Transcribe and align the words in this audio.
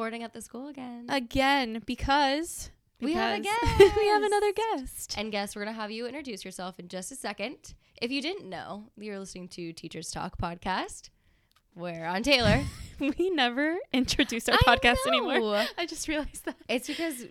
recording 0.00 0.22
at 0.22 0.32
the 0.32 0.40
school 0.40 0.66
again. 0.66 1.04
again 1.10 1.82
because, 1.84 2.70
We 3.02 3.12
have 3.12 3.38
a 3.38 3.42
because 3.42 3.92
we 3.98 4.08
have 4.08 4.22
another 4.22 4.50
guest. 4.50 5.14
and 5.18 5.30
guess 5.30 5.54
we're 5.54 5.62
gonna 5.62 5.76
have 5.76 5.90
you 5.90 6.06
introduce 6.06 6.42
yourself 6.42 6.78
in 6.78 6.88
just 6.88 7.12
a 7.12 7.16
second. 7.16 7.74
If 8.00 8.10
you 8.10 8.22
didn't 8.22 8.48
know, 8.48 8.84
you're 8.96 9.18
listening 9.18 9.48
to 9.48 9.74
Teachers 9.74 10.10
Talk 10.10 10.38
podcast. 10.38 11.10
Where 11.74 12.06
on 12.06 12.22
Taylor. 12.22 12.62
we 12.98 13.28
never 13.28 13.76
introduce 13.92 14.48
our 14.48 14.56
I 14.66 14.78
podcast 14.78 15.06
anymore. 15.06 15.66
I 15.76 15.84
just 15.84 16.08
realized 16.08 16.46
that. 16.46 16.56
It's 16.66 16.86
because 16.86 17.26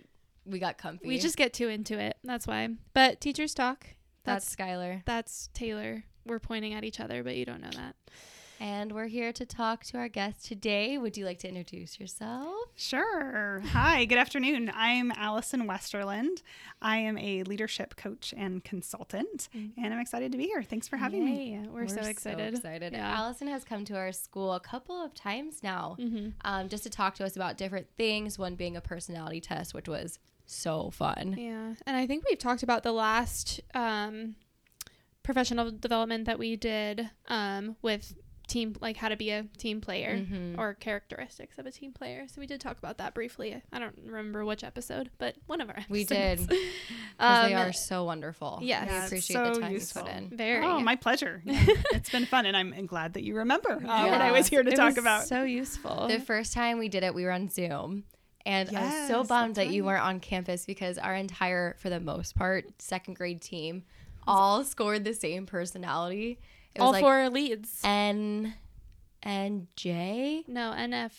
we 0.46 0.60
got 0.60 0.78
comfy. 0.78 1.08
We 1.08 1.18
just 1.18 1.36
get 1.36 1.52
too 1.52 1.66
into 1.66 1.98
it. 1.98 2.18
That's 2.22 2.46
why. 2.46 2.68
But 2.94 3.20
teachers 3.20 3.52
talk. 3.52 3.84
that's 4.22 4.54
That's 4.54 4.54
Skylar, 4.54 5.04
that's 5.06 5.48
Taylor. 5.54 6.04
We're 6.24 6.38
pointing 6.38 6.74
at 6.74 6.84
each 6.84 7.00
other, 7.00 7.24
but 7.24 7.34
you 7.34 7.44
don't 7.44 7.62
know 7.62 7.70
that. 7.74 7.96
And 8.62 8.92
we're 8.92 9.06
here 9.06 9.32
to 9.32 9.46
talk 9.46 9.84
to 9.84 9.96
our 9.96 10.08
guest 10.08 10.44
today. 10.44 10.98
Would 10.98 11.16
you 11.16 11.24
like 11.24 11.38
to 11.38 11.48
introduce 11.48 11.98
yourself? 11.98 12.54
Sure. 12.76 13.62
Hi, 13.72 14.04
good 14.04 14.18
afternoon. 14.18 14.70
I'm 14.74 15.10
Allison 15.12 15.66
Westerland. 15.66 16.42
I 16.82 16.98
am 16.98 17.16
a 17.16 17.42
leadership 17.44 17.96
coach 17.96 18.34
and 18.36 18.62
consultant, 18.62 19.48
and 19.54 19.94
I'm 19.94 19.98
excited 20.00 20.30
to 20.32 20.38
be 20.38 20.44
here. 20.44 20.62
Thanks 20.62 20.86
for 20.88 20.98
having 20.98 21.24
me. 21.24 21.52
Yay, 21.54 21.68
We're, 21.68 21.88
so 21.88 22.02
excited. 22.02 22.52
So 22.54 22.58
excited. 22.58 22.92
Yeah. 22.92 23.10
Allison 23.18 23.48
has 23.48 23.64
come 23.64 23.84
to 23.86 23.96
our 23.96 24.12
school 24.12 24.52
a 24.52 24.60
couple 24.60 25.02
of 25.02 25.14
times 25.14 25.62
now, 25.62 25.96
Mm-hmm. 25.98 26.28
um, 26.44 26.68
just 26.68 26.82
to 26.82 26.90
talk 26.90 27.14
to 27.16 27.24
us 27.24 27.36
about 27.36 27.56
different 27.56 27.86
things. 27.96 28.38
One 28.38 28.56
being 28.56 28.76
a 28.76 28.80
personality 28.82 29.40
test, 29.40 29.72
which 29.72 29.88
was 29.88 30.18
so 30.44 30.90
fun. 30.90 31.34
Yeah, 31.38 31.74
and 31.86 31.96
I 31.96 32.06
think 32.06 32.24
we've 32.28 32.38
talked 32.38 32.62
about 32.62 32.82
the 32.82 32.92
last 32.92 33.60
um, 33.74 34.34
professional 35.22 35.70
development 35.70 36.24
that 36.26 36.38
we 36.38 36.56
did 36.56 37.08
um, 37.28 37.76
with 37.82 38.14
team, 38.50 38.74
like 38.80 38.96
how 38.96 39.08
to 39.08 39.16
be 39.16 39.30
a 39.30 39.44
team 39.56 39.80
player 39.80 40.16
Mhm. 40.18 40.58
or 40.58 40.74
characteristics 40.74 41.56
of 41.58 41.66
a 41.66 41.70
team 41.70 41.92
player. 41.92 42.26
So 42.28 42.40
we 42.40 42.46
did 42.46 42.60
talk 42.60 42.76
about 42.78 42.98
that 42.98 43.14
briefly. 43.14 43.62
I 43.72 43.78
don't 43.78 43.96
remember 44.04 44.44
which 44.44 44.62
episode, 44.64 45.10
but 45.18 45.36
one 45.46 45.60
of 45.60 45.68
our 45.70 45.76
episodes. 45.76 45.90
We 45.90 46.04
did 46.04 46.38
did. 46.46 46.48
'Cause 47.18 47.46
they 47.48 47.54
Um, 47.54 47.68
are 47.68 47.72
so 47.72 48.04
wonderful. 48.04 48.58
yes. 48.62 48.86
we 48.86 48.92
Yeah, 48.92 48.98
it's 48.98 49.06
appreciate 49.06 49.36
so 49.36 49.54
the 49.54 49.60
time 49.60 49.72
useful. 49.72 50.02
you 50.02 50.08
put 50.08 50.16
in. 50.16 50.36
Very. 50.36 50.64
Oh, 50.66 50.80
my 50.80 50.96
pleasure. 50.96 51.42
Yeah, 51.50 51.64
it's 51.92 52.10
been 52.10 52.26
fun, 52.26 52.44
and 52.46 52.56
I'm 52.56 52.86
glad 52.86 53.14
that 53.14 53.22
you 53.22 53.36
remember 53.36 53.70
uh, 53.72 53.78
what 54.08 54.20
I 54.20 54.32
was 54.32 54.46
here 54.48 54.62
to 54.62 54.70
It 54.70 54.76
talk 54.76 54.90
was 54.90 54.98
about. 54.98 55.26
So 55.26 55.44
useful. 55.44 56.08
The 56.08 56.20
first 56.20 56.52
time 56.52 56.78
we 56.78 56.88
did 56.88 57.02
it, 57.04 57.14
we 57.14 57.24
were 57.24 57.30
on 57.32 57.48
Zoom. 57.48 58.04
And 58.46 58.74
I 58.74 58.82
was 59.00 59.08
so 59.08 59.22
bummed 59.24 59.56
that's 59.56 59.68
that 59.68 59.74
you 59.74 59.84
weren't 59.84 60.02
on 60.02 60.18
campus 60.18 60.64
because 60.64 60.96
our 60.98 61.14
entire, 61.14 61.76
for 61.78 61.90
the 61.90 62.00
most 62.00 62.34
part, 62.34 62.64
second 62.80 63.14
grade 63.14 63.42
team 63.42 63.84
all 64.26 64.64
scored 64.64 65.04
the 65.04 65.12
same 65.14 65.44
personality. 65.46 66.38
It 66.74 66.80
was 66.80 66.86
All 66.86 66.92
like 66.92 67.02
four 67.02 67.28
leads. 67.30 67.80
N 67.84 68.54
and 69.22 69.66
J. 69.76 70.44
no, 70.46 70.72
NF. 70.76 71.12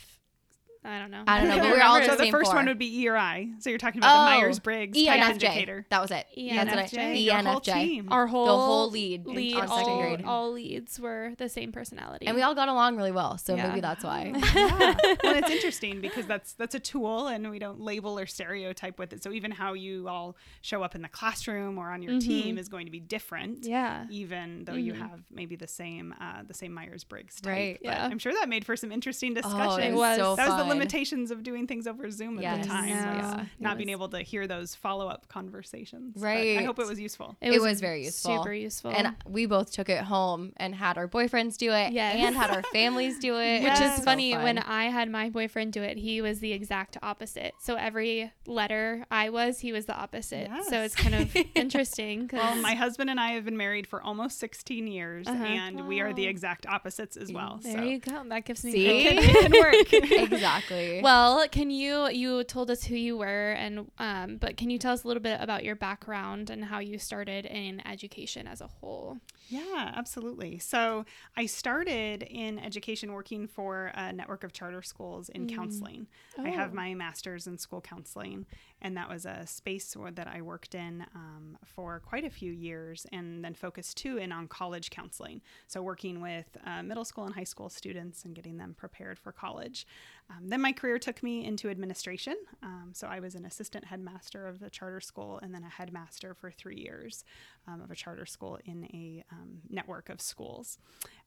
I 0.83 0.97
don't 0.97 1.11
know. 1.11 1.23
I 1.27 1.39
don't 1.39 1.49
know, 1.49 1.57
but 1.57 1.63
we 1.65 1.71
were 1.77 1.83
all 1.83 1.95
remember, 1.95 2.05
the 2.07 2.11
so 2.13 2.17
the 2.17 2.23
same 2.23 2.31
first 2.31 2.49
four. 2.49 2.55
one 2.55 2.65
would 2.65 2.79
be 2.79 3.01
E 3.01 3.07
or 3.07 3.15
I. 3.15 3.49
So 3.59 3.69
you're 3.69 3.77
talking 3.77 3.99
about 3.99 4.13
the 4.29 4.35
Oh, 4.35 4.39
Myers 4.39 4.57
Briggs 4.59 4.97
type 5.03 5.29
indicator. 5.29 5.85
That 5.89 6.01
was 6.01 6.09
it. 6.09 6.25
E 6.35 6.49
That's 6.49 6.71
and 6.71 6.79
what 6.79 6.79
I- 6.79 6.87
FJ. 6.87 7.15
E 7.17 7.19
your 7.25 7.35
and 7.35 7.47
whole 7.47 7.59
FJ. 7.61 7.73
team. 7.73 8.07
Our 8.11 8.25
whole 8.25 8.47
whole 8.47 8.89
lead 8.89 9.27
in- 9.27 9.33
lead 9.35 9.53
second 9.55 9.69
all, 9.69 9.99
grade. 10.01 10.23
all 10.25 10.51
leads 10.53 10.99
were 10.99 11.33
the 11.37 11.49
same 11.49 11.71
personality. 11.71 12.25
And 12.25 12.35
we 12.35 12.41
all 12.41 12.55
got 12.55 12.67
along 12.67 12.97
really 12.97 13.11
well, 13.11 13.37
so 13.37 13.55
Yeah. 13.55 13.67
maybe 13.67 13.81
that's 13.81 14.03
why. 14.03 14.33
yeah. 14.55 14.95
Well, 15.23 15.35
it's 15.35 15.51
interesting 15.51 16.01
because 16.01 16.25
that's 16.25 16.53
that's 16.53 16.73
a 16.73 16.79
tool, 16.79 17.27
and 17.27 17.49
we 17.51 17.59
don't 17.59 17.79
label 17.79 18.17
or 18.17 18.25
stereotype 18.25 18.97
with 18.97 19.13
it. 19.13 19.21
So 19.21 19.31
even 19.33 19.51
how 19.51 19.73
you 19.73 20.07
all 20.07 20.35
show 20.61 20.81
up 20.81 20.95
in 20.95 21.03
the 21.03 21.09
classroom 21.09 21.77
or 21.77 21.91
on 21.91 22.01
your 22.01 22.19
team 22.19 22.57
is 22.57 22.67
going 22.69 22.85
to 22.87 22.91
be 22.91 22.99
different. 22.99 23.65
yeah. 23.65 24.05
Even 24.09 24.63
though 24.65 24.73
you 24.73 24.93
have 24.93 25.21
maybe 25.29 25.55
the 25.55 25.67
same 25.67 26.15
uh, 26.19 26.41
the 26.47 26.53
same 26.55 26.73
Myers 26.73 27.03
Briggs 27.03 27.39
type. 27.39 27.51
Right. 27.53 27.79
But 27.83 27.91
Yeah. 27.91 28.05
I'm 28.07 28.17
sure 28.17 28.33
that 28.33 28.49
made 28.49 28.65
for 28.65 28.75
some 28.75 28.91
interesting 28.91 29.37
Oh, 29.43 29.75
it 29.77 29.93
was 29.93 29.95
was 29.95 30.17
so 30.17 30.35
that 30.35 30.47
was 30.49 30.57
the 30.57 30.63
fun. 30.65 30.70
Limitations 30.73 31.31
of 31.31 31.43
doing 31.43 31.67
things 31.67 31.87
over 31.87 32.09
Zoom 32.11 32.37
at 32.37 32.43
Yes. 32.43 32.65
the 32.65 32.71
time. 32.71 32.89
Yeah. 32.89 33.35
was 33.37 33.41
It 33.41 33.47
not 33.59 33.77
being 33.77 33.89
able 33.89 34.09
to 34.09 34.19
hear 34.21 34.47
those 34.47 34.75
follow 34.75 35.07
up 35.07 35.27
conversations. 35.27 36.13
But 36.15 36.23
Right. 36.23 36.57
I 36.59 36.63
hope 36.63 36.79
it 36.79 36.87
was 36.87 36.99
useful. 36.99 37.35
It 37.41 37.61
was 37.61 37.79
very 37.81 38.03
useful. 38.05 38.37
Super 38.37 38.53
useful. 38.53 38.91
And 38.91 39.15
we 39.27 39.45
both 39.45 39.71
took 39.71 39.89
it 39.89 40.03
home 40.03 40.53
and 40.57 40.73
had 40.75 40.97
our 40.97 41.07
boyfriends 41.07 41.57
do 41.57 41.71
it 41.71 41.93
Yes. 41.93 42.15
and 42.17 42.35
had 42.35 42.49
our 42.51 42.63
families 42.73 43.19
do 43.19 43.37
it. 43.37 43.63
Which 43.63 43.79
is 43.79 43.95
so 43.97 44.03
funny 44.03 44.33
fun. 44.33 44.43
when 44.43 44.57
I 44.59 44.85
had 44.85 45.09
my 45.09 45.29
boyfriend 45.29 45.73
do 45.73 45.81
it, 45.83 45.97
he 45.97 46.21
was 46.21 46.39
the 46.39 46.53
exact 46.53 46.97
opposite. 47.01 47.53
So 47.59 47.75
every 47.75 48.31
letter 48.45 49.05
I 49.11 49.29
was, 49.29 49.59
he 49.59 49.71
was 49.71 49.85
the 49.85 49.95
opposite. 49.95 50.49
So 50.69 50.81
it's 50.81 50.95
kind 50.95 51.15
of 51.15 51.35
interesting. 51.55 52.27
'cause- 52.27 52.39
Well, 52.39 52.55
my 52.57 52.73
husband 52.75 53.09
and 53.09 53.19
I 53.19 53.31
have 53.31 53.45
been 53.45 53.57
married 53.57 53.87
for 53.87 54.01
almost 54.01 54.39
16 54.39 54.87
years, 54.87 55.27
Uh-huh. 55.27 55.43
and 55.43 55.87
we 55.87 55.99
are 56.01 56.13
the 56.13 56.25
exact 56.25 56.65
opposites 56.65 57.17
as 57.17 57.31
well. 57.31 57.59
there 57.61 57.77
so 57.77 57.83
you 57.83 57.99
go. 57.99 58.23
That 58.27 58.45
gives 58.45 58.63
me 58.63 58.71
See? 58.71 59.03
hope. 59.03 59.23
it 59.23 59.51
can 59.51 59.51
work. 59.51 59.93
exactly. 60.31 60.60
Well, 61.01 61.47
can 61.49 61.69
you 61.69 62.09
you 62.09 62.43
told 62.43 62.69
us 62.71 62.83
who 62.83 62.95
you 62.95 63.17
were 63.17 63.51
and 63.53 63.91
um 63.99 64.37
but 64.37 64.57
can 64.57 64.69
you 64.69 64.77
tell 64.77 64.93
us 64.93 65.03
a 65.03 65.07
little 65.07 65.23
bit 65.23 65.39
about 65.41 65.63
your 65.63 65.75
background 65.75 66.49
and 66.49 66.65
how 66.65 66.79
you 66.79 66.97
started 66.97 67.45
in 67.45 67.85
education 67.87 68.47
as 68.47 68.61
a 68.61 68.67
whole? 68.67 69.17
Yeah, 69.49 69.91
absolutely. 69.95 70.59
So 70.59 71.05
I 71.35 71.45
started 71.45 72.23
in 72.23 72.57
education 72.59 73.11
working 73.11 73.47
for 73.47 73.91
a 73.95 74.13
network 74.13 74.43
of 74.43 74.53
charter 74.53 74.81
schools 74.81 75.27
in 75.29 75.47
counseling. 75.47 76.07
I 76.39 76.49
have 76.49 76.71
Oh. 76.71 76.75
my 76.75 76.93
master's 76.93 77.47
in 77.47 77.57
school 77.57 77.81
counseling, 77.81 78.45
and 78.81 78.97
that 78.97 79.09
was 79.09 79.25
a 79.25 79.45
space 79.45 79.95
that 80.13 80.27
I 80.27 80.41
worked 80.41 80.75
in 80.75 81.05
um, 81.15 81.57
for 81.65 81.99
quite 81.99 82.23
a 82.23 82.29
few 82.29 82.51
years 82.51 83.05
and 83.11 83.43
then 83.43 83.53
focused 83.53 83.97
too 83.97 84.17
in 84.17 84.31
on 84.31 84.47
college 84.47 84.89
counseling. 84.89 85.41
So 85.67 85.81
working 85.81 86.21
with 86.21 86.57
uh, 86.65 86.83
middle 86.83 87.05
school 87.05 87.25
and 87.25 87.35
high 87.35 87.43
school 87.43 87.69
students 87.69 88.25
and 88.25 88.35
getting 88.35 88.57
them 88.57 88.73
prepared 88.77 89.19
for 89.19 89.31
college. 89.31 89.85
Um, 90.29 90.47
then 90.47 90.61
my 90.61 90.71
career 90.71 90.97
took 90.97 91.21
me 91.21 91.45
into 91.45 91.69
administration. 91.69 92.35
Um, 92.63 92.91
so 92.93 93.07
I 93.07 93.19
was 93.19 93.35
an 93.35 93.45
assistant 93.45 93.85
headmaster 93.85 94.47
of 94.47 94.59
the 94.59 94.69
charter 94.69 95.01
school 95.01 95.39
and 95.43 95.53
then 95.53 95.63
a 95.63 95.69
headmaster 95.69 96.33
for 96.33 96.51
three 96.51 96.77
years 96.77 97.23
um, 97.67 97.81
of 97.81 97.91
a 97.91 97.95
charter 97.95 98.25
school 98.25 98.57
in 98.65 98.85
a 98.85 99.23
um, 99.31 99.59
network 99.69 100.09
of 100.09 100.21
schools. 100.21 100.77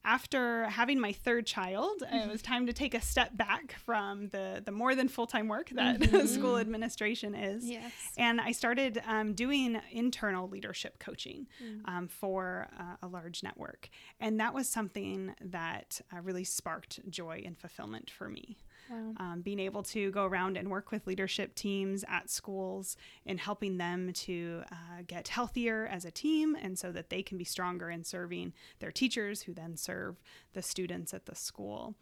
After 0.05 0.65
having 0.65 1.01
my 1.01 1.13
third 1.13 1.47
child, 1.47 2.03
it 2.13 2.31
was 2.31 2.43
time 2.43 2.67
to 2.67 2.73
take 2.73 2.95
a 2.95 3.01
step 3.01 3.37
back 3.37 3.77
from 3.85 4.29
the, 4.29 4.63
the 4.65 4.71
more 4.71 4.95
than 4.95 5.09
full 5.09 5.27
time 5.27 5.49
work 5.49 5.71
that 5.71 6.03
school 6.29 6.59
administration 6.59 7.35
is. 7.35 7.69
Yes. 7.69 7.93
And 8.19 8.41
I 8.41 8.53
started 8.53 9.03
um, 9.07 9.33
doing 9.35 9.81
internal 9.91 10.49
leadership 10.49 10.99
coaching 10.99 11.47
um, 11.87 12.09
for 12.09 12.69
uh, 12.79 12.97
a 13.03 13.09
large 13.09 13.43
network. 13.43 13.89
And 14.21 14.39
that 14.41 14.53
was 14.53 14.69
something 14.69 15.35
that 15.41 16.01
uh, 16.13 16.21
really 16.21 16.45
sparked 16.45 17.01
joy 17.09 17.43
and 17.45 17.59
fulfillment 17.59 18.11
for 18.11 18.29
me. 18.29 18.59
Wow. 18.91 19.15
Um, 19.17 19.41
being 19.41 19.61
able 19.61 19.83
to 19.85 20.11
go 20.11 20.25
around 20.25 20.57
and 20.57 20.71
work 20.71 20.91
with 20.91 21.07
leadership 21.07 21.55
teams 21.55 22.05
at 22.09 22.29
schools 22.29 22.97
and 23.25 23.41
helping 23.41 23.79
them 23.79 24.13
to 24.13 24.63
uh, 24.71 25.03
get 25.07 25.29
healthier 25.29 25.87
as 25.87 26.05
a 26.05 26.11
team 26.11 26.57
and 26.61 26.79
so 26.79 26.93
that 26.93 27.09
they 27.09 27.23
can 27.23 27.39
be 27.39 27.45
stronger 27.45 27.91
in 27.91 28.05
serving 28.05 28.53
their 28.81 28.93
teachers 28.93 29.43
who 29.43 29.55
then 29.55 29.77
serve 29.77 30.17
the 30.53 30.63
students 30.63 31.15
at 31.15 31.27
the 31.27 31.35
school 31.35 31.95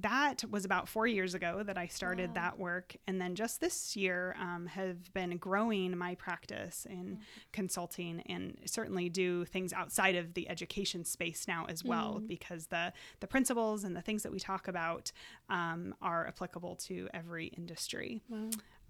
that 0.00 0.42
was 0.50 0.64
about 0.64 0.88
four 0.88 1.06
years 1.06 1.34
ago 1.34 1.62
that 1.62 1.78
I 1.78 1.86
started 1.86 2.34
that 2.34 2.58
work. 2.58 2.96
And 3.06 3.20
then 3.20 3.36
just 3.36 3.60
this 3.60 3.94
year 3.96 4.34
um, 4.40 4.66
have 4.66 5.12
been 5.14 5.36
growing 5.36 5.96
my 5.96 6.16
practice 6.16 6.84
in 6.90 7.20
consulting 7.52 8.20
and 8.22 8.58
certainly 8.66 9.08
do 9.08 9.44
things 9.44 9.72
outside 9.72 10.16
of 10.16 10.34
the 10.34 10.48
education 10.48 11.04
space 11.04 11.46
now 11.46 11.66
as 11.68 11.84
well, 11.84 12.20
because 12.26 12.66
the, 12.66 12.92
the 13.20 13.28
principles 13.28 13.84
and 13.84 13.94
the 13.94 14.02
things 14.02 14.24
that 14.24 14.32
we 14.32 14.40
talk 14.40 14.66
about 14.66 15.12
um, 15.48 15.94
are 16.02 16.26
applicable 16.26 16.74
to 16.76 17.08
every 17.14 17.46
industry. 17.46 18.20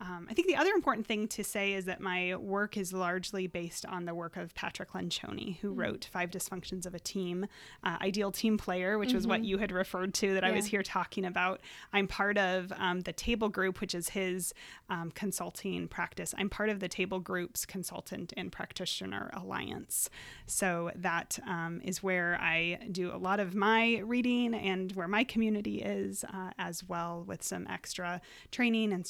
Um, 0.00 0.26
I 0.30 0.34
think 0.34 0.48
the 0.48 0.56
other 0.56 0.72
important 0.72 1.06
thing 1.06 1.28
to 1.28 1.44
say 1.44 1.72
is 1.72 1.84
that 1.84 2.00
my 2.00 2.34
work 2.36 2.76
is 2.76 2.92
largely 2.92 3.46
based 3.46 3.86
on 3.86 4.04
the 4.04 4.14
work 4.14 4.36
of 4.36 4.54
Patrick 4.54 4.92
Lencioni, 4.92 5.58
who 5.58 5.72
wrote 5.72 6.08
Five 6.10 6.30
Dysfunctions 6.30 6.84
of 6.84 6.94
a 6.94 6.98
Team, 6.98 7.46
uh, 7.82 7.96
Ideal 8.00 8.32
Team 8.32 8.58
Player, 8.58 8.98
which 8.98 9.12
was 9.12 9.26
what 9.26 9.44
you 9.44 9.58
had 9.58 9.70
referred 9.70 10.12
to 10.14 10.34
that 10.34 10.44
I 10.44 10.50
was 10.50 10.66
here 10.66 10.82
talking 10.82 11.24
about. 11.24 11.60
I'm 11.92 12.06
part 12.06 12.36
of 12.38 12.72
um, 12.76 13.00
the 13.00 13.12
Table 13.12 13.48
Group, 13.48 13.80
which 13.80 13.94
is 13.94 14.10
his 14.10 14.52
um, 14.90 15.10
consulting 15.12 15.88
practice. 15.88 16.34
I'm 16.36 16.50
part 16.50 16.70
of 16.70 16.80
the 16.80 16.88
Table 16.88 17.20
Group's 17.20 17.64
Consultant 17.64 18.32
and 18.36 18.50
Practitioner 18.50 19.30
Alliance. 19.34 20.10
So 20.46 20.90
that 20.96 21.38
um, 21.46 21.80
is 21.84 22.02
where 22.02 22.38
I 22.40 22.78
do 22.90 23.14
a 23.14 23.16
lot 23.16 23.40
of 23.40 23.54
my 23.54 23.98
reading 23.98 24.54
and 24.54 24.92
where 24.92 25.08
my 25.08 25.24
community 25.24 25.82
is, 25.82 26.24
uh, 26.24 26.50
as 26.58 26.82
well 26.84 27.24
with 27.26 27.42
some 27.42 27.66
extra 27.68 28.20
training 28.50 28.92
and 28.92 29.06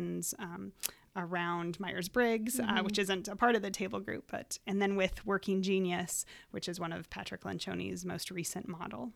certifications. 0.00 0.34
Um, 0.38 0.72
around 1.16 1.78
Myers 1.80 2.08
Briggs, 2.08 2.60
uh, 2.60 2.82
which 2.82 2.96
isn't 2.96 3.26
a 3.26 3.34
part 3.34 3.56
of 3.56 3.62
the 3.62 3.70
table 3.70 3.98
group, 3.98 4.30
but 4.30 4.58
and 4.64 4.80
then 4.80 4.94
with 4.94 5.26
Working 5.26 5.60
Genius, 5.60 6.24
which 6.52 6.68
is 6.68 6.78
one 6.78 6.92
of 6.92 7.10
Patrick 7.10 7.42
Lencioni's 7.42 8.04
most 8.04 8.30
recent 8.30 8.68
model. 8.68 9.12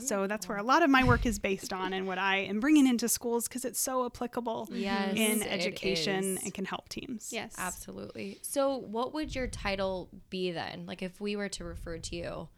So 0.00 0.26
that's 0.26 0.48
where 0.48 0.58
a 0.58 0.64
lot 0.64 0.82
of 0.82 0.90
my 0.90 1.04
work 1.04 1.24
is 1.24 1.38
based 1.38 1.72
on, 1.72 1.92
and 1.92 2.08
what 2.08 2.18
I 2.18 2.38
am 2.38 2.58
bringing 2.58 2.88
into 2.88 3.08
schools 3.08 3.46
because 3.46 3.64
it's 3.64 3.78
so 3.78 4.04
applicable 4.04 4.68
Yes, 4.72 5.16
in 5.16 5.44
education 5.44 6.38
and 6.42 6.52
can 6.52 6.64
help 6.64 6.88
teams. 6.88 7.30
Yes. 7.32 7.54
Absolutely. 7.56 8.38
So, 8.42 8.76
what 8.76 9.14
would 9.14 9.32
your 9.32 9.46
title 9.46 10.08
be 10.28 10.50
then? 10.50 10.86
Like, 10.86 11.02
if 11.02 11.20
we 11.20 11.36
were 11.36 11.48
to 11.50 11.62
refer 11.62 11.98
to 11.98 12.16
you, 12.16 12.26
like, 12.26 12.48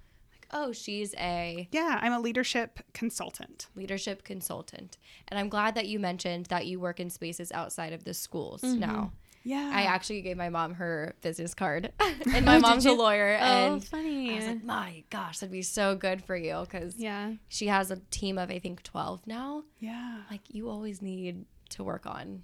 oh, 0.53 0.73
she's 0.73 1.15
a 1.19 1.69
Yeah, 1.73 1.99
I'm 2.01 2.13
a 2.13 2.21
leadership 2.21 2.81
consultant. 2.95 3.69
leadership 3.75 4.25
consultant. 4.25 4.97
And 5.29 5.39
I'm 5.39 5.49
glad 5.49 5.75
that 5.75 5.87
you 5.87 5.99
mentioned 5.99 6.47
that 6.47 6.67
you 6.67 6.81
work 6.81 7.01
in 7.01 7.11
spaces 7.11 7.53
outside 7.53 7.93
of 7.93 8.05
the 8.05 8.15
schools 8.15 8.63
mm-hmm. 8.63 8.81
now. 8.81 9.13
Yeah. 9.45 9.71
I 9.73 9.83
actually 9.85 10.21
gave 10.21 10.37
my 10.37 10.51
mom 10.51 10.75
her 10.75 11.15
business 11.23 11.55
card, 11.55 11.93
and 12.01 12.23
oh, 12.27 12.41
my 12.43 12.57
Oh, 12.57 12.61
mom's 12.61 12.85
a 12.85 12.93
lawyer. 12.93 13.39
Oh, 13.41 13.75
And 13.75 13.85
funny. 13.85 14.33
I 14.33 14.37
was 14.37 14.47
like, 14.47 14.65
my 14.65 15.05
gosh, 15.11 15.39
that'd 15.39 15.51
be 15.53 15.63
so 15.63 15.95
good 15.95 16.23
for 16.23 16.37
you 16.37 16.61
because 16.69 16.97
yeah. 16.99 17.33
she 17.49 17.69
has 17.69 17.91
a 17.91 17.97
team 18.11 18.37
of, 18.37 18.51
I 18.51 18.59
think, 18.59 18.83
12 18.83 19.27
now. 19.27 19.63
yeah. 19.79 20.19
Like, 20.31 20.41
you 20.49 20.69
always 20.69 21.01
need 21.01 21.47
to 21.71 21.85
work 21.85 22.05
on 22.05 22.43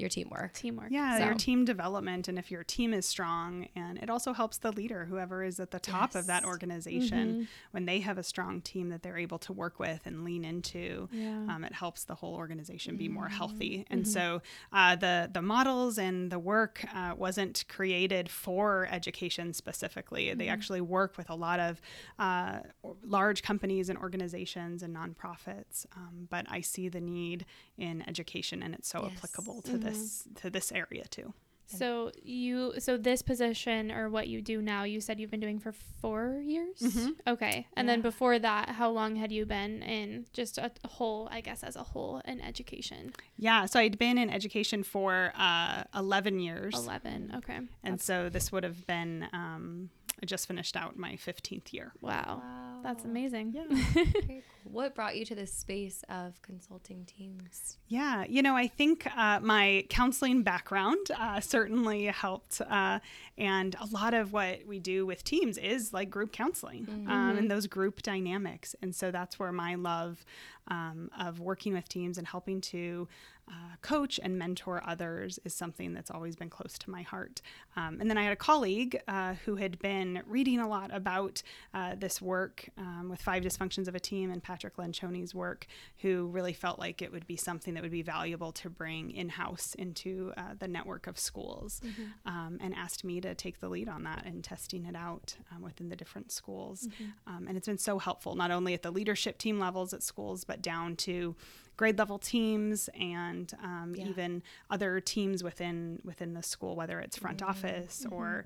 your 0.00 0.08
teamwork. 0.08 0.54
Teamwork. 0.54 0.90
Yeah, 0.90 1.18
so. 1.18 1.24
your 1.26 1.34
team 1.34 1.64
development, 1.64 2.26
and 2.28 2.38
if 2.38 2.50
your 2.50 2.64
team 2.64 2.92
is 2.94 3.06
strong, 3.06 3.68
and 3.76 3.98
it 3.98 4.08
also 4.10 4.32
helps 4.32 4.58
the 4.58 4.72
leader, 4.72 5.04
whoever 5.04 5.44
is 5.44 5.60
at 5.60 5.70
the 5.70 5.78
top 5.80 6.14
of 6.14 6.26
that 6.26 6.42
Yes. 6.42 6.48
organization, 6.48 7.48
when 7.72 7.84
they 7.84 8.00
have 8.00 8.18
a 8.18 8.22
strong 8.22 8.60
team 8.60 8.88
that 8.88 9.02
they're 9.02 9.18
able 9.18 9.38
to 9.40 9.52
work 9.52 9.78
with 9.78 10.00
and 10.06 10.24
lean 10.24 10.44
into. 10.44 11.08
Yeah. 11.12 11.46
Um, 11.48 11.64
it 11.64 11.72
helps 11.74 12.04
the 12.04 12.14
whole 12.14 12.34
organization 12.34 12.96
be 12.96 13.08
more 13.08 13.28
healthy, 13.28 13.84
and 13.90 14.06
so 14.08 14.42
uh, 14.72 14.96
the 14.96 15.28
the 15.32 15.42
models 15.42 15.98
and 15.98 16.30
the 16.32 16.38
work 16.38 16.84
uh, 16.94 17.14
wasn't 17.16 17.64
created 17.68 18.28
for 18.30 18.88
education 18.90 19.52
specifically. 19.52 20.32
They 20.34 20.48
actually 20.48 20.80
work 20.80 21.16
with 21.18 21.28
a 21.30 21.34
lot 21.34 21.60
of 21.60 21.80
uh, 22.18 22.60
large 23.04 23.42
companies 23.42 23.88
and 23.90 23.98
organizations 23.98 24.82
and 24.82 24.96
nonprofits. 24.96 25.86
Um, 25.96 26.26
but 26.30 26.46
I 26.48 26.60
see 26.60 26.88
the 26.88 27.00
need 27.00 27.44
in 27.76 28.02
education, 28.08 28.62
and 28.62 28.74
it's 28.74 28.88
so 28.88 29.00
Yes. 29.02 29.12
applicable 29.16 29.62
to 29.62 29.78
this 29.78 29.89
to 30.36 30.50
this 30.50 30.72
area 30.72 31.04
too. 31.10 31.32
So 31.72 32.10
you 32.20 32.74
so 32.80 32.96
this 32.96 33.22
position 33.22 33.92
or 33.92 34.08
what 34.10 34.26
you 34.26 34.42
do 34.42 34.60
now, 34.60 34.82
you 34.82 35.00
said 35.00 35.20
you've 35.20 35.30
been 35.30 35.38
doing 35.38 35.60
for 35.60 35.70
four 35.70 36.42
years. 36.44 36.78
Mhm. 36.80 37.12
Okay, 37.28 37.68
and 37.76 37.88
then 37.88 38.00
before 38.00 38.40
that, 38.40 38.70
how 38.70 38.90
long 38.90 39.14
had 39.14 39.30
you 39.30 39.46
been 39.46 39.80
in 39.82 40.26
just 40.32 40.58
a 40.58 40.72
whole, 40.84 41.28
I 41.30 41.40
guess, 41.40 41.62
as 41.62 41.76
a 41.76 41.84
whole 41.84 42.22
in 42.24 42.40
education? 42.40 43.12
Yeah, 43.38 43.66
so 43.66 43.78
I'd 43.78 43.98
been 43.98 44.18
in 44.18 44.30
education 44.30 44.82
for 44.82 45.32
uh, 45.36 45.84
11 45.94 46.40
years. 46.40 46.74
Eleven. 46.74 47.32
Okay. 47.36 47.60
And 47.84 48.00
so 48.00 48.28
this 48.28 48.50
would 48.50 48.64
have 48.64 48.84
been, 48.88 49.28
um, 49.32 49.90
I 50.22 50.26
just 50.26 50.46
finished 50.46 50.76
out 50.76 50.98
my 50.98 51.12
15th 51.12 51.72
year. 51.72 51.92
Wow. 52.00 52.42
That's 52.82 53.04
amazing. 53.04 53.52
Yeah. 53.54 53.64
Very 53.68 54.14
cool. 54.26 54.72
What 54.72 54.94
brought 54.94 55.16
you 55.16 55.24
to 55.26 55.34
this 55.34 55.52
space 55.52 56.02
of 56.08 56.40
consulting 56.42 57.04
teams? 57.04 57.78
Yeah, 57.88 58.24
you 58.28 58.42
know, 58.42 58.56
I 58.56 58.68
think 58.68 59.06
uh, 59.16 59.40
my 59.40 59.84
counseling 59.88 60.42
background 60.42 61.10
uh, 61.18 61.40
certainly 61.40 62.06
helped. 62.06 62.60
Uh, 62.60 63.00
and 63.38 63.74
a 63.80 63.86
lot 63.86 64.14
of 64.14 64.32
what 64.32 64.66
we 64.66 64.78
do 64.78 65.06
with 65.06 65.24
teams 65.24 65.58
is 65.58 65.92
like 65.92 66.10
group 66.10 66.32
counseling 66.32 66.86
um, 67.08 67.38
and 67.38 67.50
those 67.50 67.66
group 67.66 68.02
dynamics. 68.02 68.74
And 68.82 68.94
so 68.94 69.10
that's 69.10 69.38
where 69.38 69.52
my 69.52 69.74
love 69.74 70.24
um, 70.68 71.10
of 71.18 71.40
working 71.40 71.72
with 71.72 71.88
teams 71.88 72.18
and 72.18 72.26
helping 72.26 72.60
to 72.60 73.08
uh, 73.50 73.76
coach 73.82 74.20
and 74.22 74.38
mentor 74.38 74.82
others 74.86 75.38
is 75.44 75.52
something 75.54 75.92
that's 75.92 76.10
always 76.10 76.36
been 76.36 76.50
close 76.50 76.78
to 76.78 76.90
my 76.90 77.02
heart. 77.02 77.42
Um, 77.76 77.98
and 78.00 78.08
then 78.08 78.16
I 78.16 78.22
had 78.22 78.32
a 78.32 78.36
colleague 78.36 79.00
uh, 79.08 79.34
who 79.44 79.56
had 79.56 79.78
been 79.80 80.22
reading 80.26 80.60
a 80.60 80.68
lot 80.68 80.94
about 80.94 81.42
uh, 81.74 81.94
this 81.98 82.22
work 82.22 82.68
um, 82.78 83.08
with 83.10 83.20
Five 83.20 83.42
Dysfunctions 83.42 83.88
of 83.88 83.94
a 83.94 84.00
Team 84.00 84.30
and 84.30 84.42
Patrick 84.42 84.76
Lencioni's 84.76 85.34
work, 85.34 85.66
who 85.98 86.28
really 86.28 86.52
felt 86.52 86.78
like 86.78 87.02
it 87.02 87.10
would 87.10 87.26
be 87.26 87.36
something 87.36 87.74
that 87.74 87.82
would 87.82 87.90
be 87.90 88.02
valuable 88.02 88.52
to 88.52 88.70
bring 88.70 89.10
in 89.10 89.28
house 89.28 89.74
into 89.74 90.32
uh, 90.36 90.54
the 90.58 90.68
network 90.68 91.06
of 91.06 91.18
schools, 91.18 91.80
um, 92.26 92.58
and 92.60 92.74
asked 92.74 93.04
me 93.04 93.20
to 93.20 93.34
take 93.34 93.60
the 93.60 93.68
lead 93.68 93.88
on 93.88 94.04
that 94.04 94.24
and 94.24 94.44
testing 94.44 94.84
it 94.84 94.94
out 94.94 95.36
um, 95.54 95.62
within 95.62 95.88
the 95.88 95.96
different 95.96 96.30
schools. 96.30 96.88
Um, 97.26 97.46
and 97.48 97.56
it's 97.56 97.66
been 97.66 97.78
so 97.78 97.98
helpful, 97.98 98.34
not 98.34 98.50
only 98.50 98.74
at 98.74 98.82
the 98.82 98.90
leadership 98.90 99.38
team 99.38 99.58
levels 99.58 99.92
at 99.92 100.02
schools, 100.02 100.44
but 100.44 100.62
down 100.62 100.96
to 100.96 101.34
grade 101.80 101.96
level 101.98 102.18
teams 102.18 102.90
and 102.94 103.54
um, 103.64 103.94
Yeah. 103.96 104.06
even 104.10 104.42
other 104.68 105.00
teams 105.00 105.42
within 105.42 105.98
within 106.04 106.34
the 106.34 106.42
school, 106.42 106.76
whether 106.76 107.00
it's 107.00 107.16
front 107.16 107.42
office 107.42 108.04
or 108.12 108.44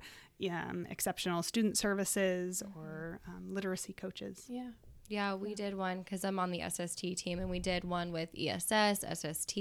um, 0.49 0.87
exceptional 0.89 1.43
student 1.43 1.77
services 1.77 2.63
or 2.77 3.19
um, 3.27 3.53
literacy 3.53 3.91
coaches. 3.91 4.45
Yeah. 4.47 4.69
Yeah, 5.09 5.35
we 5.35 5.53
did 5.53 5.75
one 5.75 5.99
because 5.99 6.23
I'm 6.23 6.39
on 6.39 6.49
the 6.51 6.61
SST 6.67 7.01
team, 7.17 7.39
and 7.39 7.49
we 7.49 7.59
did 7.59 7.83
one 7.83 8.11
with 8.13 8.29
ESS, 8.35 9.03
SST, 9.21 9.55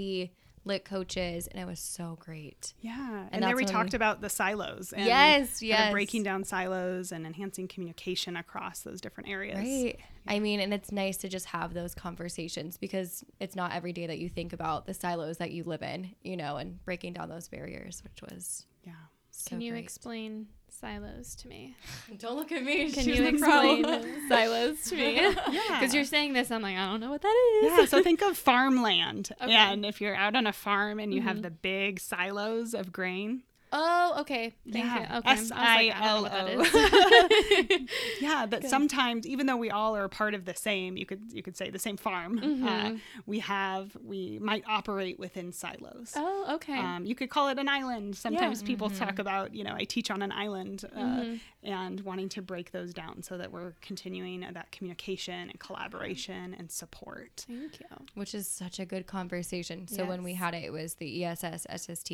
lit 0.65 0.85
coaches, 0.85 1.47
and 1.47 1.61
it 1.61 1.67
was 1.67 1.79
so 1.81 2.17
great. 2.21 2.73
Yeah, 2.81 3.21
and, 3.25 3.29
And 3.33 3.43
there 3.45 3.57
we 3.57 3.65
talked 3.65 3.93
we- 3.93 3.97
about 3.97 4.21
the 4.21 4.31
silos. 4.31 4.93
And 4.93 5.05
Yes, 5.05 5.37
kind 5.37 5.43
of 5.57 5.63
yes. 5.63 5.93
breaking 5.93 6.23
down 6.23 6.45
silos 6.45 7.13
and 7.13 7.27
enhancing 7.27 7.69
communication 7.69 8.37
across 8.37 8.81
those 8.81 9.01
different 9.01 9.29
areas. 9.29 9.59
Right. 9.59 9.99
I 10.27 10.39
mean, 10.39 10.61
and 10.61 10.73
it's 10.73 10.91
nice 10.91 11.19
to 11.19 11.29
just 11.29 11.47
have 11.47 11.75
those 11.75 11.95
conversations 11.95 12.79
because 12.79 13.25
it's 13.41 13.55
not 13.55 13.73
every 13.73 13.93
day 13.93 14.07
that 14.07 14.19
you 14.19 14.29
think 14.31 14.53
about 14.55 14.87
the 14.87 14.95
silos 14.95 15.37
that 15.39 15.51
you 15.51 15.65
live 15.65 15.83
in, 15.83 16.15
you 16.23 16.37
know, 16.37 16.57
and 16.57 16.83
breaking 16.85 17.13
down 17.13 17.29
those 17.29 17.49
barriers, 17.49 18.03
which 18.03 18.23
was 18.23 18.65
Yeah. 18.85 18.93
So 19.37 19.49
Can 19.51 19.61
you 19.61 19.73
great. 19.73 19.85
explain 19.85 20.47
silos 20.69 21.35
to 21.37 21.49
me? 21.49 21.77
Don't 22.19 22.37
look 22.37 22.53
at 22.53 22.63
me. 22.63 22.91
Can 22.93 23.05
she's 23.05 23.19
you 23.19 23.33
the 23.33 23.39
pro. 23.39 23.79
explain 23.79 24.29
silos 24.29 24.83
to 24.85 24.97
me? 24.97 25.15
Yeah. 25.51 25.81
Because 25.81 25.95
you're 25.95 26.05
saying 26.05 26.33
this, 26.33 26.51
I'm 26.51 26.63
like, 26.63 26.77
I 26.77 26.87
don't 26.87 27.01
know 27.01 27.11
what 27.11 27.23
that 27.23 27.61
is. 27.63 27.73
yeah, 27.73 27.85
so 27.85 28.03
think 28.03 28.23
of 28.23 28.37
farmland. 28.37 29.31
Okay. 29.41 29.53
And 29.53 29.85
if 29.85 30.01
you're 30.01 30.15
out 30.15 30.35
on 30.37 30.47
a 30.47 30.53
farm 30.53 30.99
and 30.99 31.13
you 31.13 31.21
have 31.21 31.37
mm-hmm. 31.37 31.43
the 31.43 31.51
big 31.51 32.01
silos 32.01 32.75
of 32.75 32.93
grain. 32.93 33.43
Oh, 33.76 34.15
okay. 34.21 34.55
Thank 34.71 34.85
Yeah. 34.85 34.99
you. 35.12 35.19
Okay. 35.19 35.31
I 35.31 35.35
was 35.35 35.50
like, 35.50 35.61
I 35.61 36.05
don't 36.05 36.05
know 36.05 36.23
what 36.23 36.32
that 36.32 36.49
S-I-L-O. 36.49 37.75
is. 37.75 37.81
yeah, 38.21 38.47
that 38.47 38.65
sometimes 38.69 39.26
even 39.26 39.47
though 39.47 39.56
we 39.56 39.71
all 39.71 39.97
are 39.97 40.09
part 40.09 40.32
of 40.35 40.44
the 40.44 40.55
same, 40.55 40.97
you 40.97 41.05
could 41.06 41.23
you 41.32 41.43
could 41.43 41.56
say 41.56 41.71
the 41.71 41.79
same 41.79 41.97
farm, 41.97 42.38
Mm-hmm. 42.41 42.67
uh, 42.67 42.93
we 43.26 43.41
have 43.41 43.97
we 44.05 44.38
might 44.41 44.62
operate 44.69 45.19
within 45.19 45.50
silos. 45.53 46.12
oh, 46.15 46.55
okay. 46.55 46.79
Um, 46.79 47.05
you 47.05 47.15
could 47.15 47.31
call 47.31 47.49
it 47.49 47.59
an 47.59 47.69
island. 47.69 48.17
Sometimes 48.17 48.62
people 48.62 48.88
Mm-hmm. 48.88 49.05
talk 49.05 49.19
about, 49.19 49.55
you 49.55 49.65
know, 49.65 49.75
I 49.75 49.85
teach 49.85 50.11
on 50.11 50.23
an 50.23 50.31
island 50.32 50.85
uh, 50.97 51.25
and 51.62 52.00
wanting 52.03 52.29
to 52.31 52.43
break 52.43 52.70
those 52.70 52.93
down 52.94 53.23
so 53.23 53.37
that 53.38 53.50
we're 53.50 53.73
continuing 53.81 54.41
that 54.53 54.70
communication 54.70 55.50
and 55.50 55.59
collaboration 55.59 56.55
and 56.59 56.70
support. 56.70 57.44
Thank 57.49 57.81
you. 57.81 57.87
which 58.15 58.35
is 58.35 58.47
such 58.47 58.79
a 58.79 58.85
good 58.85 59.06
conversation. 59.06 59.88
So 59.88 60.05
when 60.05 60.23
we 60.23 60.35
had 60.35 60.55
it, 60.55 60.65
it 60.65 60.73
was 60.73 60.94
the 60.94 61.19
E 61.20 61.25
ESS, 61.25 61.67
SST 61.75 62.12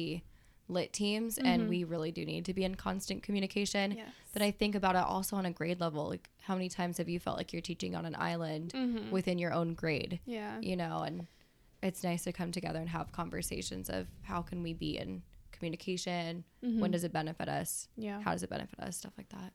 lit 0.70 0.92
teams, 0.92 1.38
and 1.38 1.62
mm-hmm. 1.62 1.70
we 1.70 1.84
really 1.84 2.12
do 2.12 2.24
need 2.24 2.44
to 2.46 2.54
be 2.54 2.64
in 2.64 2.74
constant 2.74 3.22
communication. 3.22 3.92
Yes. 3.92 4.08
But 4.32 4.42
I 4.42 4.50
think 4.50 4.74
about 4.74 4.96
it 4.96 5.02
also 5.02 5.36
on 5.36 5.46
a 5.46 5.50
grade 5.50 5.80
level. 5.80 6.08
Like, 6.08 6.30
how 6.40 6.54
many 6.54 6.68
times 6.68 6.98
have 6.98 7.08
you 7.08 7.18
felt 7.18 7.36
like 7.36 7.52
you're 7.52 7.62
teaching 7.62 7.94
on 7.94 8.06
an 8.06 8.16
island 8.18 8.72
mm-hmm. 8.74 9.10
within 9.10 9.38
your 9.38 9.52
own 9.52 9.74
grade? 9.74 10.20
Yeah. 10.24 10.58
You 10.60 10.76
know, 10.76 11.02
and 11.02 11.26
it's 11.82 12.04
nice 12.04 12.24
to 12.24 12.32
come 12.32 12.52
together 12.52 12.78
and 12.78 12.88
have 12.88 13.12
conversations 13.12 13.88
of 13.88 14.06
how 14.22 14.42
can 14.42 14.62
we 14.62 14.72
be 14.72 14.98
in 14.98 15.22
communication? 15.52 16.44
When 16.60 16.74
mm-hmm. 16.74 16.90
does 16.90 17.04
it 17.04 17.12
benefit 17.12 17.48
us? 17.48 17.88
Yeah. 17.96 18.20
How 18.22 18.32
does 18.32 18.42
it 18.42 18.50
benefit 18.50 18.80
us? 18.80 18.96
Stuff 18.96 19.12
like 19.18 19.28
that. 19.30 19.52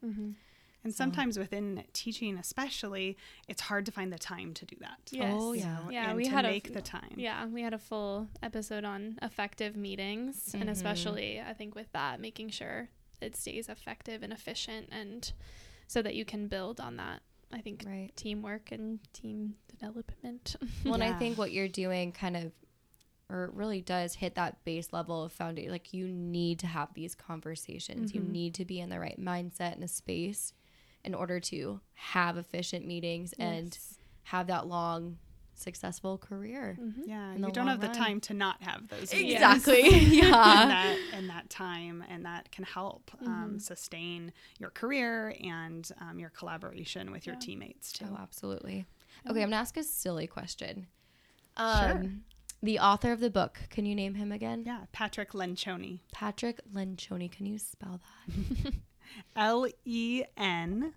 And 0.86 0.94
sometimes 0.94 1.40
within 1.40 1.84
teaching, 1.94 2.38
especially, 2.38 3.18
it's 3.48 3.62
hard 3.62 3.88
to 3.88 3.92
find 3.92 4.14
the 4.14 4.20
time 4.20 4.54
to 4.54 4.66
do 4.66 4.76
that. 4.82 5.00
Yes. 5.10 5.34
Oh, 5.36 5.54
yeah. 5.54 5.80
Yeah, 5.90 6.10
and 6.10 6.16
we 6.16 6.26
to 6.26 6.30
had 6.30 6.46
a- 6.46 6.50
make 6.50 6.74
the 6.74 6.82
time. 6.82 7.16
Yeah, 7.18 7.48
we 7.48 7.64
had 7.64 7.74
a 7.74 7.80
full 7.80 8.28
episode 8.44 8.86
on 8.86 9.18
effective 9.24 9.76
meetings, 9.76 10.52
and 10.54 10.64
mm-hmm. 10.64 10.72
especially 10.72 11.42
I 11.42 11.54
think 11.54 11.74
with 11.74 11.92
that, 11.94 12.22
making 12.22 12.52
sure 12.52 12.90
it 13.20 13.36
stays 13.36 13.68
effective 13.68 14.22
and 14.22 14.32
efficient, 14.32 14.90
and 14.92 15.34
so 15.88 16.04
that 16.04 16.14
you 16.14 16.24
can 16.24 16.48
build 16.48 16.80
on 16.80 16.98
that. 16.98 17.24
I 17.52 17.62
think 17.62 17.84
Right. 17.88 18.12
teamwork 18.16 18.72
and 18.72 19.00
team 19.12 19.56
development. 19.68 20.56
Well, 20.84 20.94
and 20.94 21.04
I 21.04 21.14
think 21.14 21.38
what 21.38 21.52
you're 21.52 21.68
doing 21.68 22.12
kind 22.12 22.38
of, 22.38 22.52
or 23.28 23.46
it 23.46 23.54
really 23.54 23.82
does 23.82 24.14
hit 24.14 24.36
that 24.36 24.64
base 24.66 24.94
level 24.94 25.24
of 25.24 25.32
foundation. 25.32 25.72
Like 25.72 25.94
you 25.94 26.08
need 26.08 26.60
to 26.60 26.68
have 26.68 26.94
these 26.94 27.16
conversations. 27.16 28.14
You 28.14 28.22
mm-hmm. 28.22 28.32
need 28.32 28.54
to 28.56 28.66
be 28.66 28.80
in 28.80 28.90
the 28.90 29.00
right 29.00 29.20
mindset 29.20 29.74
and 29.74 29.84
a 29.84 29.88
space 29.88 30.54
in 31.06 31.14
order 31.16 31.40
to 31.40 31.80
have 31.94 32.38
efficient 32.38 32.86
meetings 32.86 33.34
and 33.40 33.78
have 34.24 34.48
that 34.48 34.68
long, 34.68 35.18
successful 35.54 36.18
career. 36.18 36.78
Yeah, 37.06 37.32
In 37.34 37.42
the 37.42 37.48
you 37.48 37.54
don't 37.54 37.68
have 37.68 37.82
long 37.82 37.92
the 37.92 37.98
time 37.98 38.20
to 38.22 38.34
not 38.34 38.62
have 38.64 38.88
those 38.90 39.14
meetings. 39.14 39.34
Exactly. 39.36 39.84
and 39.94 40.08
yeah. 40.14 40.32
that 40.32 40.98
and 41.14 41.30
that 41.30 41.50
time 41.50 42.04
and 42.10 42.26
that 42.26 42.52
can 42.52 42.64
help 42.66 43.12
Mm-hmm. 43.22 43.28
um, 43.32 43.60
sustain 43.60 44.34
your 44.60 44.70
career 44.72 45.34
and 45.42 45.90
um, 46.02 46.20
your 46.20 46.30
collaboration 46.32 47.12
with 47.12 47.26
your 47.26 47.36
teammates 47.38 47.92
too. 47.94 48.06
Oh, 48.12 48.18
absolutely. 48.22 48.86
Okay, 49.30 49.42
I'm 49.42 49.50
gonna 49.50 49.56
ask 49.62 49.78
a 49.78 49.84
silly 49.84 50.28
question. 50.28 50.88
Sure. 51.58 51.66
Um, 51.92 52.24
The 52.62 52.80
author 52.80 53.12
of 53.12 53.20
the 53.20 53.30
book, 53.30 53.60
can 53.70 53.86
you 53.86 53.94
name 53.96 54.16
him 54.16 54.32
again? 54.32 54.64
Yeah, 54.66 54.86
Patrick 54.92 55.32
Lencioni, 55.34 56.00
Patrick 56.12 56.60
Lencioni. 56.74 57.32
Can 57.32 57.46
you 57.46 57.58
spell 57.60 58.02
that? 58.28 58.74
L 59.36 59.68
E 59.86 60.24
N 60.38 60.94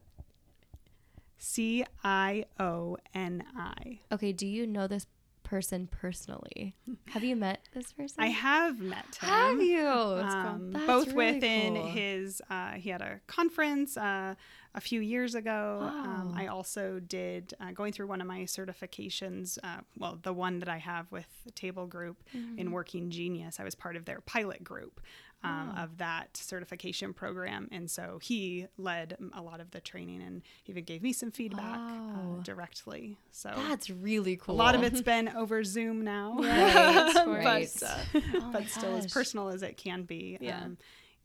C 1.39 1.85
I 2.05 2.45
O 2.59 2.97
N 3.15 3.45
I. 3.57 4.01
Okay, 4.13 4.33
do 4.33 4.47
you 4.47 4.67
know 4.67 4.87
this 4.87 5.07
person 5.45 5.89
personally? 5.91 6.75
Have 7.09 7.25
you 7.25 7.35
met 7.35 7.61
this 7.73 7.93
person? 7.93 8.23
I 8.23 8.27
have 8.27 8.81
met 8.81 9.17
him. 9.21 9.29
Have 9.29 9.63
you? 9.63 9.87
um, 9.89 10.73
That's 10.73 10.87
both 10.87 11.07
really 11.15 11.35
within 11.35 11.75
cool. 11.75 11.87
his 11.87 12.43
uh, 12.51 12.73
he 12.73 12.91
had 12.91 13.01
a 13.01 13.21
conference 13.27 13.97
uh, 13.97 14.35
a 14.75 14.81
few 14.81 15.01
years 15.01 15.35
ago. 15.35 15.79
Um, 15.83 16.35
I 16.37 16.49
also 16.49 17.01
did 17.01 17.55
uh, 17.61 17.73
going 17.73 17.93
through 17.95 18.09
one 18.09 18.21
of 18.21 18.27
my 18.27 18.41
certifications. 18.41 19.59
Uh, 19.65 19.79
well, 19.97 20.19
the 20.23 20.35
one 20.35 20.59
that 20.59 20.69
I 20.69 20.77
have 20.79 21.11
with 21.11 21.27
the 21.47 21.51
Table 21.51 21.87
Group 21.87 22.23
in 22.57 22.71
Working 22.71 23.09
Genius. 23.11 23.59
I 23.59 23.65
was 23.65 23.75
part 23.75 23.97
of 23.97 24.05
their 24.05 24.21
pilot 24.21 24.63
group. 24.63 25.01
Um, 25.45 25.73
Of 25.79 25.99
that 25.99 26.37
certification 26.37 27.13
program. 27.15 27.69
And 27.71 27.89
so 27.89 28.19
he 28.21 28.67
led 28.77 29.17
a 29.33 29.41
lot 29.41 29.61
of 29.61 29.71
the 29.71 29.81
training 29.81 30.21
and 30.21 30.43
even 30.67 30.83
gave 30.83 31.01
me 31.01 31.13
some 31.13 31.31
feedback 31.31 31.79
Wow. 31.79 32.39
uh, 32.41 32.43
directly. 32.43 33.17
So 33.31 33.53
That's 33.69 33.89
really 33.89 34.37
cool. 34.37 34.57
a 34.57 34.59
lot 34.59 34.75
of 34.75 34.83
it's 34.83 35.01
been 35.01 35.29
over 35.29 35.63
Zoom 35.63 36.03
now, 36.03 36.39
Right, 36.41 37.69
but, 37.81 37.83
uh, 37.85 38.21
Oh 38.35 38.51
but 38.53 38.67
still 38.69 38.97
as 38.97 39.07
personal 39.13 39.49
as 39.51 39.63
it 39.63 39.77
can 39.77 40.03
be. 40.03 40.39
Yeah. 40.41 40.59
Um, 40.65 40.77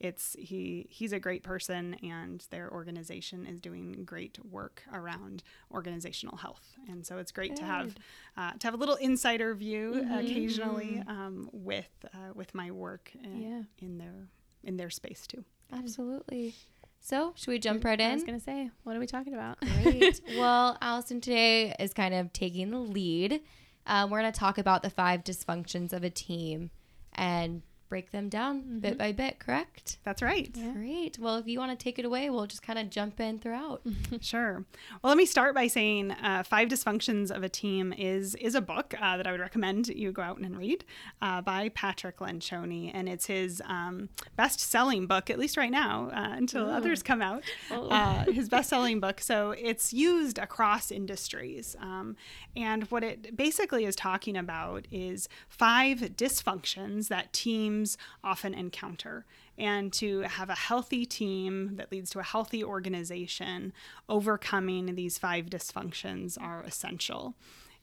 it's 0.03 0.35
he 0.37 0.85
he's 0.89 1.13
a 1.13 1.19
great 1.19 1.41
person 1.43 1.95
and 2.03 2.45
their 2.51 2.69
organization 2.71 3.45
is 3.47 3.59
doing 3.59 4.03
great 4.05 4.37
work 4.45 4.83
around 4.93 5.41
organizational 5.71 6.37
health 6.37 6.75
and 6.89 7.05
so 7.07 7.17
it's 7.17 7.31
great 7.31 7.55
to 7.55 7.63
have 7.65 7.95
uh, 8.37 8.51
to 8.59 8.67
have 8.67 8.73
a 8.73 8.77
little 8.77 8.95
insider 8.95 9.55
view 9.55 9.93
Mm-hmm. 9.95 10.13
occasionally 10.19 11.01
um, 11.07 11.49
with 11.53 11.89
uh, 12.13 12.33
with 12.35 12.53
my 12.53 12.69
work 12.71 13.11
in, 13.23 13.41
Yeah. 13.41 13.61
in 13.85 13.97
their 13.97 14.27
in 14.63 14.77
their 14.77 14.89
space 14.91 15.25
too 15.25 15.43
Absolutely. 15.71 16.53
So, 16.99 17.33
should 17.35 17.49
we 17.51 17.59
jump 17.59 17.83
right 17.83 17.99
in? 17.99 18.11
I 18.11 18.13
was 18.13 18.23
gonna 18.23 18.39
say, 18.39 18.69
what 18.83 18.95
are 18.95 18.99
we 18.99 19.07
talking 19.07 19.33
about? 19.33 19.57
Great. 19.81 20.21
well, 20.37 20.77
Allison 20.81 21.19
today 21.19 21.75
is 21.79 21.93
kind 21.93 22.13
of 22.13 22.31
taking 22.31 22.69
the 22.71 22.77
lead. 22.77 23.41
Um, 23.87 24.09
we're 24.09 24.21
going 24.21 24.31
to 24.31 24.39
talk 24.39 24.57
about 24.57 24.83
the 24.83 24.89
five 24.89 25.23
dysfunctions 25.25 25.91
of 25.91 26.03
a 26.05 26.09
team 26.09 26.69
and 27.15 27.61
break 27.93 28.09
them 28.09 28.27
down 28.27 28.79
bit 28.79 28.97
by 28.97 29.11
bit, 29.11 29.37
correct? 29.37 29.99
that's 30.03 30.23
right 30.23 30.49
Yeah. 30.55 30.71
Great. 30.71 31.19
Well, 31.19 31.35
if 31.35 31.47
you 31.47 31.59
want 31.59 31.77
to 31.77 31.83
take 31.83 31.99
it 31.99 32.05
away, 32.05 32.27
we'll 32.31 32.47
just 32.47 32.63
kind 32.63 32.79
of 32.79 32.89
jump 32.89 33.19
in 33.19 33.37
throughout. 33.37 33.81
Sure. 34.21 34.63
Well, 35.01 35.09
let 35.11 35.17
me 35.17 35.25
start 35.25 35.53
by 35.53 35.67
saying 35.67 36.11
uh, 36.11 36.43
Five 36.43 36.69
Dysfunctions 36.69 37.29
of 37.29 37.43
a 37.43 37.49
Team 37.49 37.93
is 37.93 38.33
is 38.35 38.55
a 38.55 38.61
book 38.61 38.95
uh, 38.99 39.17
that 39.17 39.27
I 39.27 39.31
would 39.31 39.39
recommend 39.39 39.89
you 39.89 40.11
go 40.11 40.21
out 40.23 40.39
and 40.39 40.57
read 40.57 40.85
uh, 41.21 41.41
by 41.41 41.69
Patrick 41.69 42.17
Lencioni. 42.17 42.89
And 42.93 43.07
it's 43.07 43.27
his 43.27 43.61
um, 43.65 44.09
best 44.35 44.59
selling 44.59 45.05
book, 45.05 45.29
at 45.29 45.37
least 45.37 45.57
right 45.57 45.71
now, 45.71 46.09
uh, 46.13 46.35
until 46.35 46.69
others 46.69 47.03
come 47.03 47.21
out. 47.21 47.43
Oh. 47.69 47.89
Uh, 47.89 48.23
his 48.31 48.49
best 48.49 48.69
selling 48.69 48.99
book. 48.99 49.19
So 49.19 49.51
it's 49.51 49.93
used 49.93 50.37
across 50.39 50.89
industries. 50.89 51.75
Um, 51.79 52.15
and 52.55 52.83
what 52.85 53.03
it 53.03 53.35
basically 53.35 53.85
is 53.85 53.95
talking 53.95 54.37
about 54.37 54.87
is 54.91 55.27
five 55.49 55.99
dysfunctions 56.15 57.09
that 57.09 57.33
teams 57.33 57.82
often 58.23 58.53
encounter 58.53 59.25
and 59.57 59.93
to 59.93 60.21
have 60.21 60.49
a 60.49 60.55
healthy 60.55 61.05
team 61.05 61.75
that 61.75 61.91
leads 61.91 62.09
to 62.11 62.19
a 62.19 62.23
healthy 62.23 62.63
organization, 62.63 63.71
overcoming 64.09 64.95
these 64.95 65.17
five 65.17 65.45
dysfunctions 65.45 66.41
are 66.41 66.61
essential. 66.63 67.35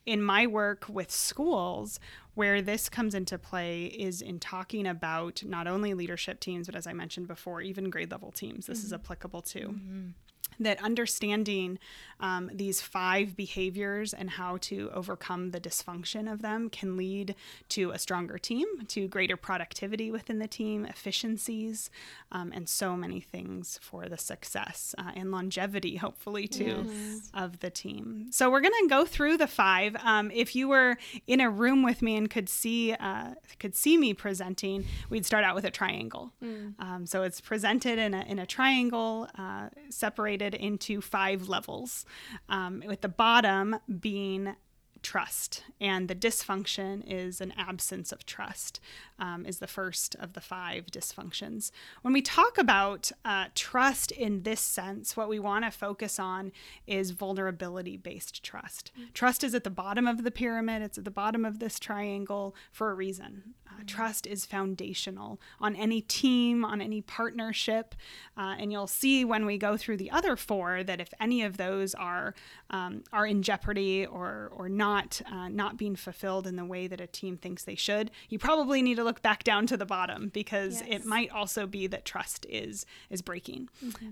In 0.07 0.23
my 0.23 0.47
work 0.47 0.87
with 0.88 1.11
schools, 1.11 2.00
where 2.35 2.62
this 2.62 2.88
comes 2.88 3.14
into 3.14 3.38
play 3.38 3.85
is 3.85 4.23
in 4.23 4.40
talking 4.40 4.87
about 4.87 5.42
not 5.45 5.66
only 5.66 5.95
leadership 5.95 6.40
teams, 6.40 6.66
but 6.66 6.75
as 6.75 6.87
I 6.87 6.92
mentioned 6.92 7.28
before, 7.28 7.61
even 7.61 7.90
grade 7.90 8.11
level 8.11 8.33
teams. 8.33 8.66
This 8.66 8.78
is 8.78 8.87
mm-hmm. 8.87 8.95
applicable 9.04 9.42
to 9.42 9.61
mm-hmm. 9.61 10.09
that 10.59 10.83
understanding 10.83 11.78
um, 12.20 12.50
these 12.52 12.80
five 12.80 13.36
behaviors 13.36 14.14
and 14.14 14.30
how 14.30 14.58
to 14.58 14.90
overcome 14.94 15.50
the 15.50 15.60
dysfunction 15.60 16.30
of 16.30 16.42
them 16.42 16.70
can 16.70 16.96
lead 16.96 17.34
to 17.70 17.90
a 17.90 17.98
stronger 17.98 18.38
team, 18.38 18.66
to 18.88 19.08
greater 19.08 19.36
productivity 19.36 20.10
within 20.10 20.38
the 20.38 20.48
team, 20.48 20.84
efficiencies, 20.84 21.90
um, 22.32 22.52
and 22.54 22.68
so 22.68 22.96
many 22.96 23.20
things 23.20 23.78
for 23.82 24.08
the 24.08 24.18
success 24.18 24.94
uh, 24.98 25.10
and 25.14 25.30
longevity, 25.30 25.96
hopefully, 25.96 26.46
too, 26.46 26.90
of 27.34 27.60
the 27.60 27.70
team. 27.70 28.26
So 28.30 28.50
we're 28.50 28.60
going 28.60 28.74
to 28.82 28.88
go 28.88 29.04
through 29.04 29.38
the 29.38 29.46
five. 29.46 29.96
Um, 30.04 30.30
if 30.32 30.54
you 30.54 30.68
were 30.68 30.96
in 31.26 31.40
a 31.40 31.50
room 31.50 31.82
with 31.82 32.02
me 32.02 32.16
and 32.16 32.30
could 32.30 32.48
see 32.48 32.92
uh, 32.92 33.34
could 33.58 33.74
see 33.74 33.96
me 33.96 34.14
presenting, 34.14 34.84
we'd 35.08 35.26
start 35.26 35.44
out 35.44 35.54
with 35.54 35.64
a 35.64 35.70
triangle. 35.70 36.32
Um, 36.78 37.06
so 37.06 37.22
it's 37.22 37.40
presented 37.40 37.98
in 37.98 38.14
a, 38.14 38.22
in 38.22 38.38
a 38.38 38.46
triangle, 38.46 39.28
uh, 39.38 39.68
separated 39.88 40.54
into 40.54 41.00
five 41.00 41.48
levels, 41.48 42.04
um, 42.48 42.82
with 42.86 43.00
the 43.00 43.08
bottom 43.08 43.76
being 44.00 44.54
trust 45.02 45.64
and 45.80 46.08
the 46.08 46.14
dysfunction 46.14 47.02
is 47.06 47.40
an 47.40 47.52
absence 47.56 48.12
of 48.12 48.26
trust 48.26 48.80
um, 49.18 49.46
is 49.46 49.58
the 49.58 49.66
first 49.66 50.14
of 50.16 50.34
the 50.34 50.40
five 50.40 50.86
dysfunctions. 50.86 51.70
When 52.02 52.12
we 52.12 52.22
talk 52.22 52.58
about 52.58 53.10
uh, 53.24 53.46
trust 53.54 54.10
in 54.10 54.42
this 54.42 54.60
sense 54.60 55.16
what 55.16 55.28
we 55.28 55.38
want 55.38 55.64
to 55.64 55.70
focus 55.70 56.18
on 56.18 56.52
is 56.86 57.12
vulnerability 57.12 57.96
based 57.96 58.42
trust 58.42 58.92
trust 59.14 59.42
is 59.42 59.54
at 59.54 59.64
the 59.64 59.70
bottom 59.70 60.06
of 60.06 60.24
the 60.24 60.30
pyramid 60.30 60.82
it's 60.82 60.98
at 60.98 61.04
the 61.04 61.10
bottom 61.10 61.44
of 61.44 61.58
this 61.58 61.78
triangle 61.78 62.54
for 62.70 62.90
a 62.90 62.94
reason 62.94 63.54
uh, 63.70 63.82
trust 63.86 64.26
is 64.26 64.44
foundational 64.46 65.40
on 65.60 65.76
any 65.76 66.00
team 66.00 66.64
on 66.64 66.80
any 66.80 67.00
partnership 67.00 67.94
uh, 68.36 68.54
and 68.58 68.72
you'll 68.72 68.86
see 68.86 69.24
when 69.24 69.46
we 69.46 69.56
go 69.58 69.76
through 69.76 69.96
the 69.96 70.10
other 70.10 70.36
four 70.36 70.82
that 70.82 71.00
if 71.00 71.08
any 71.20 71.42
of 71.42 71.56
those 71.56 71.94
are 71.94 72.34
um, 72.70 73.02
are 73.12 73.26
in 73.26 73.42
jeopardy 73.42 74.04
or 74.06 74.50
or 74.54 74.68
not 74.68 75.20
uh, 75.30 75.48
not 75.48 75.76
being 75.76 75.96
fulfilled 75.96 76.46
in 76.46 76.56
the 76.56 76.64
way 76.64 76.86
that 76.86 77.00
a 77.00 77.06
team 77.06 77.36
thinks 77.36 77.64
they 77.64 77.74
should, 77.74 78.10
you 78.28 78.38
probably 78.38 78.82
need 78.82 78.96
to 78.96 79.04
look 79.04 79.22
back 79.22 79.44
down 79.44 79.66
to 79.66 79.76
the 79.76 79.86
bottom 79.86 80.28
because 80.32 80.80
Yes. 80.82 81.00
it 81.02 81.04
might 81.06 81.30
also 81.30 81.66
be 81.66 81.86
that 81.88 82.04
trust 82.04 82.46
is 82.48 82.86
is 83.10 83.22
breaking. 83.22 83.68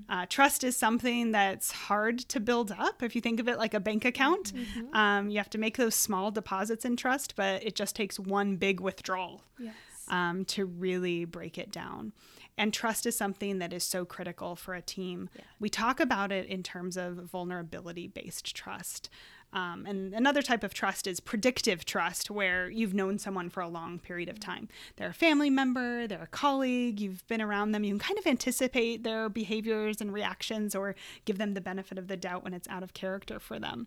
Uh, 0.08 0.26
trust 0.28 0.64
is 0.64 0.76
something 0.76 1.32
that's 1.32 1.70
hard 1.72 2.18
to 2.20 2.40
build 2.40 2.72
up. 2.78 3.02
If 3.02 3.14
you 3.14 3.20
think 3.20 3.40
of 3.40 3.48
it 3.48 3.58
like 3.58 3.74
a 3.74 3.80
bank 3.80 4.04
account, 4.04 4.52
um, 4.92 5.30
you 5.30 5.38
have 5.38 5.50
to 5.50 5.58
make 5.58 5.76
those 5.76 5.94
small 5.94 6.30
deposits 6.30 6.84
in 6.84 6.96
trust, 6.96 7.34
but 7.36 7.62
it 7.64 7.74
just 7.74 7.94
takes 7.96 8.18
one 8.18 8.56
big 8.56 8.80
withdrawal 8.80 9.42
Yes. 9.58 9.74
um, 10.08 10.44
to 10.46 10.64
really 10.64 11.24
break 11.24 11.58
it 11.58 11.70
down. 11.70 12.12
And 12.56 12.74
trust 12.74 13.06
is 13.06 13.16
something 13.16 13.58
that 13.60 13.72
is 13.72 13.84
so 13.84 14.04
critical 14.04 14.56
for 14.56 14.74
a 14.74 14.82
team. 14.82 15.30
We 15.60 15.68
talk 15.68 16.00
about 16.00 16.32
it 16.32 16.46
in 16.46 16.64
terms 16.64 16.96
of 16.96 17.14
vulnerability 17.14 18.08
based 18.08 18.54
trust. 18.54 19.08
Um, 19.50 19.86
and 19.86 20.12
another 20.12 20.42
type 20.42 20.62
of 20.62 20.74
trust 20.74 21.06
is 21.06 21.20
predictive 21.20 21.86
trust, 21.86 22.30
where 22.30 22.68
you've 22.68 22.92
known 22.92 23.18
someone 23.18 23.48
for 23.48 23.62
a 23.62 23.68
long 23.68 23.98
period 23.98 24.28
of 24.28 24.38
time. 24.38 24.68
They're 24.96 25.08
a 25.08 25.14
family 25.14 25.48
member, 25.48 26.06
they're 26.06 26.24
a 26.24 26.26
colleague, 26.26 27.00
you've 27.00 27.26
been 27.28 27.40
around 27.40 27.72
them, 27.72 27.82
you 27.82 27.92
can 27.92 27.98
kind 27.98 28.18
of 28.18 28.26
anticipate 28.26 29.04
their 29.04 29.30
behaviors 29.30 30.02
and 30.02 30.12
reactions 30.12 30.74
or 30.74 30.94
give 31.24 31.38
them 31.38 31.54
the 31.54 31.62
benefit 31.62 31.96
of 31.96 32.08
the 32.08 32.16
doubt 32.16 32.44
when 32.44 32.52
it's 32.52 32.68
out 32.68 32.82
of 32.82 32.92
character 32.92 33.40
for 33.40 33.58
them. 33.58 33.86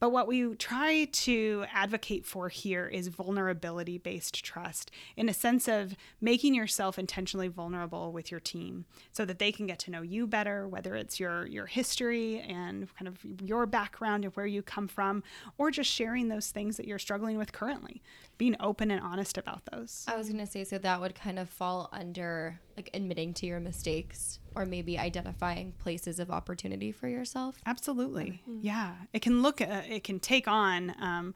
But 0.00 0.10
what 0.10 0.28
we 0.28 0.54
try 0.54 1.06
to 1.10 1.64
advocate 1.72 2.24
for 2.24 2.48
here 2.48 2.86
is 2.86 3.08
vulnerability 3.08 3.98
based 3.98 4.44
trust 4.44 4.90
in 5.16 5.28
a 5.28 5.34
sense 5.34 5.66
of 5.66 5.96
making 6.20 6.54
yourself 6.54 6.98
intentionally 6.98 7.48
vulnerable 7.48 8.12
with 8.12 8.30
your 8.30 8.40
team 8.40 8.84
so 9.12 9.24
that 9.24 9.38
they 9.38 9.50
can 9.50 9.66
get 9.66 9.78
to 9.80 9.90
know 9.90 10.02
you 10.02 10.26
better, 10.26 10.68
whether 10.68 10.94
it's 10.94 11.18
your, 11.18 11.46
your 11.46 11.66
history 11.66 12.40
and 12.40 12.94
kind 12.96 13.08
of 13.08 13.18
your 13.42 13.66
background 13.66 14.24
and 14.24 14.34
where 14.36 14.46
you 14.46 14.62
come 14.62 14.86
from, 14.86 15.22
or 15.56 15.70
just 15.70 15.90
sharing 15.90 16.28
those 16.28 16.50
things 16.50 16.76
that 16.76 16.86
you're 16.86 16.98
struggling 16.98 17.36
with 17.36 17.52
currently, 17.52 18.02
being 18.36 18.56
open 18.60 18.90
and 18.90 19.00
honest 19.00 19.36
about 19.36 19.62
those. 19.72 20.04
I 20.06 20.16
was 20.16 20.28
going 20.28 20.44
to 20.44 20.50
say, 20.50 20.64
so 20.64 20.78
that 20.78 21.00
would 21.00 21.14
kind 21.14 21.38
of 21.38 21.48
fall 21.48 21.88
under 21.92 22.60
like 22.76 22.90
admitting 22.94 23.34
to 23.34 23.46
your 23.46 23.58
mistakes 23.58 24.38
or 24.58 24.66
maybe 24.66 24.98
identifying 24.98 25.72
places 25.78 26.18
of 26.18 26.30
opportunity 26.30 26.90
for 26.90 27.06
yourself. 27.06 27.58
Absolutely, 27.64 28.42
yeah. 28.60 28.94
It 29.12 29.22
can 29.22 29.40
look, 29.40 29.60
uh, 29.60 29.82
it 29.88 30.02
can 30.02 30.18
take 30.18 30.48
on 30.48 30.94
um, 31.00 31.34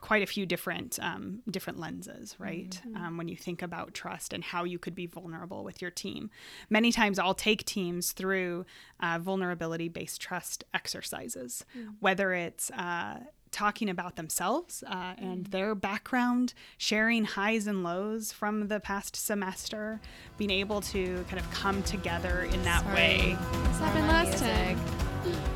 quite 0.00 0.22
a 0.22 0.26
few 0.26 0.46
different 0.46 0.98
um, 1.02 1.40
different 1.50 1.80
lenses, 1.80 2.36
right? 2.38 2.80
Um, 2.94 3.16
when 3.16 3.28
you 3.28 3.36
think 3.36 3.60
about 3.60 3.92
trust 3.92 4.32
and 4.32 4.44
how 4.44 4.62
you 4.62 4.78
could 4.78 4.94
be 4.94 5.06
vulnerable 5.06 5.64
with 5.64 5.82
your 5.82 5.90
team. 5.90 6.30
Many 6.68 6.92
times, 6.92 7.18
I'll 7.18 7.34
take 7.34 7.64
teams 7.64 8.12
through 8.12 8.64
uh, 9.00 9.18
vulnerability 9.20 9.88
based 9.88 10.20
trust 10.20 10.62
exercises, 10.72 11.64
whether 11.98 12.32
it's 12.32 12.70
uh, 12.70 13.18
talking 13.50 13.88
about 13.88 14.16
themselves 14.16 14.84
uh, 14.86 15.14
and 15.18 15.46
their 15.46 15.74
background, 15.74 16.54
sharing 16.78 17.24
highs 17.24 17.66
and 17.66 17.82
lows 17.82 18.32
from 18.32 18.68
the 18.68 18.78
past 18.80 19.16
semester, 19.16 20.00
being 20.38 20.50
able 20.50 20.80
to 20.82 21.24
kind 21.28 21.38
of 21.40 21.50
come 21.50 21.82
together 21.82 22.42
in 22.52 22.62
that 22.62 22.82
Sorry. 22.84 22.94
way. 22.94 23.36
This 23.64 23.78
happened 23.78 24.08
last 24.08 24.38
time. 24.38 24.78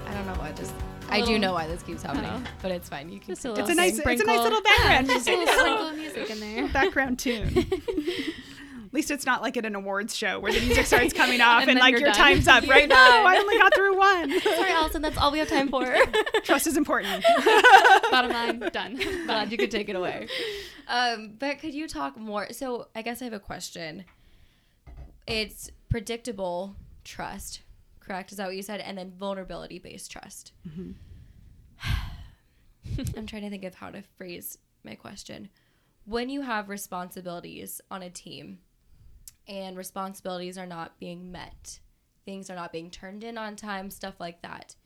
I 0.08 0.14
don't 0.14 0.26
know 0.26 0.34
why 0.34 0.52
this. 0.52 0.72
A 1.10 1.14
I 1.16 1.20
do 1.20 1.38
know 1.38 1.52
why 1.52 1.66
this 1.66 1.82
keeps 1.82 2.02
happening, 2.02 2.30
Oh. 2.32 2.42
but 2.62 2.70
it's 2.70 2.88
fine. 2.88 3.10
You 3.10 3.18
can. 3.20 3.34
Just 3.34 3.44
a 3.44 3.52
It's 3.54 3.68
a 3.70 3.74
nice, 3.74 4.00
going. 4.00 4.14
it's 4.14 4.22
a 4.22 4.26
nice 4.26 4.40
little 4.42 4.62
background. 4.62 5.06
Just 5.08 5.28
a 5.28 5.36
little 5.36 5.46
sprinkle 5.54 5.86
of 5.88 5.96
music 5.96 6.30
in 6.30 6.40
there. 6.40 6.68
background 6.68 7.18
tune. 7.18 7.52
At 8.94 8.96
least 8.96 9.10
it's 9.10 9.26
not 9.26 9.42
like 9.42 9.56
at 9.56 9.66
an 9.66 9.74
awards 9.74 10.14
show 10.14 10.38
where 10.38 10.52
the 10.52 10.60
music 10.66 10.86
starts 10.86 11.12
coming 11.12 11.40
off 11.40 11.62
And 11.62 11.70
and, 11.72 11.80
like 11.80 11.98
your 11.98 12.02
done. 12.02 12.14
time's 12.14 12.46
up, 12.46 12.64
right? 12.68 12.82
You're 12.88 12.96
No. 12.96 13.24
I 13.26 13.38
only 13.40 13.58
got 13.58 13.74
through 13.74 13.98
one. 13.98 14.40
Sorry, 14.40 14.70
Allison. 14.70 15.02
That's 15.02 15.18
all 15.18 15.32
we 15.32 15.40
have 15.40 15.48
time 15.48 15.68
for. 15.68 15.84
Trust 16.44 16.68
is 16.68 16.76
important. 16.76 17.24
Bottom 18.12 18.30
line, 18.30 18.60
done. 18.72 18.94
Glad 19.26 19.50
you 19.50 19.58
could 19.58 19.72
take 19.72 19.88
it 19.88 19.96
away. 19.96 20.28
Um, 20.86 21.32
but 21.40 21.58
could 21.58 21.74
you 21.74 21.88
talk 21.88 22.16
more? 22.16 22.52
So 22.52 22.86
I 22.94 23.02
guess 23.02 23.20
I 23.20 23.24
have 23.24 23.32
a 23.34 23.40
question. 23.40 24.04
It's 25.26 25.72
predictable 25.88 26.76
trust, 27.02 27.62
correct? 27.98 28.30
Is 28.30 28.38
that 28.38 28.46
what 28.46 28.54
you 28.54 28.62
said? 28.62 28.78
And 28.78 28.96
then 28.96 29.10
vulnerability 29.18 29.80
based 29.80 30.12
trust. 30.12 30.52
Mm-hmm. 30.68 30.92
I'm 33.18 33.26
trying 33.26 33.42
to 33.42 33.50
think 33.50 33.64
of 33.64 33.74
how 33.74 33.90
to 33.90 34.04
phrase 34.16 34.56
my 34.84 34.94
question. 34.94 35.48
When 36.04 36.28
you 36.28 36.42
have 36.42 36.68
responsibilities 36.68 37.80
on 37.90 38.00
a 38.00 38.08
team 38.10 38.58
and 39.48 39.76
responsibilities 39.76 40.56
are 40.58 40.66
not 40.66 40.98
being 40.98 41.30
met, 41.32 41.78
things 42.24 42.48
are 42.50 42.54
not 42.56 42.72
being 42.72 42.90
turned 42.90 43.22
in 43.24 43.36
on 43.38 43.56
time, 43.56 43.90
stuff 43.90 44.14
like 44.18 44.42
that, 44.42 44.76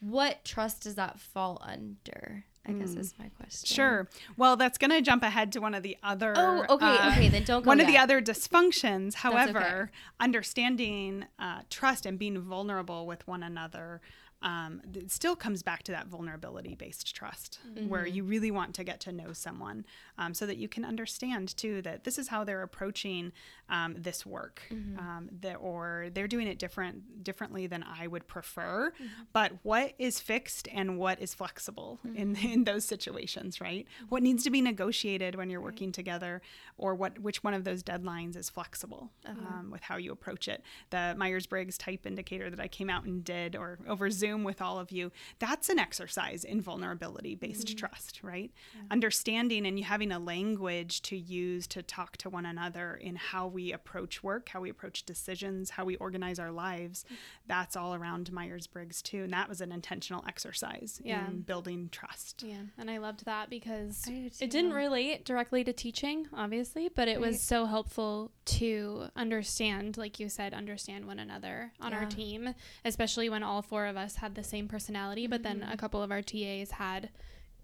what 0.00 0.44
trust 0.44 0.82
does 0.82 0.94
that 0.96 1.18
fall 1.18 1.60
under? 1.64 2.44
I 2.68 2.72
guess 2.72 2.94
is 2.96 3.14
my 3.16 3.28
question. 3.28 3.72
Sure. 3.72 4.08
Well, 4.36 4.56
that's 4.56 4.76
going 4.76 4.90
to 4.90 5.00
jump 5.00 5.22
ahead 5.22 5.52
to 5.52 5.60
one 5.60 5.72
of 5.72 5.84
the 5.84 5.96
other. 6.02 6.34
Oh, 6.36 6.64
okay, 6.68 6.84
uh, 6.84 7.12
okay. 7.12 7.28
Then 7.28 7.44
don't 7.44 7.62
go 7.62 7.68
one 7.68 7.80
of 7.80 7.86
the 7.86 7.96
other 7.96 8.20
dysfunctions. 8.20 9.10
okay. 9.10 9.18
However, 9.18 9.92
understanding 10.18 11.26
uh, 11.38 11.60
trust 11.70 12.06
and 12.06 12.18
being 12.18 12.40
vulnerable 12.40 13.06
with 13.06 13.26
one 13.26 13.42
another. 13.42 14.00
Um, 14.42 14.82
it 14.94 15.10
still 15.10 15.34
comes 15.34 15.62
back 15.62 15.82
to 15.84 15.92
that 15.92 16.08
vulnerability 16.08 16.74
based 16.74 17.14
trust 17.16 17.58
where 17.88 18.04
Mm-hmm. 18.04 18.14
you 18.14 18.22
really 18.24 18.50
want 18.50 18.74
to 18.74 18.84
get 18.84 19.00
to 19.00 19.12
know 19.12 19.32
someone 19.32 19.86
um, 20.18 20.34
so 20.34 20.44
that 20.44 20.58
you 20.58 20.68
can 20.68 20.84
understand 20.84 21.56
too 21.56 21.80
that 21.82 22.04
this 22.04 22.18
is 22.18 22.28
how 22.28 22.44
they're 22.44 22.62
approaching 22.62 23.32
um, 23.68 23.94
this 23.98 24.24
work 24.24 24.62
Mm-hmm. 24.72 24.98
um, 24.98 25.28
that, 25.40 25.56
or 25.56 26.08
they're 26.14 26.28
doing 26.28 26.46
it 26.46 26.58
different 26.58 27.22
differently 27.24 27.66
than 27.66 27.82
I 27.84 28.06
would 28.06 28.26
prefer 28.28 28.92
Mm-hmm. 28.92 29.22
but 29.32 29.52
what 29.62 29.92
is 29.98 30.20
fixed 30.20 30.68
and 30.72 30.98
what 30.98 31.20
is 31.20 31.34
flexible 31.34 31.98
in, 32.14 32.34
Mm-hmm. 32.36 32.46
in 32.48 32.64
those 32.64 32.84
situations 32.84 33.60
right 33.60 33.86
what 34.08 34.22
needs 34.22 34.44
to 34.44 34.50
be 34.50 34.60
negotiated 34.60 35.34
when 35.34 35.50
you're 35.50 35.60
working 35.60 35.92
together 35.92 36.42
or 36.78 36.94
what 36.94 37.18
which 37.18 37.42
one 37.44 37.54
of 37.54 37.64
those 37.64 37.82
deadlines 37.82 38.36
is 38.36 38.48
flexible 38.50 39.10
Uh-huh. 39.24 39.38
um, 39.58 39.70
with 39.70 39.82
how 39.82 39.96
you 39.96 40.12
approach 40.12 40.48
it 40.48 40.62
the 40.90 41.14
myers-briggs 41.16 41.76
type 41.78 42.06
indicator 42.06 42.48
that 42.50 42.60
i 42.60 42.68
came 42.68 42.88
out 42.90 43.04
and 43.04 43.24
did 43.24 43.56
or 43.56 43.78
over 43.88 44.10
zoom 44.10 44.44
with 44.44 44.62
all 44.62 44.78
of 44.78 44.90
you 44.90 45.10
that's 45.38 45.68
an 45.68 45.78
exercise 45.78 46.44
in 46.44 46.60
vulnerability 46.60 47.34
based 47.34 47.66
Mm-hmm. 47.68 47.76
trust 47.78 48.22
right 48.22 48.50
understanding 48.90 49.66
and 49.66 49.78
you 49.78 49.84
having 49.84 50.12
a 50.12 50.18
language 50.18 51.02
to 51.02 51.16
use 51.16 51.66
to 51.66 51.82
talk 51.82 52.16
to 52.18 52.30
one 52.30 52.46
another 52.46 52.94
in 52.94 53.16
how 53.16 53.46
we 53.56 53.72
approach 53.72 54.22
work 54.22 54.48
how 54.50 54.60
we 54.60 54.70
approach 54.70 54.98
decisions 55.04 55.70
how 55.70 55.84
we 55.84 55.96
organize 55.96 56.38
our 56.38 56.52
lives 56.52 57.04
that's 57.46 57.74
all 57.74 57.94
around 57.94 58.30
myers-briggs 58.30 59.00
too 59.02 59.22
and 59.24 59.32
that 59.32 59.48
was 59.48 59.60
an 59.60 59.72
intentional 59.72 60.22
exercise 60.28 61.00
Yeah. 61.02 61.26
in 61.28 61.40
building 61.40 61.88
trust 61.90 62.42
Yeah, 62.42 62.62
and 62.78 62.90
I 62.90 62.98
loved 62.98 63.24
that 63.24 63.48
because 63.50 64.04
I 64.06 64.30
it 64.40 64.50
didn't 64.50 64.74
relate 64.74 65.24
directly 65.24 65.64
to 65.64 65.72
teaching, 65.72 66.28
obviously, 66.32 66.88
but 66.94 67.08
it 67.08 67.12
Right. 67.12 67.20
was 67.30 67.42
so 67.42 67.64
helpful 67.66 68.30
to 68.60 69.08
understand, 69.16 69.96
like 69.96 70.20
you 70.20 70.28
said, 70.28 70.52
understand 70.52 71.06
one 71.06 71.18
another 71.18 71.72
on 71.80 71.92
our 71.94 72.04
team, 72.04 72.54
especially 72.84 73.28
when 73.30 73.42
all 73.42 73.62
four 73.62 73.86
of 73.86 73.96
us 73.96 74.16
had 74.16 74.34
the 74.34 74.44
same 74.44 74.68
personality, 74.68 75.26
but 75.26 75.42
then 75.42 75.60
Mm-hmm. 75.60 75.72
a 75.72 75.76
couple 75.78 76.02
of 76.02 76.10
our 76.10 76.22
TAs 76.22 76.72
had 76.72 77.08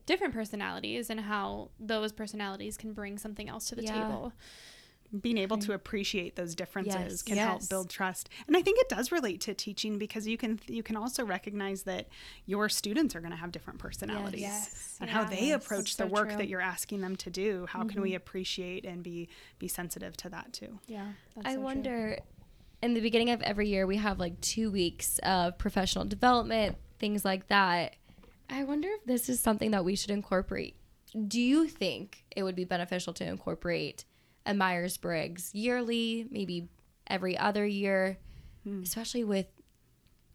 different 0.07 0.33
personalities 0.35 1.11
and 1.11 1.21
how 1.21 1.71
those 1.79 2.11
personalities 2.13 2.77
can 2.77 2.93
bring 2.93 3.19
something 3.19 3.49
else 3.49 3.69
to 3.69 3.75
the 3.77 3.83
Yeah. 3.83 3.93
table. 4.01 4.33
Being 5.21 5.37
able 5.37 5.59
to 5.59 5.73
appreciate 5.75 6.37
those 6.37 6.55
differences 6.55 6.95
Yes. 6.95 7.23
can 7.23 7.37
Yes. 7.37 7.47
help 7.47 7.69
build 7.69 7.91
trust 7.91 8.29
and 8.47 8.57
i 8.57 8.63
think 8.63 8.79
it 8.81 8.89
does 8.89 9.13
relate 9.13 9.41
to 9.43 9.55
teaching 9.55 9.99
because 9.99 10.27
you 10.27 10.39
can 10.39 10.59
you 10.67 10.83
can 10.83 10.97
also 10.97 11.25
recognize 11.25 11.83
that 11.83 12.09
your 12.47 12.69
students 12.69 13.15
are 13.15 13.21
going 13.21 13.31
to 13.33 13.37
have 13.37 13.53
different 13.53 13.79
personalities 13.79 14.41
Yes. 14.41 14.97
and 15.01 15.11
how 15.11 15.25
they 15.25 15.51
approach 15.53 15.97
That's 15.97 16.09
the 16.11 16.17
so 16.17 16.21
work 16.23 16.29
true. 16.29 16.39
that 16.39 16.49
you're 16.49 16.61
asking 16.63 17.03
them 17.03 17.17
to 17.17 17.31
do 17.31 17.67
how 17.69 17.85
can 17.85 18.01
we 18.01 18.11
mm-hmm. 18.11 18.17
appreciate 18.17 18.85
and 18.87 19.03
be 19.03 19.29
be 19.59 19.69
sensitive 19.69 20.17
to 20.19 20.29
that 20.31 20.53
too 20.53 20.79
Yeah. 20.87 21.13
That's 21.35 21.47
I 21.47 21.51
so 21.51 21.57
true. 21.57 21.65
wonder 21.65 22.19
in 22.83 22.95
the 22.95 23.01
beginning 23.01 23.31
of 23.31 23.43
every 23.43 23.69
year 23.69 23.87
we 23.87 23.97
have 23.99 24.19
like 24.19 24.41
two 24.41 24.71
weeks 24.71 25.19
of 25.23 25.57
professional 25.57 26.05
development, 26.05 26.77
things 26.99 27.25
like 27.25 27.47
that. 27.47 27.95
I 28.51 28.65
wonder 28.65 28.89
if 28.89 29.05
this 29.05 29.29
is 29.29 29.39
something 29.39 29.71
that 29.71 29.85
we 29.85 29.95
should 29.95 30.11
incorporate. 30.11 30.75
Do 31.29 31.41
you 31.41 31.69
think 31.69 32.25
it 32.35 32.43
would 32.43 32.57
be 32.57 32.65
beneficial 32.65 33.13
to 33.15 33.25
incorporate 33.25 34.05
a 34.47 34.55
Myers 34.55 34.97
Briggs 34.97 35.51
yearly, 35.55 36.27
maybe 36.31 36.69
every 37.07 37.37
other 37.37 37.67
year, 37.67 38.19
hmm. 38.65 38.83
especially 38.83 39.25
with 39.25 39.47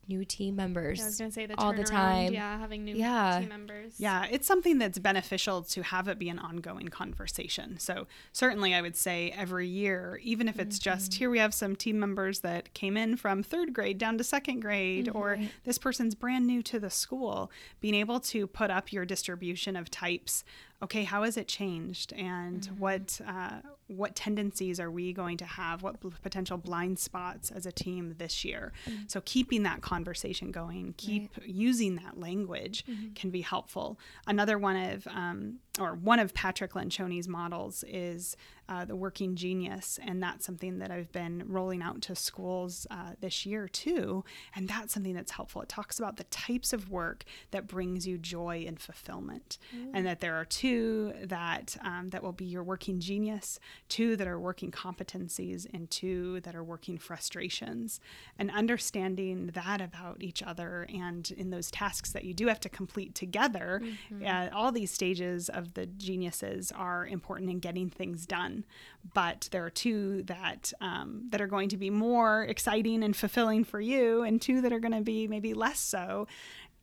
new 0.07 0.23
team 0.23 0.55
members? 0.55 0.99
Yeah, 0.99 1.05
I 1.05 1.07
was 1.07 1.17
gonna 1.17 1.31
say 1.31 1.45
the 1.45 1.59
all 1.59 1.73
the 1.73 1.83
time. 1.83 2.33
Yeah, 2.33 2.57
having 2.57 2.83
new 2.85 2.95
Yeah. 2.95 3.39
team 3.39 3.49
members. 3.49 3.99
Yeah, 3.99 4.25
it's 4.29 4.47
something 4.47 4.77
that's 4.77 4.99
beneficial 4.99 5.63
to 5.63 5.83
have 5.83 6.07
it 6.07 6.17
be 6.17 6.29
an 6.29 6.39
ongoing 6.39 6.87
conversation. 6.87 7.77
So, 7.79 8.07
certainly, 8.31 8.73
I 8.73 8.81
would 8.81 8.95
say 8.95 9.33
every 9.35 9.67
year, 9.67 10.19
even 10.23 10.47
if 10.47 10.59
it's 10.59 10.77
mm-hmm. 10.77 10.83
just 10.83 11.15
here 11.15 11.29
we 11.29 11.39
have 11.39 11.53
some 11.53 11.75
team 11.75 11.99
members 11.99 12.39
that 12.39 12.73
came 12.73 12.97
in 12.97 13.17
from 13.17 13.43
third 13.43 13.73
grade 13.73 13.97
down 13.97 14.17
to 14.17 14.23
second 14.23 14.61
grade, 14.61 15.09
or 15.13 15.35
mm-hmm. 15.35 15.47
this 15.65 15.77
person's 15.77 16.15
brand 16.15 16.47
new 16.47 16.61
to 16.63 16.79
the 16.79 16.89
school, 16.89 17.51
being 17.81 17.95
able 17.95 18.19
to 18.19 18.47
put 18.47 18.71
up 18.71 18.93
your 18.93 19.05
distribution 19.05 19.75
of 19.75 19.91
types. 19.91 20.43
Okay, 20.83 21.05
how 21.05 21.23
has 21.23 21.37
it 21.37 21.47
changed, 21.47 22.13
and 22.13 22.65
what 22.77 23.19
uh, 23.27 23.61
what 23.87 24.15
tendencies 24.15 24.79
are 24.79 24.91
we 24.91 25.11
going 25.11 25.37
to 25.37 25.45
have? 25.45 25.81
What 25.81 25.99
bl- 25.99 26.09
potential 26.21 26.57
blind 26.57 26.99
spots 26.99 27.49
as 27.49 27.65
a 27.65 27.71
team 27.71 28.13
this 28.19 28.45
year? 28.45 28.73
So 29.07 29.21
keeping 29.25 29.63
that 29.63 29.81
conversation 29.81 30.51
going, 30.51 30.93
keep 30.97 31.31
using 31.45 31.95
that 31.95 32.19
language 32.19 32.85
can 33.15 33.31
be 33.31 33.41
helpful. 33.41 33.97
Another 34.27 34.59
one 34.59 34.75
of 34.75 35.07
um, 35.07 35.55
or 35.79 35.95
one 35.95 36.19
of 36.19 36.33
Patrick 36.35 36.73
Lencioni's 36.73 37.27
models 37.27 37.83
is 37.87 38.37
uh, 38.69 38.85
the 38.85 38.95
working 38.95 39.35
genius, 39.35 39.99
and 40.05 40.21
that's 40.21 40.45
something 40.45 40.79
that 40.79 40.91
I've 40.91 41.11
been 41.11 41.43
rolling 41.47 41.81
out 41.81 42.01
to 42.03 42.15
schools 42.15 42.85
uh, 42.91 43.11
this 43.21 43.45
year 43.45 43.67
too. 43.67 44.23
And 44.55 44.67
that's 44.67 44.93
something 44.93 45.13
that's 45.13 45.31
helpful. 45.31 45.61
It 45.61 45.69
talks 45.69 45.99
about 45.99 46.17
the 46.17 46.25
types 46.25 46.73
of 46.73 46.89
work 46.89 47.23
that 47.51 47.67
brings 47.67 48.05
you 48.07 48.17
joy 48.17 48.65
and 48.67 48.79
fulfillment, 48.79 49.57
and 49.93 50.05
that 50.05 50.19
there 50.19 50.35
are 50.35 50.45
two 50.45 51.13
that 51.23 51.77
um, 51.81 52.09
that 52.09 52.23
will 52.23 52.31
be 52.33 52.45
your 52.45 52.63
working 52.63 52.99
genius, 52.99 53.59
two 53.89 54.15
that 54.17 54.27
are 54.27 54.39
working 54.39 54.71
competencies, 54.71 55.67
and 55.73 55.89
two 55.89 56.39
that 56.41 56.55
are 56.55 56.63
working 56.63 56.97
frustrations. 56.97 57.99
And 58.37 58.51
understanding 58.51 59.47
that 59.53 59.81
about 59.81 60.21
each 60.21 60.43
other, 60.43 60.87
and 60.93 61.29
in 61.31 61.49
those 61.49 61.71
tasks 61.71 62.11
that 62.11 62.23
you 62.25 62.33
do 62.33 62.47
have 62.47 62.59
to 62.61 62.69
complete 62.69 63.15
together, 63.15 63.81
uh, 64.25 64.49
all 64.53 64.71
these 64.71 64.91
stages 64.91 65.49
of 65.49 65.73
the 65.73 65.85
geniuses 65.85 66.71
are 66.71 67.05
important 67.07 67.49
in 67.49 67.59
getting 67.59 67.89
things 67.89 68.25
done. 68.25 68.56
But 69.13 69.49
there 69.51 69.65
are 69.65 69.69
two 69.69 70.23
that 70.23 70.73
um, 70.81 71.27
that 71.29 71.41
are 71.41 71.47
going 71.47 71.69
to 71.69 71.77
be 71.77 71.89
more 71.89 72.43
exciting 72.43 73.03
and 73.03 73.15
fulfilling 73.15 73.63
for 73.63 73.79
you, 73.79 74.23
and 74.23 74.41
two 74.41 74.61
that 74.61 74.73
are 74.73 74.79
going 74.79 74.93
to 74.93 75.01
be 75.01 75.27
maybe 75.27 75.53
less 75.53 75.79
so. 75.79 76.27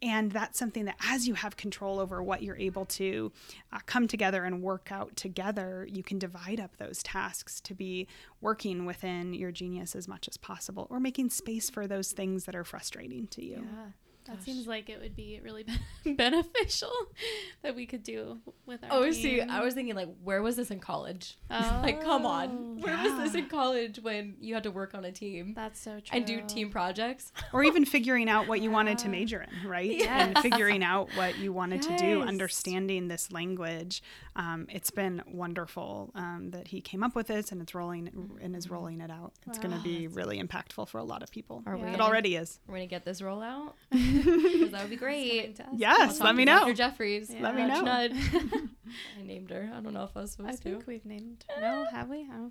And 0.02 0.32
that's 0.32 0.58
something 0.58 0.84
that, 0.84 0.96
as 1.08 1.26
you 1.26 1.32
have 1.32 1.56
control 1.56 1.98
over 1.98 2.22
what 2.22 2.42
you're 2.42 2.58
able 2.58 2.84
to 2.86 3.32
uh, 3.72 3.78
come 3.86 4.06
together 4.06 4.44
and 4.44 4.60
work 4.60 4.88
out 4.90 5.16
together, 5.16 5.88
you 5.90 6.02
can 6.02 6.18
divide 6.18 6.60
up 6.60 6.76
those 6.76 7.02
tasks 7.02 7.58
to 7.62 7.74
be 7.74 8.06
working 8.42 8.84
within 8.84 9.32
your 9.32 9.50
genius 9.50 9.96
as 9.96 10.06
much 10.06 10.28
as 10.28 10.36
possible 10.36 10.86
or 10.90 11.00
making 11.00 11.30
space 11.30 11.70
for 11.70 11.86
those 11.86 12.12
things 12.12 12.44
that 12.44 12.54
are 12.54 12.64
frustrating 12.64 13.26
to 13.28 13.42
you. 13.42 13.64
Yeah. 13.64 13.86
That 14.26 14.42
seems 14.42 14.66
like 14.66 14.88
it 14.88 15.00
would 15.00 15.14
be 15.14 15.40
really 15.42 15.64
beneficial 16.04 16.90
that 17.62 17.74
we 17.76 17.86
could 17.86 18.02
do 18.02 18.38
with 18.66 18.82
our 18.84 18.88
Oh, 18.92 19.04
team. 19.04 19.12
see, 19.12 19.40
I 19.40 19.60
was 19.62 19.74
thinking 19.74 19.94
like, 19.94 20.08
where 20.22 20.42
was 20.42 20.56
this 20.56 20.70
in 20.70 20.80
college? 20.80 21.36
like, 21.50 22.02
come 22.02 22.24
on, 22.26 22.44
Oh. 22.44 22.82
where 22.82 22.96
was 23.02 23.18
this 23.18 23.34
in 23.34 23.48
college 23.48 23.98
when 24.02 24.36
you 24.40 24.54
had 24.54 24.62
to 24.64 24.70
work 24.70 24.94
on 24.94 25.04
a 25.04 25.12
team 25.12 25.52
That's 25.54 25.80
so 25.80 26.00
true. 26.00 26.16
and 26.16 26.24
do 26.26 26.40
team 26.42 26.70
projects? 26.70 27.32
or 27.52 27.62
even 27.64 27.84
figuring 27.84 28.28
out 28.28 28.48
what 28.48 28.60
you 28.60 28.70
wanted 28.70 28.98
to 28.98 29.08
major 29.08 29.42
in, 29.62 29.68
right? 29.68 30.00
And 30.02 30.38
figuring 30.38 30.82
out 30.82 31.08
what 31.16 31.38
you 31.38 31.52
wanted 31.52 31.82
to 31.82 31.96
do, 31.96 32.22
understanding 32.22 33.08
this 33.08 33.30
language. 33.32 34.02
Um, 34.36 34.66
it's 34.70 34.90
been 34.90 35.22
wonderful 35.30 36.10
um, 36.14 36.50
that 36.50 36.68
he 36.68 36.80
came 36.80 37.02
up 37.02 37.14
with 37.14 37.28
this 37.28 37.52
and 37.52 37.60
it's 37.62 37.74
rolling 37.74 38.38
and 38.42 38.56
is 38.56 38.68
rolling 38.70 39.00
it 39.00 39.10
out. 39.10 39.32
It's 39.46 39.58
going 39.58 39.74
to 39.74 39.80
be 39.82 40.08
really 40.08 40.42
impactful 40.42 40.88
for 40.88 40.98
a 40.98 41.04
lot 41.04 41.22
of 41.22 41.30
people. 41.30 41.62
Are 41.66 41.76
we 41.76 41.88
It 41.88 42.00
already 42.00 42.36
is. 42.36 42.58
We're 42.66 42.74
gonna 42.74 42.86
get 42.86 43.04
this 43.04 43.22
roll 43.22 43.42
out. 43.42 43.76
'Cause 43.92 44.00
that 44.70 44.80
would 44.82 44.90
be 44.90 44.96
great. 44.96 45.58
Yes, 45.74 46.20
I'll 46.20 46.26
let 46.26 46.36
me 46.36 46.44
know. 46.44 46.60
Dr. 46.60 46.74
Jeffries. 46.74 47.30
Yeah. 47.30 47.42
Let 47.42 47.54
me 47.56 47.66
know. 47.66 47.80
nudge. 47.82 48.12
I 48.14 49.22
named 49.22 49.50
her. 49.50 49.70
I 49.74 49.80
don't 49.80 49.92
know 49.94 50.04
if 50.04 50.16
I 50.16 50.20
was 50.22 50.32
supposed 50.32 50.48
I 50.48 50.52
to. 50.52 50.68
I 50.68 50.72
think 50.72 50.86
we've 50.86 51.04
named. 51.06 51.44
Her. 51.54 51.60
No, 51.60 51.84
have 51.90 52.08
we? 52.08 52.26
Oh. 52.32 52.50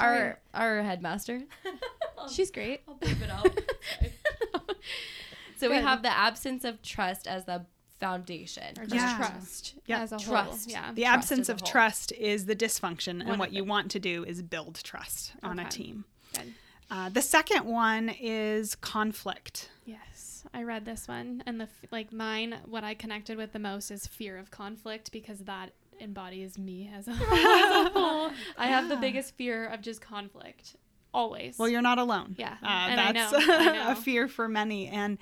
Our 0.00 0.38
our 0.54 0.82
headmaster. 0.82 1.42
She's 2.32 2.50
great. 2.50 2.80
I'll 2.88 2.94
beep 2.94 3.20
it 3.20 3.30
out. 3.30 3.60
so 5.58 5.68
we 5.70 5.76
have 5.76 6.02
the 6.02 6.10
absence 6.16 6.64
of 6.64 6.82
trust 6.82 7.26
as 7.26 7.44
the 7.44 7.66
foundation. 8.00 8.64
Or 8.78 8.84
just 8.84 8.94
Yeah. 8.94 9.16
trust 9.16 9.74
Yeah. 9.86 10.00
as 10.00 10.12
a 10.12 10.16
whole. 10.18 10.24
Trust. 10.44 10.70
Yeah. 10.70 10.92
The 10.92 11.02
Trust 11.02 11.14
absence 11.14 11.48
of 11.48 11.60
whole. 11.60 11.66
trust 11.70 12.12
is 12.12 12.46
the 12.46 12.56
dysfunction, 12.56 13.20
and 13.28 13.38
what 13.38 13.52
you 13.52 13.64
want 13.64 13.90
to 13.92 13.98
do 14.00 14.24
is 14.24 14.42
build 14.42 14.80
trust 14.82 15.32
on 15.42 15.58
a 15.58 15.68
team. 15.68 16.04
Good. 16.34 16.54
Uh, 16.90 17.08
the 17.08 17.22
second 17.22 17.64
one 17.64 18.08
is 18.20 18.74
conflict. 18.74 19.70
Yes, 19.86 20.31
I 20.52 20.62
read 20.62 20.84
this 20.84 21.08
one, 21.08 21.42
and 21.46 21.60
the 21.60 21.64
f- 21.64 21.84
like 21.90 22.12
mine. 22.12 22.56
What 22.66 22.84
I 22.84 22.94
connected 22.94 23.36
with 23.36 23.52
the 23.52 23.58
most 23.58 23.90
is 23.90 24.06
fear 24.06 24.38
of 24.38 24.50
conflict 24.50 25.12
because 25.12 25.40
that 25.40 25.70
embodies 26.00 26.58
me 26.58 26.90
as 26.94 27.06
a, 27.08 27.10
as 27.12 27.16
a 27.20 27.90
whole. 27.90 28.30
I 28.58 28.66
have 28.66 28.88
the 28.88 28.96
biggest 29.00 29.34
fear 29.36 29.66
of 29.66 29.80
just 29.82 30.00
conflict 30.00 30.76
always. 31.14 31.58
Well, 31.58 31.68
you're 31.68 31.82
not 31.82 31.98
alone. 31.98 32.34
Yeah, 32.38 32.54
uh, 32.62 32.66
I 32.66 33.12
that's 33.12 33.32
know, 33.32 33.38
I 33.38 33.72
know. 33.72 33.90
a 33.92 33.94
fear 33.94 34.28
for 34.28 34.48
many, 34.48 34.88
and 34.88 35.18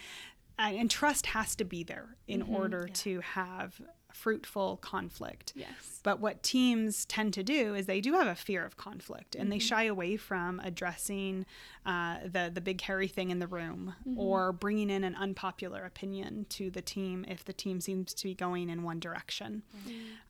uh, 0.59 0.63
and 0.73 0.91
trust 0.91 1.27
has 1.27 1.55
to 1.57 1.65
be 1.65 1.83
there 1.85 2.17
in 2.29 2.43
Mm-hmm. 2.43 2.55
order 2.55 2.89
to 2.89 3.21
have 3.21 3.81
fruitful 4.21 4.77
conflict. 4.79 5.53
yes. 5.55 6.01
But 6.03 6.19
what 6.21 6.43
teams 6.43 7.05
tend 7.05 7.35
to 7.35 7.43
do 7.43 7.75
is 7.75 7.85
they 7.87 8.01
do 8.01 8.13
have 8.15 8.27
a 8.27 8.35
fear 8.35 8.65
of 8.65 8.77
conflict, 8.77 9.35
and 9.35 9.51
they 9.53 9.57
Mm-hmm. 9.59 9.67
shy 9.67 9.85
away 9.85 10.17
from 10.17 10.61
addressing 10.61 11.45
uh, 11.87 12.19
the 12.25 12.51
the 12.53 12.61
big 12.61 12.81
hairy 12.81 13.09
thing 13.09 13.31
in 13.31 13.39
the 13.39 13.47
room 13.47 13.95
Mm-hmm. 14.07 14.19
or 14.19 14.53
bringing 14.53 14.91
in 14.91 15.05
an 15.05 15.15
unpopular 15.15 15.85
opinion 15.85 16.47
to 16.51 16.71
the 16.71 16.83
team 16.83 17.25
if 17.29 17.45
the 17.45 17.53
team 17.53 17.81
seems 17.81 18.15
to 18.15 18.25
be 18.25 18.35
going 18.35 18.69
in 18.71 18.83
one 18.83 19.01
direction. 19.01 19.63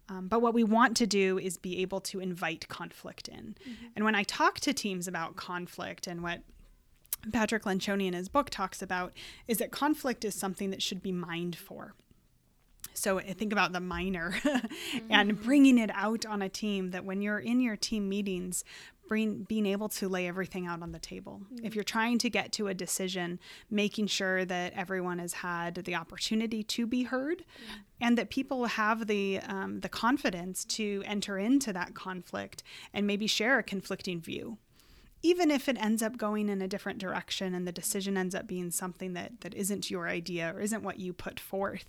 Um, 0.08 0.26
but 0.28 0.42
what 0.42 0.54
we 0.54 0.64
want 0.64 0.96
to 0.98 1.06
do 1.06 1.38
is 1.38 1.56
be 1.56 1.82
able 1.82 2.00
to 2.10 2.18
invite 2.20 2.66
conflict 2.68 3.28
in. 3.28 3.54
And 3.94 4.04
when 4.04 4.14
I 4.16 4.24
talk 4.24 4.58
to 4.60 4.72
teams 4.72 5.06
about 5.08 5.36
conflict 5.36 6.06
and 6.08 6.22
what 6.22 6.40
Patrick 7.32 7.64
Lencioni 7.64 8.06
in 8.06 8.14
his 8.14 8.28
book 8.28 8.50
talks 8.50 8.82
about 8.82 9.12
is 9.46 9.58
that 9.58 9.70
conflict 9.70 10.24
is 10.24 10.34
something 10.34 10.70
that 10.70 10.82
should 10.82 11.02
be 11.02 11.12
mined 11.12 11.56
for. 11.56 11.94
So 13.00 13.18
eh, 13.18 13.32
think 13.32 13.52
about 13.52 13.72
the 13.72 13.80
miner 13.80 14.34
and 15.10 15.32
mm-hmm. 15.32 15.42
bringing 15.42 15.78
it 15.78 15.90
out 15.94 16.26
on 16.26 16.42
a 16.42 16.48
team 16.48 16.90
that 16.90 17.04
when 17.04 17.22
you're 17.22 17.38
in 17.38 17.60
your 17.60 17.76
team 17.76 18.08
meetings, 18.08 18.62
bring, 19.08 19.42
being 19.44 19.66
able 19.66 19.88
to 19.88 20.08
lay 20.08 20.28
everything 20.28 20.66
out 20.66 20.82
on 20.82 20.92
the 20.92 20.98
table. 20.98 21.40
If 21.50 21.58
mm-hmm. 21.58 21.74
you're 21.74 21.84
trying 21.84 22.18
to 22.18 22.30
get 22.30 22.52
to 22.52 22.68
a 22.68 22.74
decision, 22.74 23.40
making 23.70 24.08
sure 24.08 24.44
that 24.44 24.74
everyone 24.74 25.18
has 25.18 25.32
had 25.32 25.76
the 25.76 25.94
opportunity 25.94 26.62
to 26.62 26.86
be 26.86 27.04
heard 27.04 27.44
and 28.00 28.18
that 28.18 28.30
people 28.30 28.66
have 28.66 29.06
the, 29.06 29.40
um, 29.40 29.80
the 29.80 29.88
confidence 29.88 30.64
to 30.66 31.02
enter 31.06 31.38
into 31.38 31.72
that 31.72 31.94
conflict 31.94 32.62
and 32.92 33.06
maybe 33.06 33.26
share 33.26 33.58
a 33.58 33.62
conflicting 33.62 34.20
view. 34.20 34.58
Even 35.22 35.50
if 35.50 35.68
it 35.68 35.76
ends 35.78 36.02
up 36.02 36.16
going 36.16 36.48
in 36.48 36.62
a 36.62 36.68
different 36.68 36.98
direction 36.98 37.54
and 37.54 37.66
the 37.66 37.72
decision 37.72 38.16
ends 38.16 38.34
up 38.34 38.46
being 38.46 38.70
something 38.70 39.12
that 39.12 39.40
that 39.42 39.52
isn't 39.52 39.90
your 39.90 40.08
idea 40.08 40.50
or 40.54 40.60
isn't 40.60 40.82
what 40.82 40.98
you 40.98 41.12
put 41.12 41.38
forth 41.38 41.84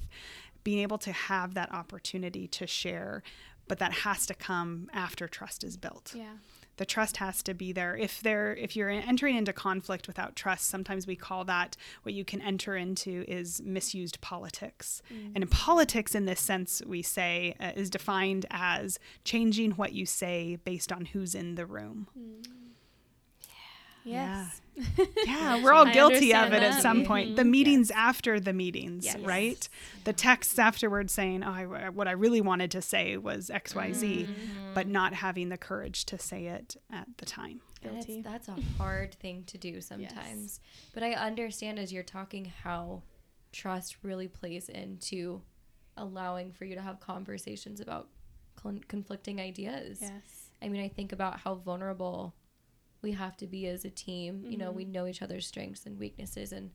being 0.64 0.80
able 0.80 0.98
to 1.00 1.12
have 1.12 1.54
that 1.54 1.72
opportunity 1.74 2.48
to 2.48 2.68
share 2.68 3.24
but 3.68 3.80
that 3.80 3.94
has 3.94 4.26
to 4.26 4.34
come 4.34 4.90
after 4.92 5.30
trust 5.30 5.64
is 5.64 5.78
built. 5.78 6.14
Yeah. 6.14 6.34
the 6.76 6.86
trust 6.86 7.18
has 7.18 7.44
to 7.44 7.54
be 7.54 7.72
there. 7.72 7.96
If 7.96 8.22
there 8.22 8.54
if 8.56 8.76
you're 8.76 8.90
entering 8.90 9.38
into 9.38 9.54
conflict 9.54 10.08
without 10.08 10.36
trust 10.36 10.66
sometimes 10.68 11.08
we 11.08 11.16
call 11.16 11.46
that 11.46 11.78
what 12.04 12.14
you 12.14 12.26
can 12.26 12.42
enter 12.42 12.76
into 12.76 13.24
is 13.28 13.62
misused 13.64 14.20
politics. 14.20 15.02
And 15.36 15.44
in 15.44 15.48
politics 15.48 16.16
in 16.16 16.26
this 16.26 16.42
sense 16.42 16.82
we 16.86 17.02
say 17.02 17.56
uh, 17.62 17.72
is 17.76 17.90
defined 17.90 18.46
as 18.50 19.00
changing 19.24 19.72
what 19.72 19.94
you 19.94 20.06
say 20.06 20.58
based 20.66 20.92
on 20.92 21.06
who's 21.06 21.34
in 21.36 21.56
the 21.56 21.66
room 21.66 22.08
Yes. 24.04 24.62
yeah, 25.26 25.62
we're 25.64 25.74
all 25.74 25.88
I 25.88 25.94
guilty 25.94 26.34
of 26.34 26.44
understand 26.44 26.54
it 26.54 26.64
at 26.64 26.82
some 26.82 26.98
mm-hmm. 27.00 27.08
point. 27.08 27.36
The 27.36 27.44
meetings 27.44 27.92
after 27.92 28.40
the 28.40 28.54
meetings, 28.54 29.06
Yes. 29.06 29.20
right? 29.20 29.70
The 30.06 30.14
texts 30.14 30.58
afterwards 30.58 31.14
saying, 31.14 31.44
"Oh, 31.44 31.52
I, 31.52 31.66
uh, 31.66 31.92
what 31.92 32.08
I 32.08 32.12
really 32.12 32.42
wanted 32.42 32.72
to 32.72 32.82
say 32.82 33.18
was 33.18 33.50
X, 33.50 33.76
Y, 33.76 33.92
Z," 33.94 34.28
mm-hmm. 34.30 34.74
but 34.74 34.88
not 34.88 35.14
having 35.14 35.50
the 35.50 35.58
courage 35.58 36.06
to 36.06 36.18
say 36.18 36.48
it 36.48 36.78
at 36.92 37.08
the 37.18 37.26
time. 37.26 37.62
Guilty. 37.82 38.22
that's 38.22 38.48
a 38.48 38.56
hard 38.78 39.16
thing 39.16 39.44
to 39.48 39.58
do 39.58 39.82
sometimes. 39.82 40.60
But 40.94 41.02
I 41.02 41.14
understand 41.14 41.80
as 41.80 41.92
you're 41.92 42.04
talking 42.04 42.46
how 42.64 43.02
trust 43.52 43.98
really 44.04 44.28
plays 44.28 44.70
into 44.70 45.42
allowing 45.98 46.52
for 46.52 46.66
you 46.66 46.76
to 46.76 46.82
have 46.82 47.00
conversations 47.00 47.80
about 47.82 48.08
con- 48.56 48.84
conflicting 48.88 49.42
ideas. 49.42 50.00
Yes. 50.02 50.50
I 50.62 50.70
mean, 50.70 50.82
I 50.84 50.90
think 50.90 51.12
about 51.12 51.40
how 51.40 51.56
vulnerable 51.56 52.36
we 53.02 53.12
have 53.14 53.36
to 53.38 53.48
be 53.48 53.68
as 53.68 53.86
a 53.86 53.90
team. 53.90 54.46
You 54.48 54.58
know, 54.58 54.72
we 54.72 54.86
know 54.86 55.08
each 55.08 55.22
other's 55.22 55.48
strengths 55.48 55.86
and 55.86 55.98
weaknesses, 56.00 56.52
and 56.52 56.72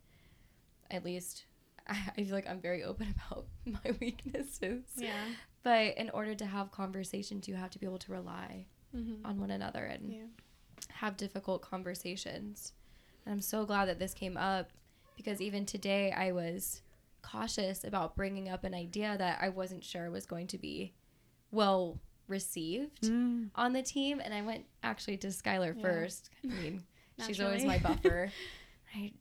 at 0.90 1.04
least 1.04 1.44
I, 1.86 1.96
I 2.18 2.24
feel 2.24 2.34
like 2.34 2.48
I'm 2.48 2.60
very 2.60 2.82
open 2.84 3.14
about 3.30 3.46
my 3.64 3.92
weaknesses. 4.00 4.84
Yeah. 4.96 5.12
But 5.62 5.96
in 5.98 6.10
order 6.10 6.34
to 6.34 6.46
have 6.46 6.70
conversations, 6.70 7.48
you 7.48 7.54
have 7.54 7.70
to 7.70 7.78
be 7.78 7.86
able 7.86 7.98
to 7.98 8.12
rely 8.12 8.66
Mm-hmm. 8.96 9.26
on 9.26 9.40
one 9.40 9.50
another 9.50 9.84
and 9.84 10.10
Yeah. 10.10 10.22
have 10.90 11.16
difficult 11.18 11.60
conversations. 11.60 12.72
And 13.24 13.32
I'm 13.34 13.40
so 13.42 13.66
glad 13.66 13.86
that 13.88 13.98
this 13.98 14.14
came 14.14 14.36
up 14.38 14.70
because 15.16 15.40
even 15.40 15.66
today 15.66 16.12
I 16.12 16.32
was 16.32 16.80
cautious 17.20 17.82
about 17.84 18.16
bringing 18.16 18.48
up 18.48 18.64
an 18.64 18.72
idea 18.74 19.16
that 19.18 19.38
I 19.42 19.48
wasn't 19.50 19.84
sure 19.84 20.10
was 20.10 20.24
going 20.24 20.46
to 20.46 20.56
be 20.58 20.94
well 21.50 21.98
received 22.28 23.02
Mm. 23.02 23.50
on 23.54 23.72
the 23.72 23.82
team. 23.82 24.20
And 24.24 24.32
I 24.34 24.42
went 24.42 24.64
actually 24.82 25.16
to 25.18 25.28
Skylar 25.28 25.74
Yeah. 25.76 25.82
first. 25.82 26.30
I 26.44 26.46
mean, 26.62 26.84
she's 27.26 27.40
always 27.40 27.64
my 27.64 27.78
buffer. 27.78 28.30
I 28.94 29.12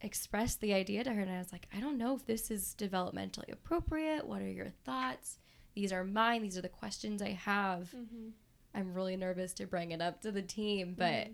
expressed 0.00 0.60
the 0.60 0.74
idea 0.74 1.02
to 1.04 1.12
her 1.12 1.20
and 1.20 1.30
I 1.30 1.38
was 1.38 1.52
like, 1.52 1.66
I 1.74 1.80
don't 1.80 1.98
know 1.98 2.14
if 2.14 2.24
this 2.26 2.50
is 2.50 2.74
developmentally 2.78 3.52
appropriate. 3.52 4.26
What 4.26 4.42
are 4.42 4.50
your 4.50 4.70
thoughts? 4.84 5.38
These 5.74 5.92
are 5.92 6.04
mine. 6.04 6.42
These 6.42 6.56
are 6.58 6.62
the 6.62 6.68
questions 6.68 7.20
I 7.22 7.30
have. 7.32 7.92
Mm-hmm. 7.96 8.28
I'm 8.74 8.94
really 8.94 9.16
nervous 9.16 9.52
to 9.54 9.66
bring 9.66 9.90
it 9.92 10.00
up 10.00 10.20
to 10.22 10.30
the 10.30 10.42
team, 10.42 10.94
but 10.96 11.28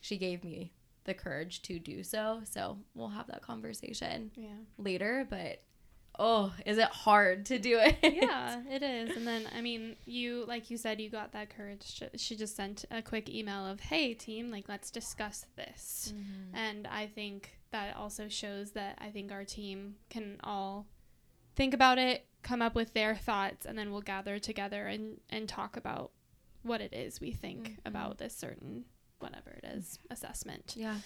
she 0.00 0.16
gave 0.18 0.42
me 0.44 0.72
the 1.04 1.14
courage 1.14 1.62
to 1.62 1.78
do 1.78 2.02
so. 2.02 2.40
So 2.44 2.78
we'll 2.94 3.08
have 3.08 3.26
that 3.28 3.42
conversation 3.42 4.30
Yeah. 4.36 4.48
later. 4.78 5.26
But 5.28 5.60
oh, 6.22 6.52
is 6.66 6.76
it 6.78 6.84
hard 6.88 7.46
to 7.46 7.58
do 7.58 7.78
it? 7.80 7.96
yeah, 8.02 8.60
it 8.70 8.82
is. 8.82 9.16
And 9.16 9.26
then, 9.26 9.48
I 9.56 9.60
mean, 9.62 9.96
you, 10.04 10.44
like 10.46 10.70
you 10.70 10.76
said, 10.76 11.00
you 11.00 11.08
got 11.08 11.32
that 11.32 11.48
courage. 11.56 12.02
She- 12.16 12.36
just 12.36 12.54
sent 12.56 12.84
a 12.90 13.00
quick 13.02 13.28
email 13.30 13.66
of, 13.66 13.80
hey, 13.80 14.12
team, 14.14 14.50
like, 14.50 14.68
let's 14.68 14.90
discuss 14.90 15.46
this. 15.56 16.12
Mhm. 16.14 16.54
And 16.58 16.86
I 16.86 17.06
think 17.06 17.58
that 17.70 17.96
also 17.96 18.28
shows 18.28 18.72
that 18.72 18.98
I 19.00 19.10
think 19.10 19.32
our 19.32 19.44
team 19.44 19.96
can 20.10 20.38
all 20.44 20.86
think 21.56 21.72
about 21.74 21.98
it, 21.98 22.26
come 22.42 22.60
up 22.62 22.74
with 22.74 22.92
their 22.92 23.14
thoughts, 23.16 23.64
and 23.66 23.78
then 23.78 23.90
we'll 23.90 24.00
gather 24.02 24.38
together 24.38 24.86
and, 24.86 25.20
and 25.30 25.48
talk 25.48 25.76
about 25.76 26.10
what 26.62 26.80
it 26.82 26.92
is 26.92 27.20
we 27.20 27.32
think 27.32 27.70
Mhm. 27.70 27.76
about 27.86 28.18
this 28.18 28.36
certain, 28.36 28.84
whatever 29.20 29.50
it 29.50 29.64
is, 29.64 29.98
assessment. 30.10 30.74
Yeah. 30.76 30.98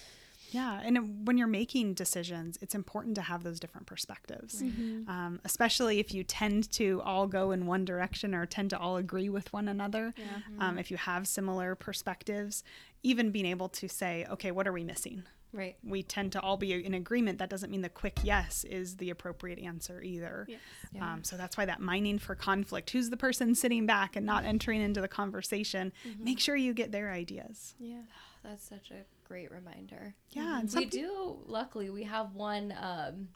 Yeah, 0.51 0.81
and 0.83 1.27
when 1.27 1.37
you're 1.37 1.47
making 1.47 1.95
decisions, 1.95 2.57
it's 2.61 2.75
important 2.75 3.15
to 3.15 3.21
have 3.21 3.43
those 3.43 3.59
different 3.59 3.87
perspectives. 3.87 4.61
Mm-hmm. 4.61 5.09
Um, 5.09 5.39
especially 5.43 5.99
if 5.99 6.13
you 6.13 6.23
tend 6.23 6.71
to 6.73 7.01
all 7.03 7.27
go 7.27 7.51
in 7.51 7.65
one 7.65 7.85
direction 7.85 8.33
or 8.33 8.45
tend 8.45 8.69
to 8.71 8.79
all 8.79 8.97
agree 8.97 9.29
with 9.29 9.51
one 9.53 9.67
another. 9.67 10.13
Yeah. 10.17 10.25
Um, 10.59 10.77
if 10.77 10.91
you 10.91 10.97
have 10.97 11.27
similar 11.27 11.75
perspectives, 11.75 12.63
even 13.03 13.31
being 13.31 13.45
able 13.45 13.69
to 13.69 13.87
say, 13.87 14.25
okay, 14.29 14.51
what 14.51 14.67
are 14.67 14.73
we 14.73 14.83
missing? 14.83 15.23
Right. 15.53 15.77
We 15.83 16.03
tend 16.03 16.33
to 16.33 16.41
all 16.41 16.57
be 16.57 16.73
in 16.73 16.93
agreement. 16.93 17.39
That 17.39 17.49
doesn't 17.49 17.71
mean 17.71 17.81
the 17.81 17.87
quick 17.87 18.19
yes 18.23 18.65
is 18.65 18.97
the 18.97 19.09
appropriate 19.09 19.57
answer 19.59 20.01
either. 20.01 20.45
Yes. 20.49 20.59
Yeah. 20.93 21.13
Um, 21.13 21.23
so 21.23 21.37
that's 21.37 21.55
why 21.55 21.65
that 21.65 21.79
mining 21.79 22.19
for 22.19 22.35
conflict. 22.35 22.89
Who's 22.89 23.09
the 23.09 23.15
person 23.15 23.55
sitting 23.55 23.85
back 23.85 24.17
and 24.17 24.25
not 24.25 24.43
entering 24.43 24.81
into 24.81 24.99
the 24.99 25.07
conversation? 25.07 25.93
Make 26.19 26.39
sure 26.41 26.57
you 26.57 26.73
get 26.73 26.91
their 26.91 27.09
ideas. 27.11 27.73
Yeah. 27.79 28.01
That's 28.47 28.67
such 28.67 28.91
a 28.91 29.03
great 29.27 29.51
reminder. 29.51 30.13
Yeah, 30.31 30.59
and 30.59 30.65
We 30.65 30.69
some 30.69 30.89
do, 30.89 31.37
luckily, 31.47 31.89
we 31.89 32.03
have 32.03 32.33
one 32.35 32.73
um, 32.79 33.29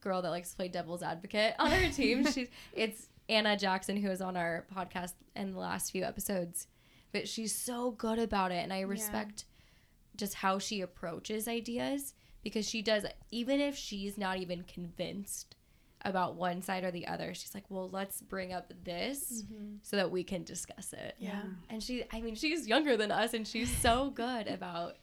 girl 0.00 0.22
that 0.22 0.30
likes 0.30 0.50
to 0.50 0.56
play 0.56 0.68
devil's 0.68 1.02
advocate 1.02 1.54
on 1.58 1.72
our 1.72 1.90
team. 1.90 2.24
She's 2.32 2.48
It's 2.72 3.08
Anna 3.28 3.56
Jackson, 3.56 3.96
who 3.96 4.08
was 4.08 4.20
on 4.20 4.36
our 4.36 4.66
podcast 4.74 5.14
in 5.34 5.52
the 5.52 5.58
last 5.58 5.92
few 5.92 6.04
episodes. 6.04 6.66
But 7.12 7.26
she's 7.26 7.54
so 7.54 7.92
good 7.92 8.18
about 8.18 8.52
it. 8.52 8.62
And 8.62 8.72
I 8.72 8.80
respect 8.80 9.44
just 10.16 10.34
how 10.34 10.58
she 10.58 10.82
approaches 10.82 11.48
ideas 11.48 12.12
because 12.42 12.68
she 12.68 12.82
does, 12.82 13.06
even 13.30 13.60
if 13.60 13.76
she's 13.76 14.18
not 14.18 14.36
even 14.38 14.62
convinced 14.62 15.56
about 16.02 16.36
one 16.36 16.62
side 16.62 16.84
or 16.84 16.90
the 16.90 17.06
other, 17.06 17.34
she's 17.34 17.54
like, 17.54 17.64
well, 17.68 17.88
let's 17.90 18.20
bring 18.20 18.52
up 18.52 18.72
this 18.84 19.42
mm-hmm. 19.42 19.76
so 19.82 19.96
that 19.96 20.10
we 20.10 20.24
can 20.24 20.44
discuss 20.44 20.92
it. 20.92 21.14
yeah. 21.18 21.42
And 21.68 21.82
she, 21.82 22.04
I 22.12 22.20
mean, 22.20 22.34
she's 22.34 22.66
younger 22.66 22.96
than 22.96 23.10
us 23.10 23.34
and 23.34 23.46
she's 23.46 23.74
so 23.78 24.10
good 24.14 24.46
about 24.48 24.96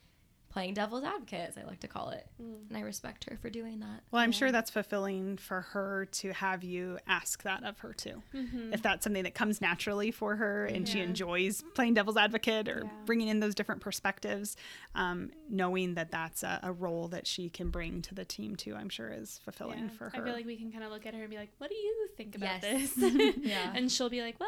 playing 0.55 0.73
devil's 0.73 1.03
advocate, 1.03 1.49
as 1.49 1.57
I 1.57 1.63
like 1.67 1.81
to 1.81 1.87
call 1.89 2.11
it. 2.11 2.25
Mm. 2.41 2.69
And 2.69 2.77
I 2.77 2.79
respect 2.79 3.25
her 3.29 3.35
for 3.41 3.49
doing 3.49 3.81
that. 3.81 4.03
Well, 4.09 4.21
I'm 4.21 4.31
sure 4.31 4.53
that's 4.53 4.69
fulfilling 4.71 5.35
for 5.35 5.59
her 5.59 6.05
to 6.13 6.31
have 6.31 6.63
you 6.63 6.97
ask 7.07 7.43
that 7.43 7.65
of 7.65 7.77
her 7.79 7.91
too. 7.91 8.23
Mm-hmm. 8.33 8.73
If 8.73 8.81
that's 8.81 9.03
something 9.03 9.23
that 9.23 9.33
comes 9.35 9.59
naturally 9.59 10.11
for 10.11 10.37
her 10.37 10.65
and 10.65 10.87
she 10.87 11.01
enjoys 11.01 11.61
playing 11.73 11.95
devil's 11.95 12.15
advocate 12.15 12.69
or 12.69 12.83
Yeah. 12.85 12.89
bringing 13.05 13.27
in 13.27 13.41
those 13.41 13.53
different 13.53 13.81
perspectives, 13.81 14.55
um, 14.95 15.31
knowing 15.49 15.95
that 15.95 16.09
that's 16.09 16.41
a, 16.41 16.61
a 16.63 16.71
role 16.71 17.09
that 17.09 17.27
she 17.27 17.49
can 17.49 17.69
bring 17.69 18.01
to 18.03 18.15
the 18.15 18.23
team 18.23 18.55
too, 18.55 18.75
I'm 18.75 18.87
sure 18.87 19.09
is 19.09 19.41
fulfilling 19.43 19.79
Yeah. 19.79 19.89
for 19.89 20.05
her. 20.05 20.21
I 20.21 20.23
feel 20.23 20.33
like 20.33 20.45
we 20.45 20.55
can 20.55 20.71
kind 20.71 20.85
of 20.85 20.91
look 20.91 21.05
at 21.05 21.13
her 21.13 21.19
and 21.19 21.29
be 21.29 21.35
like, 21.37 21.51
"What 21.57 21.69
do 21.69 21.75
you 21.75 22.07
think 22.15 22.33
about 22.37 22.63
Yes. 22.63 22.93
this?" 22.93 23.35
Yeah. 23.41 23.73
and 23.75 23.91
she'll 23.91 24.09
be 24.09 24.21
like, 24.21 24.39
"Well, 24.39 24.47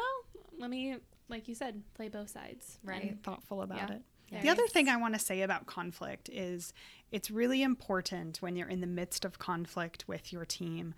let 0.58 0.70
me, 0.70 0.96
like 1.28 1.48
you 1.48 1.54
said, 1.54 1.82
play 1.92 2.08
both 2.08 2.30
sides." 2.30 2.78
Right. 2.82 3.10
And- 3.10 3.22
thoughtful 3.22 3.60
about 3.60 3.90
Yeah. 3.90 3.96
it. 3.96 4.02
The 4.30 4.48
other 4.50 4.66
thing 4.66 4.88
I 4.88 4.96
want 4.96 5.14
to 5.14 5.20
say 5.20 5.42
about 5.42 5.66
conflict 5.66 6.28
is 6.32 6.72
it's 7.10 7.30
really 7.30 7.62
important 7.62 8.42
when 8.42 8.56
you're 8.56 8.68
in 8.68 8.80
the 8.80 8.86
midst 8.86 9.24
of 9.24 9.38
conflict 9.38 10.06
with 10.06 10.32
your 10.32 10.44
team 10.44 10.94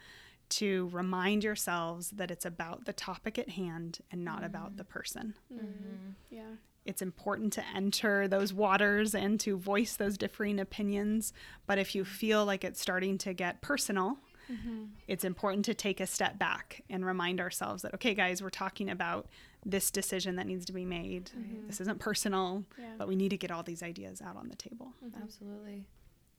to 0.51 0.90
remind 0.93 1.45
yourselves 1.45 2.11
that 2.11 2.31
it's 2.31 2.45
about 2.45 2.85
the 2.85 2.93
topic 2.93 3.38
at 3.38 3.51
hand 3.51 4.01
and 4.11 4.25
not 4.25 4.43
about 4.43 4.77
the 4.77 4.85
person. 4.85 5.35
Mm. 5.53 6.14
Yeah. 6.29 6.43
it's 6.85 7.03
important 7.03 7.53
to 7.53 7.64
enter 7.75 8.27
those 8.27 8.53
waters 8.53 9.14
and 9.14 9.38
to 9.38 9.57
voice 9.57 9.97
those 9.97 10.16
differing 10.19 10.59
opinions. 10.59 11.33
But 11.66 11.79
if 11.79 11.95
you 11.95 12.05
feel 12.05 12.45
like 12.45 12.64
it's 12.64 12.81
starting 12.81 13.16
to 13.19 13.33
get 13.33 13.61
personal, 13.61 14.19
mm-hmm. 14.51 14.87
it's 15.07 15.25
important 15.25 15.66
to 15.66 15.75
take 15.75 16.01
a 16.01 16.07
step 16.07 16.38
back 16.38 16.83
and 16.90 17.05
remind 17.05 17.40
ourselves 17.40 17.83
that, 17.83 17.95
okay, 17.95 18.14
guys, 18.14 18.43
we're 18.43 18.51
talking 18.51 18.90
about 18.90 19.29
this 19.64 19.90
decision 19.90 20.37
that 20.37 20.46
needs 20.46 20.64
to 20.66 20.73
be 20.73 20.85
made. 20.85 21.31
Mm-hmm. 21.37 21.66
This 21.66 21.81
isn't 21.81 21.99
personal, 21.99 22.64
yeah. 22.79 22.94
but 22.99 23.09
we 23.09 23.16
need 23.16 23.31
to 23.31 23.37
get 23.37 23.51
all 23.51 23.62
these 23.62 23.83
ideas 23.83 24.23
out 24.23 24.37
on 24.37 24.49
the 24.49 24.57
table. 24.57 24.94
Mm-hmm. 25.05 25.23
Absolutely. 25.23 25.87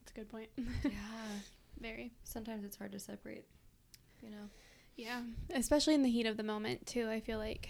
That's 0.00 0.12
a 0.12 0.14
good 0.14 0.28
point. 0.28 0.48
yeah. 0.84 0.90
Very. 1.80 2.12
Sometimes 2.24 2.64
it's 2.64 2.76
hard 2.76 2.92
to 2.92 2.98
separate, 2.98 3.46
you 4.20 4.30
know? 4.30 4.48
Yeah. 4.96 5.22
Especially 5.54 5.94
in 5.94 6.02
the 6.02 6.10
heat 6.10 6.26
of 6.26 6.36
the 6.36 6.42
moment, 6.42 6.86
too. 6.86 7.08
I 7.08 7.20
feel 7.20 7.38
like 7.38 7.68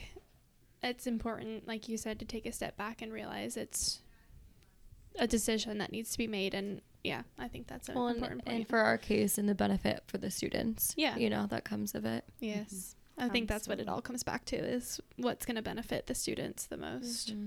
it's 0.82 1.06
important, 1.06 1.68
like 1.68 1.88
you 1.88 1.96
said, 1.96 2.18
to 2.20 2.24
take 2.24 2.46
a 2.46 2.52
step 2.52 2.76
back 2.76 3.02
and 3.02 3.12
realize 3.12 3.56
it's 3.56 4.00
a 5.18 5.26
decision 5.26 5.78
that 5.78 5.92
needs 5.92 6.12
to 6.12 6.18
be 6.18 6.26
made. 6.26 6.54
And 6.54 6.80
yeah, 7.04 7.22
I 7.38 7.48
think 7.48 7.66
that's 7.66 7.88
an 7.88 7.94
well, 7.94 8.08
important 8.08 8.40
and, 8.40 8.44
point. 8.44 8.56
And 8.56 8.68
for 8.68 8.78
our 8.78 8.98
case, 8.98 9.38
and 9.38 9.48
the 9.48 9.54
benefit 9.54 10.02
for 10.06 10.18
the 10.18 10.30
students. 10.30 10.94
Yeah. 10.96 11.16
You 11.16 11.30
know, 11.30 11.46
that 11.50 11.64
comes 11.64 11.94
of 11.94 12.04
it. 12.04 12.24
Yes. 12.40 12.72
Mm-hmm. 12.72 13.01
I 13.22 13.28
think 13.28 13.48
that's 13.48 13.68
what 13.68 13.80
it 13.80 13.88
all 13.88 14.02
comes 14.02 14.22
back 14.22 14.44
to 14.46 14.56
is 14.56 15.00
what's 15.16 15.46
going 15.46 15.56
to 15.56 15.62
benefit 15.62 16.06
the 16.06 16.14
students 16.14 16.66
the 16.66 16.76
most. 16.76 17.32
Mm-hmm. 17.32 17.46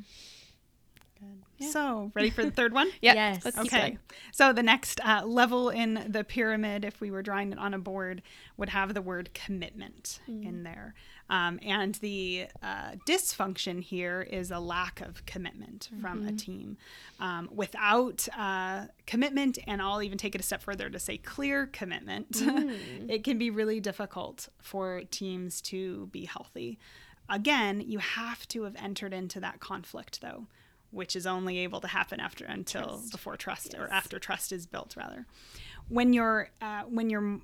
Good. 1.20 1.44
Yeah. 1.60 1.70
So, 1.70 2.12
ready 2.14 2.30
for 2.30 2.44
the 2.44 2.52
third 2.52 2.74
one? 2.74 2.90
yep. 3.02 3.16
Yes. 3.16 3.46
Let's 3.46 3.58
okay. 3.58 3.98
So, 4.34 4.52
the 4.52 4.64
next 4.64 5.00
uh, 5.04 5.26
level 5.26 5.70
in 5.70 6.06
the 6.10 6.24
pyramid, 6.24 6.84
if 6.84 7.00
we 7.00 7.10
were 7.10 7.22
drawing 7.22 7.54
it 7.54 7.58
on 7.58 7.74
a 7.74 7.80
board, 7.80 8.22
would 8.58 8.70
have 8.70 8.94
the 8.94 9.02
word 9.02 9.30
commitment 9.34 10.20
mm. 10.30 10.46
in 10.46 10.64
there. 10.64 10.94
Um, 11.30 11.60
and 11.66 11.96
the 11.96 12.48
uh, 12.62 12.92
dysfunction 13.08 13.82
here 13.82 14.22
is 14.22 14.52
a 14.52 14.60
lack 14.60 15.02
of 15.02 15.26
commitment 15.26 15.90
mm-hmm. 15.92 16.02
from 16.02 16.22
a 16.22 16.26
mm-hmm. 16.28 16.36
team. 16.36 16.78
Um, 17.20 17.50
without 17.52 18.28
uh, 18.38 18.86
commitment, 19.08 19.58
and 19.66 19.82
I'll 19.82 20.04
even 20.04 20.18
take 20.18 20.36
it 20.36 20.42
a 20.42 20.44
step 20.44 20.62
further 20.62 20.90
to 20.90 21.00
say 21.00 21.18
clear 21.18 21.66
commitment, 21.68 22.32
mm. 22.32 22.78
it 23.10 23.24
can 23.24 23.38
be 23.38 23.50
really 23.50 23.80
difficult 23.80 24.50
for 24.62 25.02
teams 25.10 25.62
to 25.62 26.08
be 26.08 26.26
healthy. 26.26 26.78
Again, 27.28 27.82
you 27.82 27.98
have 28.00 28.48
to 28.50 28.64
have 28.64 28.76
entered 28.76 29.14
into 29.14 29.40
that 29.40 29.60
conflict, 29.60 30.22
though 30.22 30.48
which 30.92 31.16
is 31.16 31.28
only 31.28 31.58
able 31.60 31.82
to 31.82 31.88
happen 31.88 32.22
after 32.22 32.46
until 32.46 32.88
trust. 32.88 33.12
before 33.12 33.36
trust 33.36 33.74
yes. 33.74 33.82
or 33.82 33.92
after 33.92 34.18
trust 34.18 34.54
is 34.54 34.66
built 34.66 34.96
rather 34.96 35.26
when 35.90 36.14
you're 36.14 36.50
uh, 36.62 36.84
when 36.84 37.10
you're 37.10 37.40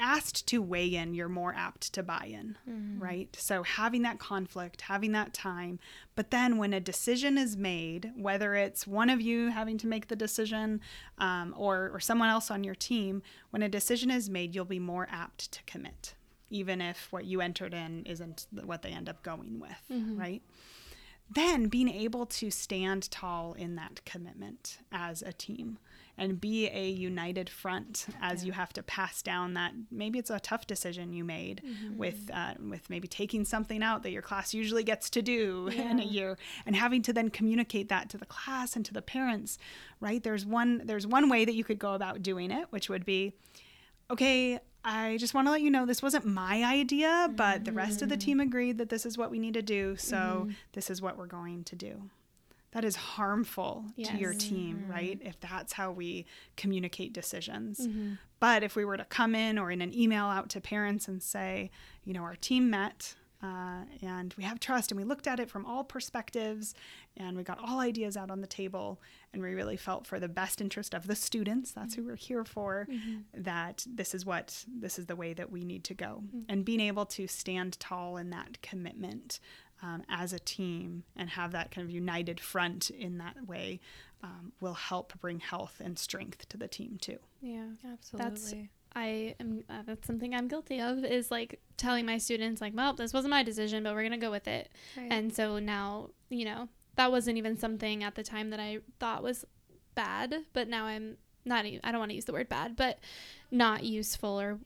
asked 0.00 0.46
to 0.46 0.62
weigh 0.62 0.94
in 0.94 1.14
you're 1.14 1.28
more 1.28 1.54
apt 1.56 1.92
to 1.92 2.02
buy 2.02 2.28
in 2.30 2.56
mm-hmm. 2.68 3.02
right 3.02 3.36
so 3.38 3.62
having 3.62 4.02
that 4.02 4.18
conflict 4.18 4.82
having 4.82 5.12
that 5.12 5.32
time 5.34 5.78
but 6.14 6.30
then 6.30 6.56
when 6.56 6.72
a 6.72 6.80
decision 6.80 7.36
is 7.36 7.56
made 7.56 8.12
whether 8.16 8.54
it's 8.54 8.86
one 8.86 9.10
of 9.10 9.20
you 9.20 9.50
having 9.50 9.78
to 9.78 9.86
make 9.86 10.08
the 10.08 10.16
decision 10.16 10.80
um, 11.18 11.54
or, 11.56 11.90
or 11.92 12.00
someone 12.00 12.28
else 12.28 12.50
on 12.50 12.64
your 12.64 12.74
team 12.74 13.22
when 13.50 13.62
a 13.62 13.68
decision 13.68 14.10
is 14.10 14.30
made 14.30 14.54
you'll 14.54 14.64
be 14.64 14.78
more 14.78 15.08
apt 15.10 15.50
to 15.52 15.62
commit 15.64 16.14
even 16.50 16.80
if 16.80 17.08
what 17.10 17.24
you 17.24 17.40
entered 17.40 17.74
in 17.74 18.04
isn't 18.06 18.46
what 18.64 18.82
they 18.82 18.90
end 18.90 19.08
up 19.08 19.22
going 19.22 19.58
with 19.60 19.82
mm-hmm. 19.90 20.18
right 20.18 20.42
then 21.30 21.68
being 21.68 21.88
able 21.88 22.24
to 22.24 22.50
stand 22.50 23.10
tall 23.10 23.52
in 23.52 23.76
that 23.76 24.00
commitment 24.04 24.78
as 24.90 25.22
a 25.22 25.32
team 25.32 25.78
and 26.18 26.40
be 26.40 26.68
a 26.68 26.88
united 26.88 27.48
front 27.48 28.06
as 28.20 28.42
yeah. 28.42 28.46
you 28.46 28.52
have 28.52 28.72
to 28.72 28.82
pass 28.82 29.22
down 29.22 29.54
that 29.54 29.72
maybe 29.90 30.18
it's 30.18 30.30
a 30.30 30.40
tough 30.40 30.66
decision 30.66 31.12
you 31.12 31.24
made 31.24 31.62
mm-hmm. 31.64 31.96
with 31.96 32.30
uh, 32.34 32.54
with 32.68 32.90
maybe 32.90 33.08
taking 33.08 33.44
something 33.44 33.82
out 33.82 34.02
that 34.02 34.10
your 34.10 34.22
class 34.22 34.52
usually 34.52 34.82
gets 34.82 35.08
to 35.08 35.22
do 35.22 35.70
yeah. 35.72 35.90
in 35.90 36.00
a 36.00 36.04
year 36.04 36.36
and 36.66 36.76
having 36.76 37.00
to 37.02 37.12
then 37.12 37.30
communicate 37.30 37.88
that 37.88 38.10
to 38.10 38.18
the 38.18 38.26
class 38.26 38.76
and 38.76 38.84
to 38.84 38.92
the 38.92 39.02
parents 39.02 39.58
right 40.00 40.22
there's 40.24 40.44
one 40.44 40.82
there's 40.84 41.06
one 41.06 41.28
way 41.28 41.44
that 41.44 41.54
you 41.54 41.64
could 41.64 41.78
go 41.78 41.94
about 41.94 42.22
doing 42.22 42.50
it 42.50 42.66
which 42.70 42.88
would 42.88 43.04
be 43.04 43.32
okay 44.10 44.58
I 44.84 45.16
just 45.18 45.34
want 45.34 45.46
to 45.46 45.50
let 45.50 45.60
you 45.60 45.70
know 45.70 45.84
this 45.84 46.02
wasn't 46.02 46.24
my 46.24 46.64
idea, 46.64 47.28
but 47.34 47.64
the 47.64 47.72
rest 47.72 48.00
of 48.00 48.08
the 48.08 48.14
mm-hmm. 48.14 48.24
team 48.24 48.40
agreed 48.40 48.78
that 48.78 48.88
this 48.88 49.04
is 49.04 49.18
what 49.18 49.30
we 49.30 49.38
need 49.38 49.54
to 49.54 49.60
do. 49.60 49.96
So 49.96 50.16
mm-hmm. 50.16 50.50
this 50.72 50.88
is 50.88 51.02
what 51.02 51.18
we're 51.18 51.26
going 51.26 51.64
to 51.64 51.76
do. 51.76 52.08
That 52.72 52.84
is 52.84 52.96
harmful 52.96 53.86
yes. 53.96 54.10
to 54.10 54.18
your 54.18 54.34
team, 54.34 54.82
mm-hmm. 54.82 54.90
right? 54.90 55.18
If 55.22 55.40
that's 55.40 55.72
how 55.72 55.90
we 55.90 56.26
communicate 56.56 57.12
decisions. 57.12 57.86
Mm-hmm. 57.86 58.14
But 58.40 58.62
if 58.62 58.76
we 58.76 58.84
were 58.84 58.96
to 58.96 59.04
come 59.04 59.34
in 59.34 59.58
or 59.58 59.70
in 59.70 59.80
an 59.80 59.92
email 59.94 60.26
out 60.26 60.50
to 60.50 60.60
parents 60.60 61.08
and 61.08 61.22
say, 61.22 61.70
you 62.04 62.12
know, 62.12 62.22
our 62.22 62.36
team 62.36 62.70
met 62.70 63.14
uh, 63.42 63.82
and 64.02 64.34
we 64.36 64.42
have 64.42 64.58
trust 64.58 64.90
and 64.90 64.98
we 64.98 65.04
looked 65.04 65.28
at 65.28 65.38
it 65.38 65.48
from 65.48 65.64
all 65.64 65.84
perspectives 65.84 66.74
and 67.16 67.36
we 67.36 67.44
got 67.44 67.58
all 67.58 67.78
ideas 67.78 68.16
out 68.16 68.30
on 68.30 68.40
the 68.40 68.48
table 68.48 69.00
and 69.32 69.40
we 69.40 69.54
really 69.54 69.76
felt 69.76 70.06
for 70.06 70.18
the 70.18 70.28
best 70.28 70.60
interest 70.60 70.92
of 70.92 71.06
the 71.06 71.14
students 71.14 71.70
that's 71.70 71.94
who 71.94 72.02
we're 72.02 72.16
here 72.16 72.44
for 72.44 72.88
mm-hmm. 72.90 73.18
that 73.32 73.86
this 73.88 74.12
is 74.12 74.26
what 74.26 74.64
this 74.80 74.98
is 74.98 75.06
the 75.06 75.14
way 75.14 75.32
that 75.34 75.52
we 75.52 75.64
need 75.64 75.84
to 75.84 75.94
go 75.94 76.22
mm-hmm. 76.26 76.40
and 76.48 76.64
being 76.64 76.80
able 76.80 77.06
to 77.06 77.28
stand 77.28 77.78
tall 77.78 78.16
in 78.16 78.30
that 78.30 78.60
commitment 78.60 79.38
um, 79.82 80.02
as 80.08 80.32
a 80.32 80.38
team 80.38 81.04
and 81.16 81.30
have 81.30 81.52
that 81.52 81.70
kind 81.70 81.86
of 81.86 81.90
united 81.90 82.40
front 82.40 82.90
in 82.90 83.18
that 83.18 83.46
way 83.46 83.80
um, 84.22 84.52
will 84.60 84.74
help 84.74 85.12
bring 85.20 85.40
health 85.40 85.80
and 85.84 85.98
strength 85.98 86.48
to 86.48 86.56
the 86.56 86.68
team 86.68 86.98
too 87.00 87.18
yeah 87.40 87.66
absolutely 87.92 88.30
that's 88.30 88.54
I 88.96 89.34
am 89.38 89.64
uh, 89.68 89.82
that's 89.86 90.06
something 90.06 90.34
I'm 90.34 90.48
guilty 90.48 90.80
of 90.80 91.04
is 91.04 91.30
like 91.30 91.60
telling 91.76 92.06
my 92.06 92.18
students 92.18 92.60
like, 92.60 92.72
well, 92.74 92.94
this 92.94 93.12
wasn't 93.12 93.30
my 93.30 93.42
decision, 93.42 93.84
but 93.84 93.94
we're 93.94 94.02
gonna 94.02 94.18
go 94.18 94.30
with 94.30 94.48
it. 94.48 94.70
Right. 94.96 95.12
And 95.12 95.32
so 95.32 95.58
now, 95.58 96.10
you 96.30 96.44
know, 96.44 96.68
that 96.96 97.12
wasn't 97.12 97.38
even 97.38 97.56
something 97.56 98.02
at 98.02 98.16
the 98.16 98.24
time 98.24 98.50
that 98.50 98.58
I 98.58 98.78
thought 98.98 99.22
was 99.22 99.44
bad, 99.94 100.34
but 100.52 100.68
now 100.68 100.86
I'm 100.86 101.16
not. 101.44 101.64
I 101.64 101.92
don't 101.92 102.00
want 102.00 102.10
to 102.10 102.16
use 102.16 102.24
the 102.24 102.32
word 102.32 102.48
bad, 102.48 102.74
but 102.76 102.98
not 103.50 103.84
useful 103.84 104.40
or 104.40 104.58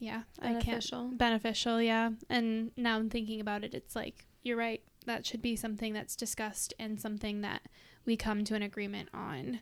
yeah, 0.00 0.22
beneficial. 0.40 0.98
I 0.98 1.02
can't 1.02 1.18
beneficial. 1.18 1.80
Yeah, 1.80 2.10
and 2.28 2.72
now 2.76 2.96
I'm 2.96 3.08
thinking 3.08 3.40
about 3.40 3.64
it. 3.64 3.74
It's 3.74 3.96
like 3.96 4.25
you're 4.46 4.56
right. 4.56 4.82
That 5.04 5.26
should 5.26 5.42
be 5.42 5.56
something 5.56 5.92
that's 5.92 6.16
discussed 6.16 6.72
and 6.78 7.00
something 7.00 7.40
that 7.42 7.62
we 8.04 8.16
come 8.16 8.44
to 8.44 8.54
an 8.54 8.62
agreement 8.62 9.08
on 9.12 9.60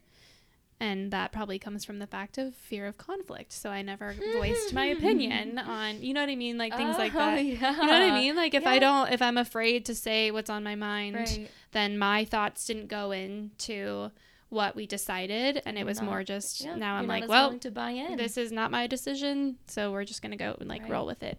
and 0.81 1.12
that 1.12 1.33
probably 1.33 1.59
comes 1.59 1.85
from 1.85 1.99
the 1.99 2.07
fact 2.07 2.37
of 2.37 2.55
fear 2.55 2.87
of 2.87 2.99
conflict 2.99 3.53
so 3.53 3.70
i 3.70 3.81
never 3.81 4.14
voiced 4.35 4.73
my 4.73 4.90
hmm. 4.90 4.99
opinion 4.99 5.59
on 5.59 6.03
you 6.03 6.12
know 6.12 6.20
what 6.20 6.29
i 6.29 6.35
mean 6.35 6.59
like 6.59 6.77
things 6.77 6.99
like 6.99 7.14
oh, 7.14 7.18
that 7.18 7.44
yeah. 7.44 7.70
you 7.70 7.87
know 7.87 7.92
what 7.92 8.03
i 8.03 8.20
mean 8.20 8.37
like 8.37 8.55
if 8.55 8.64
yeah. 8.64 8.70
i 8.70 8.79
don't 8.79 9.12
if 9.12 9.23
i'm 9.23 9.38
afraid 9.38 9.85
to 9.87 9.94
say 9.94 10.31
what's 10.31 10.51
on 10.51 10.62
my 10.62 10.75
mind 10.75 11.16
right. 11.16 11.51
then 11.73 11.97
my 11.97 12.25
thoughts 12.25 12.66
didn't 12.66 12.88
go 12.88 13.12
into 13.12 14.11
what 14.51 14.77
we 14.77 14.87
decided 14.87 15.62
and 15.64 15.79
it 15.79 15.85
was 15.85 16.01
not, 16.01 16.07
more 16.07 16.23
just 16.23 16.64
yeah, 16.64 16.75
now 16.75 16.97
i'm 16.97 17.07
like 17.07 17.29
well 17.29 17.57
to 17.59 17.70
buy 17.70 17.90
in 17.90 18.16
this 18.16 18.37
is 18.37 18.53
not 18.53 18.70
my 18.70 18.87
decision 18.87 19.57
so 19.66 19.90
we're 19.90 20.05
just 20.05 20.23
gonna 20.23 20.37
go 20.37 20.57
and 20.61 20.68
like 20.68 20.83
right. 20.83 20.90
roll 20.90 21.07
with 21.07 21.23
it 21.23 21.38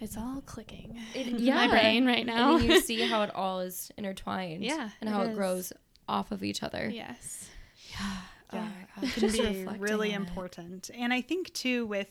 it's 0.00 0.16
all 0.16 0.42
clicking. 0.46 0.98
It, 1.14 1.26
in 1.26 1.38
yeah. 1.38 1.54
my 1.54 1.68
brain 1.68 2.06
right 2.06 2.26
now. 2.26 2.56
And 2.56 2.64
you 2.64 2.80
see 2.80 3.00
how 3.08 3.22
it 3.22 3.34
all 3.34 3.60
is 3.60 3.90
intertwined 3.96 4.64
yeah 4.64 4.90
and 5.00 5.10
how 5.10 5.22
it, 5.22 5.30
it 5.30 5.34
grows 5.34 5.72
off 6.08 6.32
of 6.32 6.42
each 6.42 6.62
other. 6.62 6.90
Yes. 6.92 7.48
Yeah 7.90 8.16
yeah, 8.54 8.68
oh 9.02 9.10
can 9.14 9.32
be 9.32 9.66
really 9.78 10.12
important. 10.12 10.90
And 10.94 11.12
I 11.12 11.20
think 11.20 11.52
too 11.52 11.86
with 11.86 12.08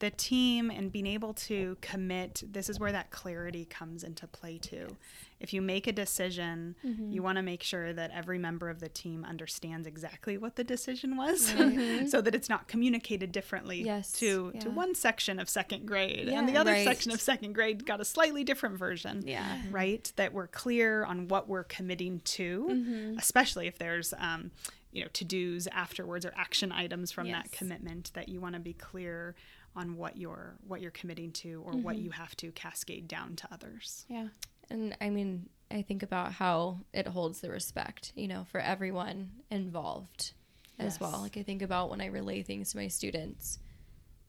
the 0.00 0.10
team 0.10 0.70
and 0.70 0.90
being 0.90 1.06
able 1.06 1.34
to 1.34 1.76
commit, 1.82 2.42
this 2.50 2.68
is 2.68 2.80
where 2.80 2.90
that 2.90 3.10
clarity 3.10 3.66
comes 3.66 4.02
into 4.02 4.26
play 4.26 4.58
too. 4.58 4.86
Yes. 4.88 4.98
If 5.40 5.52
you 5.54 5.62
make 5.62 5.86
a 5.86 5.92
decision, 5.92 6.74
mm-hmm. 6.84 7.12
you 7.12 7.22
want 7.22 7.36
to 7.36 7.42
make 7.42 7.62
sure 7.62 7.92
that 7.92 8.10
every 8.12 8.38
member 8.38 8.68
of 8.68 8.80
the 8.80 8.88
team 8.88 9.24
understands 9.24 9.86
exactly 9.86 10.36
what 10.36 10.56
the 10.56 10.64
decision 10.64 11.16
was 11.16 11.52
right. 11.54 12.08
so 12.08 12.20
that 12.22 12.34
it's 12.34 12.48
not 12.48 12.66
communicated 12.66 13.30
differently 13.30 13.82
yes. 13.82 14.12
to 14.12 14.52
yeah. 14.54 14.60
to 14.60 14.70
one 14.70 14.94
section 14.94 15.38
of 15.38 15.48
second 15.48 15.86
grade 15.86 16.28
yeah, 16.28 16.38
and 16.38 16.48
the 16.48 16.56
other 16.56 16.72
right. 16.72 16.84
section 16.84 17.12
of 17.12 17.20
second 17.20 17.54
grade 17.54 17.86
got 17.86 18.00
a 18.00 18.04
slightly 18.04 18.42
different 18.42 18.78
version. 18.78 19.22
Yeah. 19.26 19.60
Right? 19.70 20.10
That 20.16 20.32
we're 20.32 20.48
clear 20.48 21.04
on 21.04 21.28
what 21.28 21.48
we're 21.48 21.64
committing 21.64 22.20
to, 22.20 22.68
mm-hmm. 22.70 23.18
especially 23.18 23.66
if 23.66 23.78
there's 23.78 24.12
um, 24.18 24.50
you 24.92 25.02
know 25.02 25.08
to 25.12 25.24
dos 25.24 25.68
afterwards 25.68 26.24
or 26.24 26.32
action 26.36 26.72
items 26.72 27.10
from 27.12 27.26
yes. 27.26 27.42
that 27.42 27.52
commitment 27.52 28.10
that 28.14 28.28
you 28.28 28.40
want 28.40 28.54
to 28.54 28.60
be 28.60 28.72
clear 28.72 29.34
on 29.76 29.96
what 29.96 30.16
you're 30.16 30.56
what 30.66 30.80
you're 30.80 30.90
committing 30.90 31.30
to 31.30 31.62
or 31.64 31.72
mm-hmm. 31.72 31.82
what 31.82 31.96
you 31.96 32.10
have 32.10 32.36
to 32.36 32.50
cascade 32.52 33.06
down 33.08 33.36
to 33.36 33.48
others 33.52 34.04
yeah 34.08 34.28
and 34.70 34.96
i 35.00 35.10
mean 35.10 35.48
i 35.70 35.82
think 35.82 36.02
about 36.02 36.32
how 36.32 36.78
it 36.92 37.06
holds 37.06 37.40
the 37.40 37.50
respect 37.50 38.12
you 38.16 38.28
know 38.28 38.44
for 38.50 38.60
everyone 38.60 39.30
involved 39.50 40.32
yes. 40.78 40.94
as 40.94 41.00
well 41.00 41.20
like 41.20 41.36
i 41.36 41.42
think 41.42 41.62
about 41.62 41.90
when 41.90 42.00
i 42.00 42.06
relay 42.06 42.42
things 42.42 42.72
to 42.72 42.76
my 42.76 42.88
students 42.88 43.58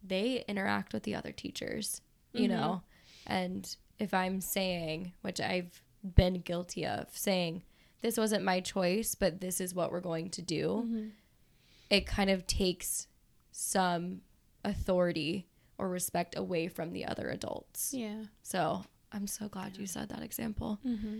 they 0.04 0.44
interact 0.48 0.94
with 0.94 1.04
the 1.04 1.16
other 1.16 1.32
teachers 1.32 2.02
you 2.34 2.48
mm-hmm. 2.48 2.58
know 2.58 2.82
and 3.28 3.76
if 4.00 4.14
i'm 4.14 4.42
saying 4.42 5.12
which 5.22 5.40
i've 5.42 5.82
been 6.04 6.36
guilty 6.42 6.86
of 6.86 7.08
saying 7.12 7.62
this 8.02 8.18
wasn't 8.18 8.44
my 8.44 8.60
choice, 8.60 9.16
but 9.16 9.40
this 9.40 9.62
is 9.62 9.74
what 9.74 9.92
we're 9.92 10.02
going 10.02 10.30
to 10.32 10.42
do, 10.42 10.84
mm-hmm. 10.86 11.08
it 11.90 12.06
kind 12.08 12.30
of 12.30 12.48
takes 12.48 13.08
some 13.52 14.22
authority 14.64 15.48
or 15.78 15.90
respect 15.90 16.38
away 16.38 16.68
from 16.68 16.92
the 16.94 17.06
other 17.06 17.30
adults. 17.30 17.94
Yeah. 17.94 18.24
So 18.44 18.84
I'm 19.12 19.28
so 19.28 19.48
glad 19.48 19.78
you 19.78 19.88
said 19.88 20.10
that 20.10 20.22
example. 20.22 20.80
Mm-hmm. 20.86 21.20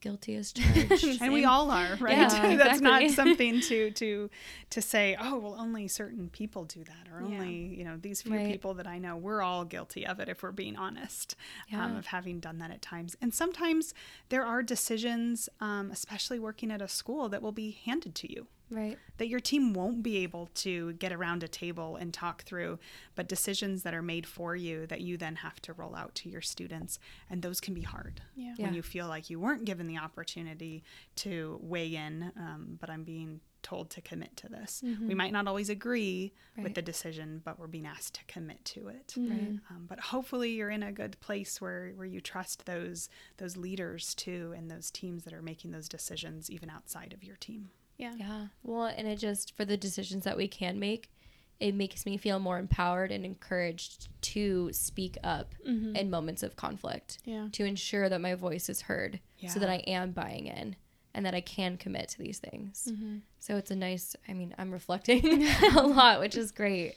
guilty 0.00 0.34
as 0.36 0.52
charged. 0.58 1.22
and 1.22 1.32
we 1.32 1.44
all 1.46 1.70
are 1.70 1.96
right 2.00 2.18
Yeah, 2.18 2.56
that's 2.62 2.80
not 2.82 3.10
something 3.20 3.60
to 3.62 3.90
to 3.92 4.28
to 4.70 4.82
say 4.82 5.16
oh 5.18 5.38
well 5.38 5.56
only 5.58 5.88
certain 5.88 6.28
people 6.28 6.64
do 6.64 6.84
that 6.84 7.08
or 7.12 7.22
Yeah. 7.26 7.38
only 7.38 7.54
you 7.78 7.82
know 7.82 7.96
these 7.96 8.20
few 8.22 8.32
Right. 8.36 8.46
people 8.46 8.74
that 8.74 8.86
i 8.86 8.98
know 8.98 9.16
we're 9.16 9.40
all 9.40 9.64
guilty 9.64 10.06
of 10.06 10.20
it 10.20 10.28
if 10.28 10.42
we're 10.42 10.52
being 10.52 10.76
honest 10.76 11.34
um, 11.72 11.96
of 11.96 12.06
having 12.06 12.40
done 12.40 12.58
that 12.58 12.70
at 12.70 12.82
times 12.82 13.16
and 13.22 13.32
sometimes 13.32 13.94
there 14.28 14.44
are 14.44 14.62
decisions 14.62 15.48
um, 15.60 15.90
especially 15.90 16.38
working 16.38 16.70
at 16.70 16.82
a 16.82 16.88
school 16.88 17.28
that 17.30 17.40
will 17.40 17.50
be 17.52 17.70
handed 17.86 18.14
to 18.16 18.30
you 18.30 18.46
right. 18.70 18.98
that 19.18 19.28
your 19.28 19.40
team 19.40 19.72
won't 19.72 20.02
be 20.02 20.18
able 20.18 20.48
to 20.54 20.92
get 20.94 21.12
around 21.12 21.42
a 21.42 21.48
table 21.48 21.96
and 21.96 22.12
talk 22.12 22.42
through, 22.42 22.78
but 23.14 23.28
decisions 23.28 23.82
that 23.82 23.94
are 23.94 24.02
made 24.02 24.26
for 24.26 24.54
you 24.56 24.86
that 24.86 25.00
you 25.00 25.16
then 25.16 25.36
have 25.36 25.60
to 25.62 25.72
roll 25.72 25.94
out 25.94 26.14
to 26.16 26.28
your 26.28 26.40
students. 26.40 26.98
And 27.30 27.42
those 27.42 27.60
can 27.60 27.74
be 27.74 27.82
hard 27.82 28.20
Yeah. 28.34 28.54
Yeah. 28.56 28.66
when 28.66 28.74
you 28.74 28.82
feel 28.82 29.08
like 29.08 29.30
you 29.30 29.38
weren't 29.40 29.64
given 29.64 29.86
the 29.86 29.98
opportunity 29.98 30.82
to 31.16 31.58
weigh 31.62 31.94
in, 31.94 32.32
um, 32.36 32.76
but 32.80 32.90
I'm 32.90 33.04
being 33.04 33.40
told 33.62 33.90
to 33.90 34.00
commit 34.00 34.36
to 34.36 34.48
this. 34.48 34.80
We 35.08 35.14
might 35.14 35.32
not 35.32 35.48
always 35.48 35.68
agree 35.70 36.32
with 36.56 36.74
the 36.74 36.82
decision, 36.82 37.42
but 37.44 37.58
we're 37.58 37.66
being 37.66 37.86
asked 37.86 38.14
to 38.14 38.24
commit 38.26 38.64
to 38.66 38.86
it. 38.86 39.12
Right. 39.16 39.58
Um, 39.70 39.86
but 39.88 39.98
hopefully 39.98 40.50
you're 40.52 40.70
in 40.70 40.84
a 40.84 40.92
good 40.92 41.18
place 41.18 41.60
where, 41.60 41.90
where 41.96 42.06
you 42.06 42.20
trust 42.20 42.64
those 42.66 43.08
those 43.38 43.56
leaders 43.56 44.14
too 44.14 44.54
and 44.56 44.70
those 44.70 44.92
teams 44.92 45.24
that 45.24 45.32
are 45.34 45.42
making 45.42 45.72
those 45.72 45.88
decisions 45.88 46.48
even 46.48 46.70
outside 46.70 47.12
of 47.12 47.24
your 47.24 47.34
team. 47.36 47.70
Yeah. 47.98 48.12
Yeah. 48.16 48.46
Well, 48.62 48.84
and 48.86 49.06
it 49.08 49.18
just 49.18 49.56
for 49.56 49.64
the 49.64 49.76
decisions 49.76 50.24
that 50.24 50.36
we 50.36 50.48
can 50.48 50.78
make, 50.78 51.10
it 51.58 51.74
makes 51.74 52.04
me 52.04 52.16
feel 52.18 52.38
more 52.38 52.58
empowered 52.58 53.10
and 53.10 53.24
encouraged 53.24 54.08
to 54.34 54.70
speak 54.72 55.16
up 55.24 55.54
Mm-hmm. 55.66 55.96
in 55.96 56.10
moments 56.10 56.42
of 56.42 56.56
conflict 56.56 57.18
Yeah. 57.24 57.48
to 57.52 57.64
ensure 57.64 58.08
that 58.08 58.20
my 58.20 58.34
voice 58.34 58.68
is 58.68 58.82
heard 58.82 59.20
so 59.48 59.58
that 59.60 59.68
I 59.70 59.76
am 59.86 60.10
buying 60.12 60.46
in 60.46 60.76
and 61.14 61.24
that 61.24 61.34
I 61.34 61.40
can 61.40 61.76
commit 61.78 62.08
to 62.10 62.18
these 62.18 62.38
things. 62.38 62.88
Mm-hmm. 62.90 63.16
So 63.38 63.56
it's 63.56 63.70
a 63.70 63.76
nice, 63.76 64.14
I 64.28 64.32
mean, 64.34 64.54
I'm 64.58 64.70
reflecting 64.70 65.44
a 65.76 65.82
lot, 65.86 66.20
which 66.20 66.36
is 66.36 66.52
great. 66.52 66.94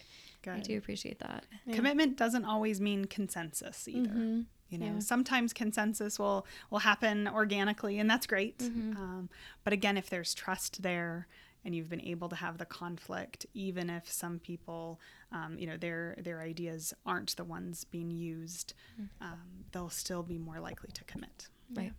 I 0.47 0.59
do 0.59 0.77
appreciate 0.77 1.19
that. 1.19 1.45
Yeah. 1.65 1.75
Commitment 1.75 2.17
doesn't 2.17 2.45
always 2.45 2.81
mean 2.81 3.05
consensus 3.05 3.87
either. 3.87 4.09
Mhm. 4.09 4.45
You 4.69 4.77
know, 4.77 4.85
Yeah. 4.85 4.99
sometimes 4.99 5.53
consensus 5.53 6.19
will 6.19 6.45
will 6.69 6.79
happen 6.79 7.27
organically, 7.27 7.99
and 7.99 8.09
that's 8.09 8.27
great. 8.27 8.61
Um, 8.61 9.29
but 9.63 9.73
again, 9.73 9.97
if 9.97 10.09
there's 10.09 10.33
trust 10.33 10.81
there, 10.83 11.27
and 11.65 11.75
you've 11.75 11.89
been 11.89 12.01
able 12.01 12.29
to 12.29 12.35
have 12.37 12.57
the 12.57 12.65
conflict, 12.65 13.45
even 13.53 13.89
if 13.89 14.09
some 14.11 14.39
people, 14.39 14.99
um, 15.31 15.57
you 15.59 15.67
know, 15.67 15.75
their 15.77 16.15
their 16.21 16.39
ideas 16.41 16.93
aren't 17.05 17.35
the 17.35 17.43
ones 17.43 17.83
being 17.83 18.11
used, 18.11 18.73
um, 19.21 19.65
they'll 19.71 19.89
still 19.89 20.23
be 20.23 20.37
more 20.37 20.59
likely 20.59 20.91
to 20.93 21.03
commit. 21.03 21.47
Right. 21.73 21.93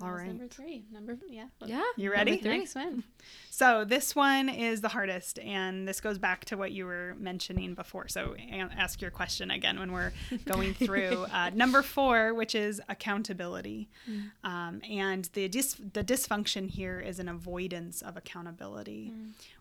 All 0.00 0.08
That 0.08 0.12
was 0.12 0.20
right. 0.22 0.28
Number 0.28 0.48
three. 0.48 0.84
Number 0.92 1.18
yeah. 1.28 1.46
Yeah. 1.64 1.82
You 1.96 2.10
number 2.10 2.16
ready? 2.16 2.36
three. 2.38 2.58
Next 2.58 2.74
one. 2.74 3.04
So 3.50 3.84
this 3.84 4.16
one 4.16 4.48
is 4.48 4.80
the 4.80 4.88
hardest, 4.88 5.38
and 5.38 5.86
this 5.86 6.00
goes 6.00 6.16
back 6.18 6.46
to 6.46 6.56
what 6.56 6.72
you 6.72 6.86
were 6.86 7.14
mentioning 7.18 7.74
before. 7.74 8.08
So 8.08 8.34
ask 8.76 9.02
your 9.02 9.10
question 9.10 9.50
again 9.50 9.78
when 9.78 9.92
we're 9.92 10.12
going 10.46 10.72
through 10.74 11.26
uh, 11.32 11.50
number 11.54 11.82
four, 11.82 12.32
which 12.32 12.54
is 12.54 12.80
accountability, 12.88 13.88
um, 14.44 14.80
and 14.88 15.28
the 15.34 15.48
dis- 15.48 15.76
the 15.92 16.02
dysfunction 16.02 16.70
here 16.70 17.00
is 17.00 17.18
an 17.18 17.28
avoidance 17.28 18.00
of 18.00 18.16
accountability. 18.16 19.12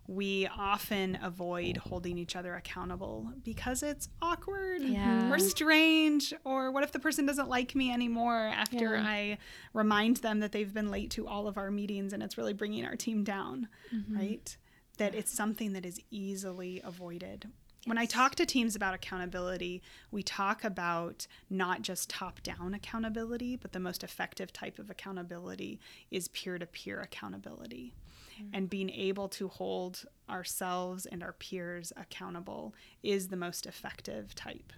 We 0.09 0.47
often 0.47 1.19
avoid 1.21 1.77
holding 1.77 2.17
each 2.17 2.35
other 2.35 2.55
accountable 2.55 3.31
because 3.43 3.83
it's 3.83 4.09
awkward 4.23 4.81
Yeah. 4.81 5.05
Mm-hmm. 5.05 5.33
or 5.33 5.37
strange, 5.37 6.33
or 6.43 6.71
what 6.71 6.83
if 6.83 6.91
the 6.91 6.97
person 6.99 7.27
doesn't 7.27 7.47
like 7.47 7.75
me 7.75 7.93
anymore 7.93 8.47
after 8.47 8.95
Yeah. 8.95 9.03
I 9.05 9.37
remind 9.71 10.17
them 10.17 10.39
that 10.39 10.51
they've 10.51 10.73
been 10.73 10.89
late 10.89 11.11
to 11.11 11.27
all 11.27 11.47
of 11.47 11.59
our 11.59 11.69
meetings 11.69 12.11
and 12.11 12.23
it's 12.23 12.39
really 12.39 12.53
bringing 12.53 12.85
our 12.85 12.95
team 12.95 13.23
down, 13.23 13.67
mm-hmm. 13.93 14.17
right? 14.17 14.57
That 14.97 15.13
it's 15.13 15.31
something 15.31 15.73
that 15.73 15.85
is 15.85 15.99
easily 16.09 16.81
avoided. 16.83 17.47
When 17.85 17.99
I 17.99 18.05
talk 18.05 18.33
to 18.35 18.45
teams 18.47 18.75
about 18.75 18.95
accountability, 18.95 19.81
we 20.11 20.23
talk 20.23 20.63
about 20.63 21.27
not 21.51 21.83
just 21.83 22.09
top 22.09 22.41
down 22.41 22.73
accountability, 22.73 23.55
but 23.55 23.73
the 23.73 23.79
most 23.79 24.03
effective 24.03 24.51
type 24.51 24.79
of 24.79 24.89
accountability 24.89 25.79
is 26.09 26.27
peer 26.29 26.57
to 26.57 26.65
peer 26.65 26.99
accountability. 26.99 27.93
Mm-hmm. 28.39 28.55
And 28.55 28.69
being 28.69 28.89
able 28.89 29.27
to 29.29 29.47
hold 29.47 30.05
ourselves 30.29 31.05
and 31.05 31.21
our 31.23 31.33
peers 31.33 31.91
accountable 31.97 32.73
is 33.03 33.27
the 33.27 33.35
most 33.35 33.65
effective 33.65 34.33
type. 34.35 34.73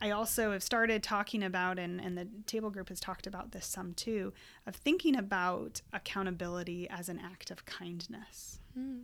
I 0.00 0.10
also 0.10 0.52
have 0.52 0.62
started 0.62 1.02
talking 1.02 1.42
about, 1.42 1.78
and, 1.78 2.00
and 2.00 2.18
the 2.18 2.28
table 2.46 2.70
group 2.70 2.90
has 2.90 3.00
talked 3.00 3.26
about 3.26 3.52
this 3.52 3.66
some 3.66 3.94
too, 3.94 4.32
of 4.66 4.76
thinking 4.76 5.16
about 5.16 5.80
accountability 5.92 6.88
as 6.90 7.08
an 7.08 7.18
act 7.18 7.50
of 7.50 7.64
kindness. 7.64 8.60
Hmm. 8.74 9.00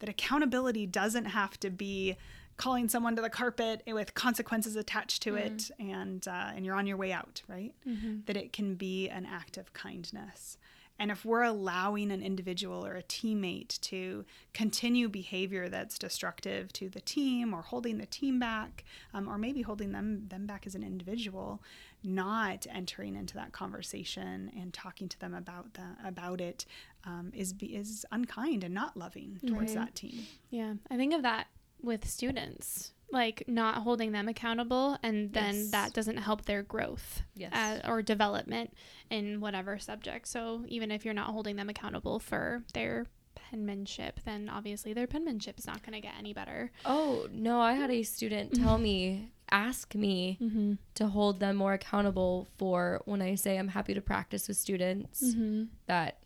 That 0.00 0.08
accountability 0.08 0.86
doesn't 0.86 1.26
have 1.26 1.58
to 1.60 1.70
be 1.70 2.16
calling 2.56 2.88
someone 2.88 3.14
to 3.14 3.22
the 3.22 3.30
carpet 3.30 3.82
with 3.86 4.14
consequences 4.14 4.74
attached 4.74 5.22
to 5.22 5.36
it 5.36 5.70
mm-hmm. 5.80 5.90
and, 5.90 6.28
uh, 6.28 6.50
and 6.54 6.66
you're 6.66 6.74
on 6.74 6.86
your 6.86 6.96
way 6.96 7.12
out, 7.12 7.42
right? 7.46 7.72
Mm-hmm. 7.86 8.20
That 8.26 8.36
it 8.36 8.52
can 8.52 8.74
be 8.74 9.08
an 9.08 9.24
act 9.24 9.56
of 9.56 9.72
kindness. 9.72 10.58
And 10.98 11.10
if 11.10 11.24
we're 11.24 11.44
allowing 11.44 12.10
an 12.10 12.22
individual 12.22 12.84
or 12.84 12.94
a 12.96 13.02
teammate 13.02 13.80
to 13.82 14.24
continue 14.52 15.08
behavior 15.08 15.68
that's 15.68 15.98
destructive 15.98 16.72
to 16.74 16.88
the 16.88 17.00
team 17.00 17.54
or 17.54 17.62
holding 17.62 17.98
the 17.98 18.06
team 18.06 18.38
back, 18.40 18.84
um, 19.14 19.28
or 19.28 19.38
maybe 19.38 19.62
holding 19.62 19.92
them, 19.92 20.26
them 20.28 20.46
back 20.46 20.66
as 20.66 20.74
an 20.74 20.82
individual, 20.82 21.62
not 22.02 22.66
entering 22.72 23.14
into 23.14 23.34
that 23.34 23.52
conversation 23.52 24.50
and 24.58 24.72
talking 24.74 25.08
to 25.08 25.18
them 25.20 25.34
about, 25.34 25.74
the, 25.74 25.86
about 26.04 26.40
it 26.40 26.64
um, 27.04 27.30
is 27.34 27.54
is 27.60 28.04
unkind 28.10 28.64
and 28.64 28.74
not 28.74 28.96
loving 28.96 29.40
towards 29.46 29.74
Right. 29.76 29.86
that 29.86 29.94
team. 29.94 30.26
Yeah, 30.50 30.74
I 30.90 30.96
think 30.96 31.14
of 31.14 31.22
that 31.22 31.46
with 31.82 32.06
students, 32.08 32.92
like 33.10 33.44
not 33.46 33.82
holding 33.82 34.12
them 34.12 34.28
accountable, 34.28 34.98
and 35.02 35.32
then 35.32 35.54
Yes. 35.54 35.70
that 35.70 35.92
doesn't 35.94 36.18
help 36.18 36.44
their 36.44 36.62
growth 36.62 37.22
Yes. 37.34 37.52
uh, 37.54 37.88
or 37.88 38.02
development 38.02 38.74
in 39.10 39.40
whatever 39.40 39.78
subject. 39.78 40.26
So 40.28 40.64
even 40.68 40.90
if 40.90 41.04
you're 41.04 41.14
not 41.14 41.30
holding 41.30 41.56
them 41.56 41.68
accountable 41.68 42.18
for 42.18 42.64
their 42.74 43.06
penmanship, 43.34 44.20
then 44.24 44.48
obviously 44.48 44.92
their 44.92 45.06
penmanship 45.06 45.58
is 45.58 45.66
not 45.66 45.82
going 45.82 45.94
to 45.94 46.00
get 46.00 46.14
any 46.18 46.32
better. 46.34 46.70
Oh, 46.84 47.28
no, 47.32 47.60
I 47.60 47.74
had 47.74 47.90
a 47.90 48.02
student 48.02 48.54
tell 48.54 48.76
me, 48.88 49.30
ask 49.50 49.94
me 49.94 50.36
Mm-hmm. 50.42 50.74
to 50.96 51.06
hold 51.06 51.40
them 51.40 51.56
more 51.56 51.72
accountable 51.72 52.48
for 52.58 53.00
when 53.06 53.22
I 53.22 53.36
say 53.36 53.56
I'm 53.58 53.68
happy 53.68 53.94
to 53.94 54.00
practice 54.02 54.48
with 54.48 54.56
students 54.58 55.22
Mm-hmm. 55.22 55.64
that 55.86 56.18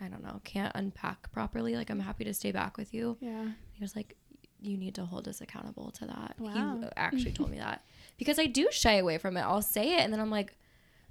I 0.00 0.08
don't 0.08 0.22
know, 0.24 0.40
can't 0.44 0.72
unpack 0.74 1.30
properly. 1.32 1.76
Like, 1.76 1.88
I'm 1.88 2.00
happy 2.00 2.24
to 2.24 2.34
stay 2.34 2.50
back 2.52 2.76
with 2.76 2.92
you. 2.92 3.16
Yeah. 3.20 3.50
He 3.72 3.80
was 3.82 3.94
like, 3.96 4.16
You 4.64 4.76
need 4.76 4.94
to 4.96 5.04
hold 5.04 5.28
us 5.28 5.40
accountable 5.40 5.90
to 5.92 6.06
that. 6.06 6.34
Wow. 6.38 6.78
He 6.80 6.88
actually 6.96 7.32
told 7.32 7.50
me 7.50 7.58
that 7.66 7.84
because 8.18 8.38
I 8.38 8.46
do 8.46 8.68
shy 8.70 8.94
away 8.94 9.18
from 9.18 9.36
it. 9.36 9.42
I'll 9.42 9.62
say 9.62 9.94
it 9.96 10.00
and 10.00 10.12
then 10.12 10.20
I'm 10.20 10.30
like, 10.30 10.54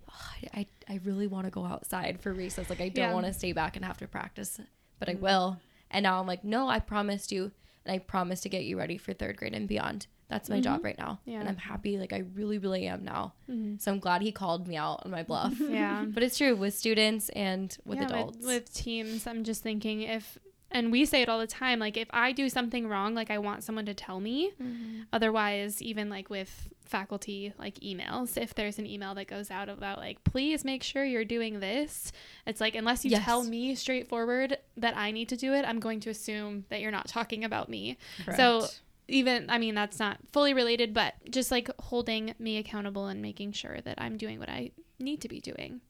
"Oh, 0.10 0.48
I, 0.54 0.66
I 0.90 1.00
really 1.04 1.28
want 1.28 1.46
to 1.46 1.52
go 1.52 1.66
outside 1.66 2.20
for 2.22 2.34
recess. 2.34 2.70
Like, 2.70 2.82
I 2.82 2.90
don't 2.90 3.10
Yeah. 3.10 3.14
want 3.14 3.26
to 3.26 3.34
stay 3.34 3.52
back 3.54 3.76
and 3.76 3.86
have 3.86 3.98
to 4.00 4.08
practice, 4.08 4.60
but 5.00 5.10
I 5.10 5.16
will. 5.16 5.60
And 5.92 6.04
now 6.04 6.20
I'm 6.20 6.28
like, 6.28 6.44
No, 6.44 6.68
I 6.68 6.80
promised 6.80 7.32
you. 7.32 7.52
And 7.86 7.94
I 7.94 8.00
promise 8.00 8.40
to 8.42 8.50
get 8.50 8.64
you 8.64 8.78
ready 8.78 8.98
for 8.98 9.12
third 9.14 9.36
grade 9.38 9.54
and 9.54 9.68
beyond. 9.68 10.08
That's 10.30 10.50
my 10.50 10.62
job 10.62 10.84
right 10.86 10.98
now. 10.98 11.20
Yeah. 11.26 11.42
And 11.42 11.50
I'm 11.50 11.58
happy. 11.58 11.98
Like, 12.00 12.14
I 12.14 12.24
really, 12.34 12.58
really 12.58 12.88
am 12.88 13.04
now. 13.04 13.34
Mm-hmm. 13.50 13.76
So 13.78 13.92
I'm 13.92 14.00
glad 14.00 14.22
he 14.24 14.32
called 14.32 14.68
me 14.68 14.78
out 14.78 15.02
on 15.06 15.12
my 15.12 15.22
bluff. 15.22 15.54
Yeah. 15.60 16.06
But 16.14 16.24
it's 16.24 16.38
true 16.38 16.56
with 16.56 16.74
students 16.74 17.28
and 17.30 17.78
with 17.86 18.00
Yeah, 18.00 18.06
adults. 18.06 18.38
With, 18.38 18.46
with 18.48 18.74
teams, 18.74 19.28
I'm 19.28 19.44
just 19.44 19.62
thinking 19.62 20.02
if, 20.02 20.40
and 20.74 20.92
we 20.92 21.06
say 21.06 21.22
it 21.22 21.30
all 21.30 21.40
the 21.40 21.48
time, 21.48 21.80
like 21.80 21.98
if 21.98 22.08
I 22.12 22.32
do 22.32 22.50
something 22.50 22.88
wrong, 22.88 23.14
like 23.14 23.30
I 23.32 23.38
want 23.38 23.64
someone 23.64 23.86
to 23.86 23.94
tell 23.94 24.20
me. 24.20 24.52
Mm-hmm. 24.62 25.02
Otherwise, 25.14 25.82
even 25.82 26.10
like 26.10 26.30
with 26.30 26.70
faculty, 26.86 27.54
like 27.58 27.76
emails, 27.76 28.38
if 28.38 28.54
there's 28.56 28.80
an 28.80 28.86
email 28.86 29.16
that 29.16 29.28
goes 29.28 29.50
out 29.52 29.70
about 29.70 30.00
like, 30.00 30.24
please 30.24 30.66
make 30.66 30.84
sure 30.84 31.04
you're 31.04 31.26
doing 31.26 31.60
this, 31.60 32.12
it's 32.46 32.60
like, 32.60 32.76
unless 32.76 33.06
you 33.06 33.12
Yes. 33.12 33.24
tell 33.24 33.44
me 33.44 33.76
straightforward 33.76 34.58
that 34.78 34.98
I 34.98 35.12
need 35.12 35.30
to 35.30 35.38
do 35.38 35.54
it, 35.54 35.64
I'm 35.66 35.80
going 35.80 36.00
to 36.02 36.10
assume 36.10 36.66
that 36.70 36.82
you're 36.82 36.92
not 36.92 37.08
talking 37.08 37.44
about 37.44 37.70
me. 37.70 37.98
So 38.36 38.68
even 39.10 39.50
i 39.50 39.58
mean 39.58 39.76
that's 39.76 40.00
not 40.00 40.18
fully 40.32 40.54
related 40.54 40.94
but 40.94 41.14
just 41.30 41.52
like 41.52 41.70
holding 41.78 42.34
me 42.40 42.58
accountable 42.58 43.08
and 43.08 43.22
making 43.22 43.52
sure 43.52 43.82
that 43.82 43.96
i'm 44.00 44.16
doing 44.16 44.40
what 44.40 44.48
i 44.48 44.72
need 44.98 45.20
to 45.20 45.28
be 45.28 45.42
doing 45.42 45.82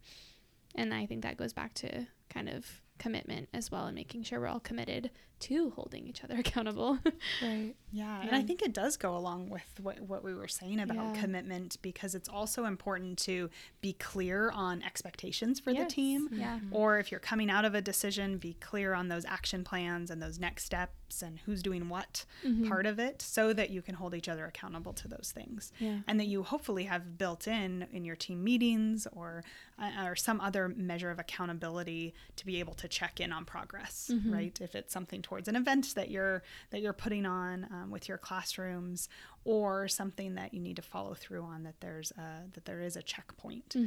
and 0.74 0.92
i 0.92 1.06
think 1.06 1.22
that 1.22 1.38
goes 1.38 1.54
back 1.54 1.76
to 1.76 2.08
kind 2.30 2.50
of 2.50 2.82
commitment 3.04 3.50
as 3.54 3.70
well 3.70 3.86
and 3.86 3.96
making 3.96 4.24
sure 4.24 4.40
we're 4.40 4.48
all 4.48 4.62
committed 4.62 5.12
to 5.44 5.72
holding 5.72 6.08
each 6.08 6.24
other 6.24 6.36
accountable 6.46 7.00
right. 7.42 7.76
Yeah, 7.92 8.22
and 8.22 8.32
Yeah. 8.32 8.38
I 8.38 8.42
think 8.44 8.62
it 8.62 8.74
does 8.74 8.98
go 8.98 9.16
along 9.16 9.50
with 9.50 9.62
what, 9.82 10.00
what 10.02 10.24
we 10.24 10.34
were 10.34 10.48
saying 10.48 10.80
about 10.80 11.16
Yeah. 11.16 11.22
commitment 11.22 11.78
because 11.82 12.16
it's 12.16 12.28
also 12.30 12.66
important 12.66 13.18
to 13.20 13.50
be 13.82 13.94
clear 13.94 14.50
on 14.52 14.82
expectations 14.84 15.60
for 15.60 15.74
the 15.74 15.86
team. 15.86 16.30
yeah 16.32 16.60
Or 16.72 16.98
if 17.00 17.12
you're 17.12 17.20
coming 17.20 17.50
out 17.50 17.66
of 17.66 17.76
a 17.76 17.82
decision, 17.82 18.38
be 18.38 18.54
clear 18.56 18.94
on 18.94 19.08
those 19.10 19.26
action 19.26 19.64
plans 19.64 20.10
and 20.12 20.22
those 20.22 20.40
next 20.40 20.66
steps 20.66 20.94
steps 21.14 21.22
and 21.22 21.38
who's 21.46 21.62
doing 21.62 21.90
what 21.90 22.26
Mhm. 22.44 22.68
part 22.68 22.88
of 22.88 22.98
it 22.98 23.22
so 23.22 23.54
that 23.54 23.70
you 23.70 23.82
can 23.84 23.94
hold 23.96 24.16
each 24.16 24.28
other 24.28 24.46
accountable 24.46 24.94
to 24.94 25.08
those 25.08 25.32
things 25.32 25.72
Yeah. 25.78 26.00
and 26.08 26.20
that 26.20 26.26
you 26.26 26.42
hopefully 26.42 26.86
have 26.86 27.20
built 27.20 27.48
in 27.48 27.84
in 27.92 28.04
your 28.04 28.16
team 28.16 28.44
meetings 28.44 29.06
or 29.12 29.44
uh, 29.78 30.06
or 30.08 30.16
some 30.16 30.40
other 30.42 30.68
measure 30.70 31.12
of 31.12 31.20
accountability 31.20 32.14
to 32.38 32.46
be 32.46 32.60
able 32.60 32.74
to 32.76 32.88
check 32.88 33.20
in 33.20 33.32
on 33.32 33.44
progress 33.46 34.10
Mhm. 34.14 34.34
right 34.34 34.62
if 34.62 34.74
it's 34.76 34.92
something 34.94 35.22
towards 35.22 35.33
an 35.48 35.56
event 35.56 35.94
that 35.96 36.10
you're 36.10 36.44
that 36.72 36.82
you're 36.82 36.94
putting 36.94 37.26
on 37.26 37.68
um, 37.72 37.92
with 37.92 38.08
your 38.08 38.18
classrooms 38.18 39.10
or 39.46 39.88
something 39.88 40.36
that 40.36 40.54
you 40.54 40.60
need 40.60 40.76
to 40.76 40.82
follow 40.82 41.14
through 41.14 41.44
on 41.44 41.64
that 41.64 41.76
there's 41.82 42.12
a, 42.12 42.42
that 42.54 42.66
there 42.66 42.82
is 42.82 42.96
a 42.96 43.02
checkpoint 43.02 43.76
uh, 43.76 43.80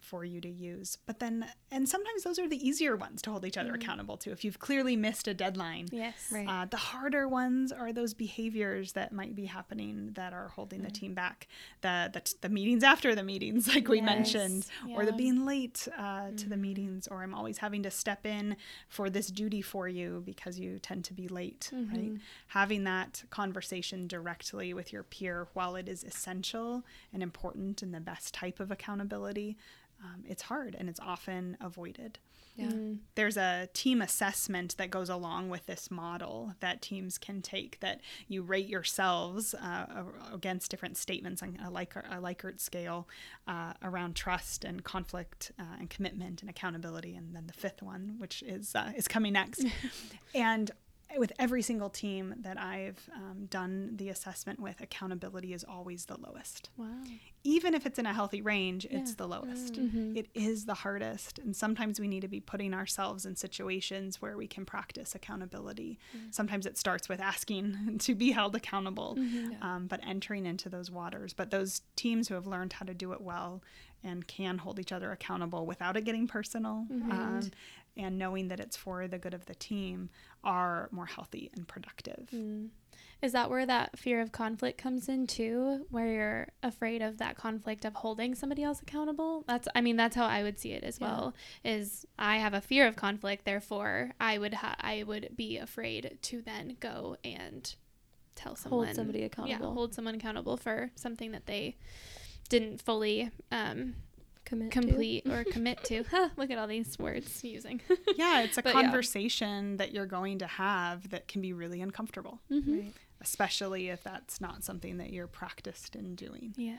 for 0.00 0.24
you 0.24 0.40
to 0.40 0.48
use 0.48 0.98
but 1.06 1.18
then 1.20 1.46
and 1.70 1.88
sometimes 1.88 2.22
those 2.24 2.38
are 2.38 2.48
the 2.48 2.66
easier 2.68 2.96
ones 2.96 3.22
to 3.22 3.30
hold 3.30 3.44
each 3.44 3.56
other 3.56 3.74
accountable 3.74 4.16
to 4.16 4.30
if 4.32 4.44
you've 4.44 4.58
clearly 4.58 4.96
missed 4.96 5.28
a 5.28 5.34
deadline 5.34 5.86
Yes. 5.92 6.28
Right. 6.32 6.46
uh, 6.48 6.64
the 6.66 6.76
harder 6.76 7.26
ones 7.28 7.70
are 7.72 7.92
those 7.92 8.12
behaviors 8.14 8.92
that 8.92 9.12
might 9.12 9.34
be 9.34 9.46
happening 9.46 10.10
that 10.14 10.32
are 10.32 10.48
holding 10.48 10.82
the 10.82 10.90
team 10.90 11.14
back. 11.14 11.46
The, 11.80 12.10
the 12.12 12.34
the 12.42 12.48
meetings 12.48 12.82
after 12.82 13.14
the 13.14 13.22
meetings, 13.22 13.68
like 13.74 13.88
we 13.88 13.98
Yes. 13.98 14.04
mentioned, 14.06 14.66
or 14.94 15.04
the 15.06 15.12
being 15.12 15.44
late 15.46 15.88
uh, 15.96 16.30
to 16.36 16.48
the 16.48 16.56
meetings, 16.56 17.06
or 17.08 17.22
I'm 17.22 17.34
always 17.34 17.58
having 17.58 17.82
to 17.84 17.90
step 17.90 18.26
in 18.26 18.56
for 18.88 19.08
this 19.10 19.28
duty 19.28 19.62
for 19.62 19.88
you 19.88 20.22
because 20.26 20.58
you 20.58 20.78
tend 20.78 21.04
to 21.06 21.14
be 21.14 21.28
late. 21.28 21.70
Right? 21.72 22.12
Having 22.48 22.84
that 22.84 23.24
conversation 23.30 24.06
directly 24.06 24.74
with 24.74 24.87
your 24.92 25.02
peer, 25.02 25.48
while 25.54 25.76
it 25.76 25.88
is 25.88 26.04
essential 26.04 26.84
and 27.12 27.22
important 27.22 27.82
and 27.82 27.94
the 27.94 28.00
best 28.00 28.34
type 28.34 28.60
of 28.60 28.70
accountability, 28.70 29.56
um, 30.02 30.22
it's 30.28 30.42
hard 30.42 30.76
and 30.78 30.88
it's 30.88 31.00
often 31.00 31.56
avoided 31.60 32.18
Yeah. 32.54 32.66
Mm. 32.66 32.98
there's 33.14 33.36
a 33.36 33.68
team 33.72 34.00
assessment 34.02 34.76
that 34.78 34.90
goes 34.90 35.08
along 35.08 35.48
with 35.48 35.66
this 35.66 35.90
model 35.90 36.54
that 36.60 36.82
teams 36.82 37.16
can 37.18 37.40
take 37.42 37.78
that 37.80 38.00
you 38.26 38.42
rate 38.42 38.68
yourselves 38.68 39.54
uh, 39.54 40.04
against 40.32 40.70
different 40.70 40.96
statements 40.96 41.42
on 41.42 41.58
a 41.64 41.70
Likert, 41.70 42.06
a 42.10 42.20
Likert 42.20 42.60
scale 42.60 43.08
uh, 43.46 43.74
around 43.82 44.14
trust 44.16 44.64
and 44.64 44.82
conflict 44.84 45.52
uh, 45.58 45.76
and 45.80 45.88
commitment 45.90 46.40
and 46.40 46.50
accountability, 46.50 47.14
and 47.16 47.34
then 47.34 47.46
the 47.46 47.52
fifth 47.52 47.82
one, 47.82 48.16
which 48.18 48.42
is 48.42 48.74
uh, 48.74 48.92
is 48.96 49.06
coming 49.08 49.32
next, 49.34 49.64
and 50.34 50.70
with 51.16 51.32
every 51.38 51.62
single 51.62 51.88
team 51.88 52.34
that 52.40 52.60
I've 52.60 53.08
um, 53.16 53.46
done 53.46 53.92
the 53.96 54.10
assessment 54.10 54.60
with, 54.60 54.80
accountability 54.80 55.52
is 55.54 55.64
always 55.64 56.04
the 56.04 56.18
lowest. 56.20 56.68
Wow. 56.76 56.86
Even 57.44 57.72
if 57.72 57.86
it's 57.86 57.98
in 57.98 58.04
a 58.04 58.12
healthy 58.12 58.42
range, 58.42 58.86
it's 58.90 59.14
the 59.14 59.26
lowest. 59.26 59.74
Mhm. 59.74 60.16
It 60.16 60.28
is 60.34 60.66
the 60.66 60.74
hardest. 60.74 61.38
And 61.38 61.56
sometimes 61.56 61.98
we 61.98 62.08
need 62.08 62.20
to 62.20 62.28
be 62.28 62.40
putting 62.40 62.74
ourselves 62.74 63.24
in 63.24 63.36
situations 63.36 64.20
where 64.20 64.36
we 64.36 64.46
can 64.46 64.66
practice 64.66 65.14
accountability. 65.14 65.98
Sometimes 66.30 66.66
it 66.66 66.76
starts 66.76 67.08
with 67.08 67.20
asking 67.20 67.98
to 68.00 68.14
be 68.14 68.32
held 68.32 68.54
accountable, 68.54 69.16
Mm-hmm. 69.18 69.52
Yeah. 69.52 69.58
um, 69.76 69.86
but 69.86 70.00
entering 70.06 70.44
into 70.44 70.68
those 70.68 70.90
waters. 70.90 71.32
But 71.32 71.50
those 71.50 71.80
teams 71.96 72.28
who 72.28 72.34
have 72.34 72.46
learned 72.46 72.74
how 72.74 72.84
to 72.84 72.92
do 72.94 73.12
it 73.12 73.20
well 73.22 73.62
and 74.04 74.26
can 74.28 74.58
hold 74.58 74.78
each 74.78 74.92
other 74.92 75.10
accountable 75.10 75.66
without 75.66 75.96
it 75.96 76.02
getting 76.04 76.28
personal 76.28 76.86
um, 77.10 77.50
and 77.98 78.18
knowing 78.18 78.48
that 78.48 78.60
it's 78.60 78.76
for 78.76 79.08
the 79.08 79.18
good 79.18 79.34
of 79.34 79.46
the 79.46 79.54
team 79.54 80.08
are 80.44 80.88
more 80.92 81.06
healthy 81.06 81.50
and 81.54 81.66
productive. 81.66 82.28
Mm. 82.32 82.68
Is 83.20 83.32
that 83.32 83.50
where 83.50 83.66
that 83.66 83.98
fear 83.98 84.20
of 84.20 84.30
conflict 84.30 84.78
comes 84.78 85.08
in 85.08 85.26
too, 85.26 85.86
where 85.90 86.06
you're 86.06 86.48
afraid 86.62 87.02
of 87.02 87.18
that 87.18 87.36
conflict 87.36 87.84
of 87.84 87.94
holding 87.94 88.36
somebody 88.36 88.62
else 88.62 88.80
accountable? 88.80 89.42
That's, 89.48 89.66
I 89.74 89.80
mean, 89.80 89.96
that's 89.96 90.14
how 90.14 90.26
I 90.26 90.44
would 90.44 90.58
see 90.60 90.70
it 90.72 90.84
as 90.84 90.98
Yeah. 91.00 91.08
well. 91.08 91.34
Is 91.64 92.06
I 92.16 92.36
have 92.38 92.54
a 92.54 92.60
fear 92.60 92.86
of 92.86 92.94
conflict, 92.94 93.44
therefore 93.44 94.12
I 94.20 94.38
would 94.38 94.54
ha- 94.54 94.76
I 94.78 95.02
would 95.02 95.30
be 95.36 95.58
afraid 95.58 96.18
to 96.22 96.42
then 96.42 96.76
go 96.78 97.16
and 97.24 97.74
tell 98.36 98.54
someone 98.54 98.86
hold 98.86 98.94
somebody 98.96 99.24
accountable. 99.24 99.66
Yeah, 99.68 99.74
hold 99.74 99.94
someone 99.94 100.14
accountable 100.14 100.56
for 100.56 100.92
something 100.94 101.32
that 101.32 101.46
they 101.46 101.76
didn't 102.48 102.80
fully 102.80 103.30
um, 103.50 103.96
Commit 104.48 104.70
to. 104.72 104.80
complete 104.80 105.26
or 105.26 105.44
commit 105.52 105.84
to. 105.84 106.04
Huh, 106.10 106.30
look 106.36 106.50
at 106.50 106.58
all 106.58 106.66
these 106.66 106.98
words 106.98 107.44
using. 107.44 107.80
Yeah, 108.16 108.40
it's 108.42 108.56
a 108.58 108.62
But 108.62 108.74
yeah. 108.74 108.82
conversation 108.82 109.76
that 109.76 109.92
you're 109.92 110.06
going 110.06 110.38
to 110.38 110.46
have 110.46 111.10
that 111.10 111.28
can 111.28 111.40
be 111.42 111.52
really 111.52 111.80
uncomfortable. 111.82 112.40
Mhm. 112.50 112.80
Right. 112.80 112.92
especially 113.20 113.88
if 113.88 114.02
that's 114.04 114.40
not 114.40 114.62
something 114.64 114.96
that 114.98 115.12
you're 115.12 115.26
practiced 115.26 115.94
in 115.96 116.14
doing. 116.14 116.54
Yes. 116.56 116.78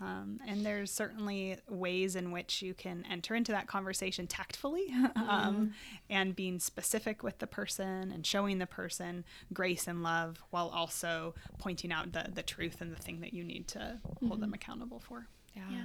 Um, 0.00 0.40
and 0.46 0.64
there's 0.64 0.90
certainly 0.90 1.58
ways 1.68 2.16
in 2.16 2.30
which 2.32 2.62
you 2.62 2.72
can 2.72 3.04
enter 3.10 3.34
into 3.34 3.52
that 3.52 3.66
conversation 3.66 4.26
tactfully 4.26 4.86
um, 5.14 5.74
and 6.08 6.34
being 6.34 6.58
specific 6.58 7.22
with 7.22 7.38
the 7.38 7.46
person 7.46 8.10
and 8.10 8.24
showing 8.24 8.58
the 8.58 8.66
person 8.66 9.24
grace 9.52 9.86
and 9.86 10.02
love 10.02 10.42
while 10.50 10.68
also 10.70 11.34
pointing 11.58 11.92
out 11.92 12.12
the, 12.12 12.30
the 12.32 12.42
truth 12.42 12.80
and 12.80 12.90
the 12.96 13.02
thing 13.02 13.20
that 13.20 13.34
you 13.34 13.44
need 13.44 13.68
to 13.68 13.98
hold 14.26 14.40
them 14.40 14.54
accountable 14.54 15.00
for. 15.00 15.26
Yeah. 15.54 15.62
Yeah. 15.70 15.82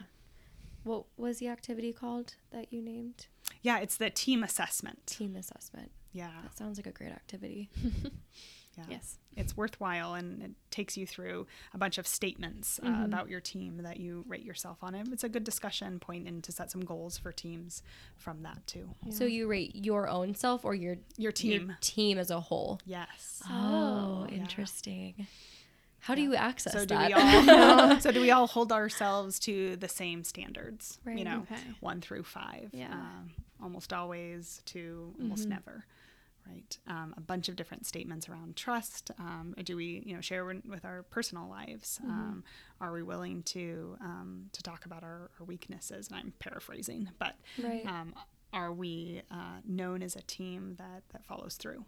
What 0.85 1.05
was 1.17 1.39
the 1.39 1.47
activity 1.49 1.91
called 1.91 2.35
that 2.51 2.71
you 2.71 2.81
named? 2.81 3.25
Yeah, 3.63 3.79
it's 3.79 3.97
the 3.97 4.09
team 4.11 4.43
assessment. 4.43 5.05
Team 5.07 5.35
assessment. 5.35 5.91
Yeah, 6.13 6.29
That 6.43 6.55
sounds 6.57 6.77
like 6.77 6.85
a 6.87 6.91
great 6.91 7.11
activity. 7.11 7.69
yeah. 8.77 8.83
Yes. 8.89 9.17
It's 9.35 9.57
worthwhile 9.57 10.13
and 10.13 10.41
it 10.43 10.51
takes 10.71 10.95
you 10.95 11.05
through 11.07 11.47
a 11.73 11.77
bunch 11.77 11.97
of 11.97 12.05
statements 12.07 12.79
uh, 12.83 12.85
Mhm. 12.87 13.05
about 13.05 13.29
your 13.29 13.41
team 13.41 13.77
that 13.83 13.99
you 13.99 14.23
rate 14.27 14.43
yourself 14.45 14.77
on. 14.83 14.95
it. 14.95 15.07
It's 15.11 15.23
a 15.25 15.29
good 15.29 15.43
discussion 15.43 15.99
point 15.99 16.27
and 16.27 16.41
to 16.43 16.51
set 16.53 16.71
some 16.71 16.85
goals 16.85 17.17
for 17.17 17.31
teams 17.33 17.81
from 18.15 18.43
that 18.43 18.65
too. 18.67 18.93
So 19.09 19.25
you 19.25 19.47
rate 19.47 19.75
your 19.75 20.07
own 20.07 20.35
self 20.35 20.63
or 20.63 20.73
your 20.75 20.97
Your 21.17 21.31
team. 21.33 21.67
your 21.69 21.77
team 21.81 22.17
as 22.19 22.29
a 22.29 22.39
whole? 22.39 22.79
Yes. 22.85 23.41
Oh, 23.49 24.25
Yeah. 24.29 24.35
interesting. 24.37 25.27
How 26.05 26.13
do 26.13 26.21
you 26.21 26.35
access 26.35 26.73
So 26.73 26.85
do 26.85 26.93
that? 26.95 27.07
we 27.07 27.13
all? 27.53 27.99
so 28.05 28.11
do 28.11 28.21
we 28.21 28.29
all 28.31 28.45
hold 28.47 28.71
ourselves 28.71 29.39
to 29.39 29.75
the 29.77 29.87
same 29.87 30.23
standards? 30.23 30.99
Right. 31.03 31.17
You 31.17 31.25
know, 31.25 31.39
Okay. 31.51 31.61
one 31.79 31.99
through 31.99 32.23
five. 32.23 32.69
Yeah. 32.73 32.91
Um, 32.93 33.31
almost 33.61 33.91
always 33.91 34.61
to 34.65 35.13
almost 35.19 35.45
Mhm. 35.47 35.49
never. 35.49 35.85
Right. 36.47 36.77
Um, 36.85 37.15
a 37.17 37.21
bunch 37.21 37.49
of 37.49 37.55
different 37.55 37.87
statements 37.87 38.29
around 38.29 38.55
trust. 38.55 39.09
Um, 39.17 39.55
do 39.63 39.75
we, 39.75 40.03
you 40.05 40.13
know, 40.13 40.21
share 40.21 40.45
with 40.45 40.85
our 40.85 41.01
personal 41.01 41.49
lives? 41.49 41.99
Um, 42.03 42.43
are 42.79 42.91
we 42.91 43.01
willing 43.01 43.41
to 43.43 43.97
um, 43.99 44.49
to 44.51 44.61
talk 44.61 44.85
about 44.85 45.01
our, 45.01 45.31
our 45.39 45.45
weaknesses? 45.47 46.07
And 46.09 46.17
I'm 46.17 46.33
paraphrasing, 46.37 47.09
but 47.17 47.33
Right. 47.57 47.83
um, 47.87 48.13
are 48.53 48.71
we 48.71 49.23
uh, 49.31 49.57
known 49.65 50.03
as 50.03 50.15
a 50.15 50.21
team 50.21 50.75
that 50.77 51.01
that 51.13 51.25
follows 51.25 51.55
through 51.55 51.83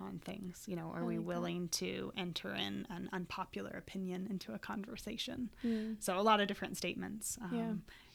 on 0.00 0.18
things? 0.24 0.64
You 0.66 0.76
know, 0.76 0.90
are 0.94 1.02
I 1.02 1.06
we 1.06 1.16
like 1.18 1.26
that. 1.26 1.26
willing 1.26 1.68
to 1.70 2.12
enter 2.16 2.54
in 2.54 2.86
an 2.90 3.08
unpopular 3.12 3.70
opinion 3.70 4.26
into 4.28 4.52
a 4.54 4.58
conversation? 4.58 5.50
Mm. 5.64 5.96
So 6.00 6.18
a 6.18 6.22
lot 6.22 6.40
of 6.40 6.48
different 6.48 6.76
statements. 6.76 7.38
Um, 7.42 7.54
Yeah. 7.54 7.72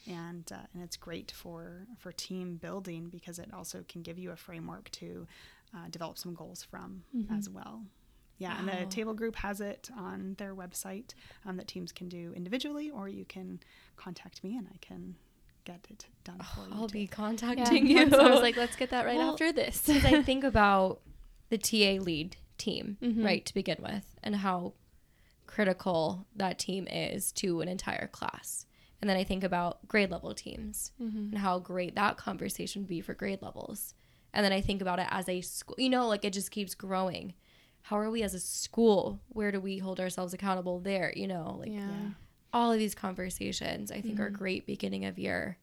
And, 0.08 0.52
uh, 0.52 0.66
and 0.74 0.82
it's 0.82 0.98
great 0.98 1.30
for, 1.32 1.86
for 2.00 2.12
team 2.12 2.56
building 2.56 3.10
because 3.10 3.38
it 3.38 3.54
also 3.54 3.86
can 3.88 4.02
give 4.02 4.18
you 4.18 4.32
a 4.32 4.36
framework 4.36 4.90
to 4.94 5.28
uh, 5.76 5.88
develop 5.92 6.18
some 6.18 6.34
goals 6.34 6.64
from 6.64 7.04
Mhm. 7.16 7.38
as 7.38 7.48
well. 7.50 7.86
Yeah, 8.40 8.58
and 8.58 8.68
the 8.68 8.88
table 8.90 9.14
group 9.14 9.36
has 9.36 9.62
it 9.62 9.92
on 9.96 10.34
their 10.40 10.56
website 10.56 11.14
um, 11.46 11.58
that 11.58 11.68
teams 11.68 11.92
can 11.92 12.10
do 12.10 12.34
individually, 12.36 12.90
or 12.90 13.08
you 13.08 13.24
can 13.26 13.60
contact 13.98 14.44
me 14.44 14.58
and 14.58 14.68
I 14.74 14.78
can 14.82 15.16
get 15.64 15.86
it 15.92 16.08
done 16.24 16.40
for 16.56 16.68
you. 16.68 16.74
I'll 16.74 16.88
too. 16.88 16.94
be 16.94 17.00
Yeah. 17.02 17.06
contacting 17.08 17.86
you. 17.86 18.10
So 18.10 18.20
I 18.20 18.32
was 18.32 18.42
like, 18.42 18.58
let's 18.64 18.76
get 18.76 18.90
that 18.90 19.06
right 19.06 19.18
Well, 19.18 19.34
after 19.34 19.52
this. 19.54 19.84
Because 19.86 20.04
I 20.06 20.24
think 20.24 20.44
about 20.54 21.02
the 21.52 21.58
TA 21.60 22.00
lead 22.00 22.38
team, 22.58 22.98
Mhm. 23.02 23.24
right, 23.24 23.46
to 23.46 23.54
begin 23.54 23.78
with, 23.82 24.18
and 24.24 24.38
how 24.38 24.74
critical 25.46 26.26
that 26.36 26.58
team 26.58 26.88
is 26.88 27.32
to 27.34 27.62
an 27.62 27.68
entire 27.68 28.08
class. 28.08 28.66
And 29.02 29.10
then 29.10 29.18
I 29.18 29.24
think 29.24 29.44
about 29.44 29.88
grade 29.88 30.10
level 30.12 30.34
teams 30.34 30.92
Mhm. 31.00 31.30
and 31.32 31.38
how 31.40 31.60
great 31.60 31.96
that 31.96 32.18
conversation 32.18 32.84
would 32.84 32.90
be 32.90 33.02
for 33.02 33.14
grade 33.14 33.42
levels. 33.42 33.94
And 34.34 34.46
then 34.46 34.54
I 34.54 34.62
think 34.62 34.82
about 34.82 35.00
it 35.00 35.08
as 35.10 35.28
a 35.28 35.42
school, 35.42 35.76
you 35.78 35.90
know, 35.90 36.08
like 36.08 36.24
it 36.24 36.34
just 36.34 36.52
keeps 36.52 36.74
growing. 36.74 37.34
How 37.84 37.98
are 37.98 38.10
we 38.12 38.22
as 38.24 38.34
a 38.34 38.40
school? 38.40 39.20
Where 39.30 39.52
do 39.52 39.60
we 39.60 39.80
hold 39.80 40.00
ourselves 40.00 40.34
accountable 40.34 40.80
there? 40.80 41.12
You 41.16 41.28
know, 41.28 41.58
like 41.60 41.72
yeah. 41.72 42.12
All 42.54 42.72
of 42.72 42.80
these 42.80 42.94
conversations 42.96 43.92
I 43.92 44.02
think 44.02 44.20
are 44.20 44.30
Mhm. 44.30 44.34
great 44.34 44.66
beginning 44.66 45.04
of 45.06 45.18
year 45.20 45.58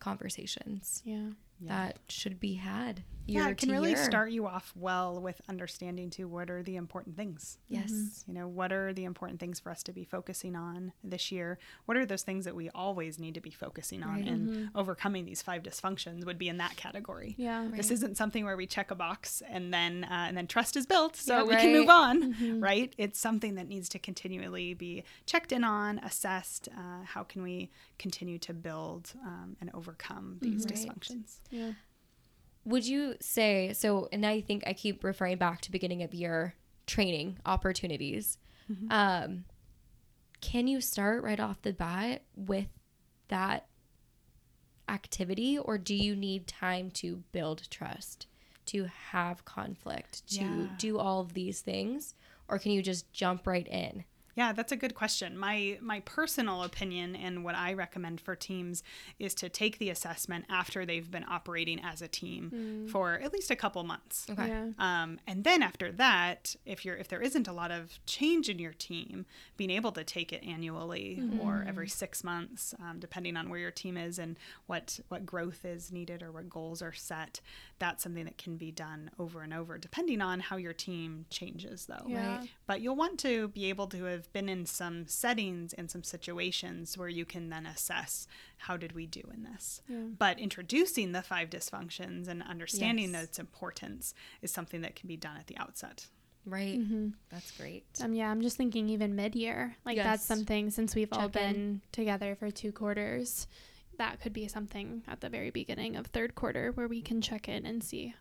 conversations. 0.00 1.02
Yeah. 1.04 1.30
that 1.60 1.98
should 2.08 2.38
be 2.38 2.54
had. 2.54 3.02
Yeah, 3.28 3.48
it 3.48 3.58
can 3.58 3.70
really 3.70 3.90
year. 3.90 4.04
start 4.04 4.30
you 4.30 4.46
off 4.46 4.72
well 4.74 5.20
with 5.20 5.40
understanding 5.48 6.10
too 6.10 6.26
what 6.28 6.50
are 6.50 6.62
the 6.62 6.76
important 6.76 7.16
things. 7.16 7.58
Yes. 7.68 8.24
You 8.26 8.34
know, 8.34 8.48
what 8.48 8.72
are 8.72 8.92
the 8.92 9.04
important 9.04 9.38
things 9.40 9.60
for 9.60 9.70
us 9.70 9.82
to 9.84 9.92
be 9.92 10.04
focusing 10.04 10.56
on 10.56 10.92
this 11.04 11.30
year? 11.30 11.58
What 11.84 11.96
are 11.96 12.06
those 12.06 12.22
things 12.22 12.44
that 12.46 12.54
we 12.56 12.70
always 12.70 13.18
need 13.18 13.34
to 13.34 13.40
be 13.40 13.50
focusing 13.50 14.02
on? 14.02 14.14
Right. 14.14 14.26
And 14.26 14.48
Mhm. 14.48 14.70
overcoming 14.74 15.24
these 15.26 15.42
five 15.42 15.62
dysfunctions 15.62 16.24
would 16.24 16.38
be 16.38 16.48
in 16.48 16.56
that 16.58 16.76
category. 16.76 17.34
Yeah. 17.38 17.68
This 17.72 17.90
isn't 17.90 18.16
something 18.16 18.44
where 18.44 18.56
we 18.56 18.66
check 18.66 18.90
a 18.90 18.94
box 18.94 19.42
and 19.48 19.72
then 19.72 20.04
uh, 20.04 20.26
and 20.28 20.36
then 20.36 20.46
trust 20.46 20.76
is 20.76 20.86
built, 20.86 21.14
so 21.16 21.38
Yeah, 21.38 21.42
we 21.44 21.56
can 21.56 21.72
move 21.72 21.88
right. 21.88 21.94
on, 21.94 22.34
Mhm. 22.34 22.62
right? 22.62 22.94
It's 22.98 23.18
something 23.18 23.54
that 23.56 23.68
needs 23.68 23.88
to 23.90 23.98
continually 23.98 24.74
be 24.74 25.04
checked 25.26 25.52
in 25.52 25.64
on, 25.64 25.98
assessed. 25.98 26.68
Uh, 26.76 27.02
how 27.04 27.22
can 27.24 27.42
we 27.42 27.70
continue 27.98 28.38
to 28.38 28.54
build 28.54 29.12
um, 29.24 29.56
and 29.60 29.70
overcome 29.74 30.38
these 30.40 30.64
Right. 30.64 30.74
dysfunctions? 30.74 31.40
Yeah. 31.50 31.72
Would 32.68 32.86
you 32.86 33.14
say 33.20 33.72
so? 33.72 34.08
And 34.12 34.24
I 34.26 34.40
think 34.40 34.62
I 34.66 34.72
keep 34.74 35.02
referring 35.02 35.38
back 35.38 35.60
to 35.62 35.70
beginning 35.70 36.02
of 36.02 36.12
year 36.14 36.54
training 36.86 37.38
opportunities. 37.46 38.38
Mm-hmm. 38.70 38.86
Um, 38.90 39.44
can 40.40 40.66
you 40.68 40.80
start 40.80 41.22
right 41.22 41.40
off 41.40 41.62
the 41.62 41.72
bat 41.72 42.22
with 42.36 42.68
that 43.28 43.66
activity, 44.88 45.58
or 45.58 45.78
do 45.78 45.94
you 45.94 46.14
need 46.16 46.46
time 46.46 46.90
to 46.92 47.22
build 47.32 47.68
trust, 47.70 48.26
to 48.66 48.84
have 49.12 49.44
conflict, 49.44 50.26
to 50.28 50.44
Yeah. 50.44 50.68
do 50.78 50.98
all 50.98 51.20
of 51.20 51.34
these 51.34 51.60
things, 51.60 52.14
or 52.48 52.58
can 52.58 52.72
you 52.72 52.82
just 52.82 53.12
jump 53.12 53.46
right 53.46 53.66
in? 53.66 54.04
Yeah, 54.38 54.52
that's 54.52 54.70
a 54.70 54.76
good 54.76 54.94
question. 54.94 55.36
My 55.36 55.78
my 55.80 55.98
personal 55.98 56.62
opinion 56.62 57.16
and 57.16 57.42
what 57.42 57.56
I 57.56 57.72
recommend 57.72 58.20
for 58.20 58.36
teams 58.36 58.84
is 59.18 59.34
to 59.34 59.48
take 59.48 59.78
the 59.78 59.90
assessment 59.90 60.44
after 60.48 60.86
they've 60.86 61.10
been 61.10 61.24
operating 61.28 61.80
as 61.80 62.02
a 62.02 62.06
team 62.06 62.86
for 62.92 63.14
at 63.14 63.32
least 63.32 63.50
a 63.50 63.56
couple 63.56 63.82
months. 63.82 64.28
Okay. 64.30 64.46
Yeah. 64.46 64.68
Um, 64.78 65.18
and 65.26 65.42
then 65.42 65.60
after 65.60 65.90
that, 65.90 66.54
if 66.64 66.84
you're 66.84 66.94
if 66.94 67.08
there 67.08 67.20
isn't 67.20 67.48
a 67.48 67.52
lot 67.52 67.72
of 67.72 67.98
change 68.06 68.48
in 68.48 68.60
your 68.60 68.74
team, 68.74 69.26
being 69.56 69.70
able 69.70 69.90
to 69.90 70.04
take 70.04 70.32
it 70.32 70.44
annually 70.44 71.20
or 71.42 71.64
every 71.66 71.88
six 71.88 72.22
months, 72.22 72.76
um, 72.80 73.00
depending 73.00 73.36
on 73.36 73.48
where 73.48 73.58
your 73.58 73.72
team 73.72 73.96
is 73.96 74.20
and 74.20 74.36
what 74.68 75.00
what 75.08 75.26
growth 75.26 75.64
is 75.64 75.90
needed 75.90 76.22
or 76.22 76.30
what 76.30 76.48
goals 76.48 76.80
are 76.80 76.92
set, 76.92 77.40
that's 77.78 78.02
something 78.02 78.24
that 78.24 78.38
can 78.38 78.56
be 78.56 78.70
done 78.72 79.10
over 79.18 79.42
and 79.42 79.54
over, 79.54 79.78
depending 79.78 80.20
on 80.20 80.40
how 80.40 80.56
your 80.56 80.72
team 80.72 81.26
changes, 81.30 81.86
though. 81.86 82.04
Yeah. 82.06 82.38
Right. 82.38 82.48
But 82.66 82.80
you'll 82.80 82.96
want 82.96 83.18
to 83.20 83.48
be 83.48 83.68
able 83.68 83.86
to 83.88 84.04
have 84.04 84.32
been 84.32 84.48
in 84.48 84.66
some 84.66 85.06
settings 85.06 85.72
and 85.74 85.90
some 85.90 86.02
situations 86.02 86.98
where 86.98 87.08
you 87.08 87.24
can 87.24 87.50
then 87.50 87.66
assess 87.66 88.26
how 88.58 88.76
did 88.76 88.92
we 88.92 89.06
do 89.06 89.22
in 89.32 89.44
this. 89.44 89.80
But 90.18 90.38
introducing 90.38 91.12
the 91.12 91.22
five 91.22 91.50
dysfunctions 91.50 92.26
and 92.28 92.42
understanding 92.42 93.12
Yes. 93.12 93.24
its 93.24 93.38
importance 93.38 94.14
is 94.42 94.50
something 94.50 94.80
that 94.80 94.96
can 94.96 95.06
be 95.08 95.16
done 95.16 95.36
at 95.36 95.46
the 95.46 95.56
outset. 95.58 96.06
Right. 96.46 96.78
Mm-hmm. 96.80 97.08
That's 97.30 97.50
great. 97.52 97.84
Um, 98.02 98.14
yeah, 98.14 98.30
I'm 98.30 98.40
just 98.40 98.56
thinking 98.56 98.88
even 98.88 99.14
mid 99.14 99.36
year. 99.36 99.76
Like 99.84 99.98
that's 99.98 100.24
something 100.24 100.70
since 100.70 100.94
we've 100.94 101.12
all 101.12 101.28
Check 101.28 101.36
in. 101.42 101.52
been 101.52 101.80
together 101.92 102.34
for 102.34 102.50
two 102.50 102.72
quarters. 102.72 103.46
That 103.98 104.20
could 104.20 104.32
be 104.32 104.48
something 104.48 105.02
at 105.06 105.20
the 105.20 105.28
very 105.28 105.50
beginning 105.50 105.96
of 105.96 106.06
third 106.06 106.34
quarter 106.34 106.72
where 106.72 106.88
we 106.88 107.02
can 107.02 107.20
check 107.20 107.48
in 107.48 107.66
and 107.66 107.82
see 107.82 108.14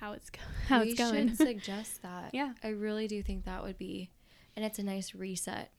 how 0.00 0.12
it's 0.12 0.28
go- 0.30 0.40
how 0.68 0.82
we 0.82 0.90
it's 0.90 0.98
going. 0.98 1.28
should 1.28 1.36
suggest 1.48 2.02
that. 2.02 2.30
Yeah. 2.34 2.52
I 2.62 2.68
really 2.68 3.06
do 3.08 3.22
think 3.22 3.44
that 3.44 3.62
would 3.62 3.78
be, 3.78 4.10
and 4.56 4.64
it's 4.64 4.78
a 4.78 4.82
nice 4.82 5.14
reset. 5.14 5.70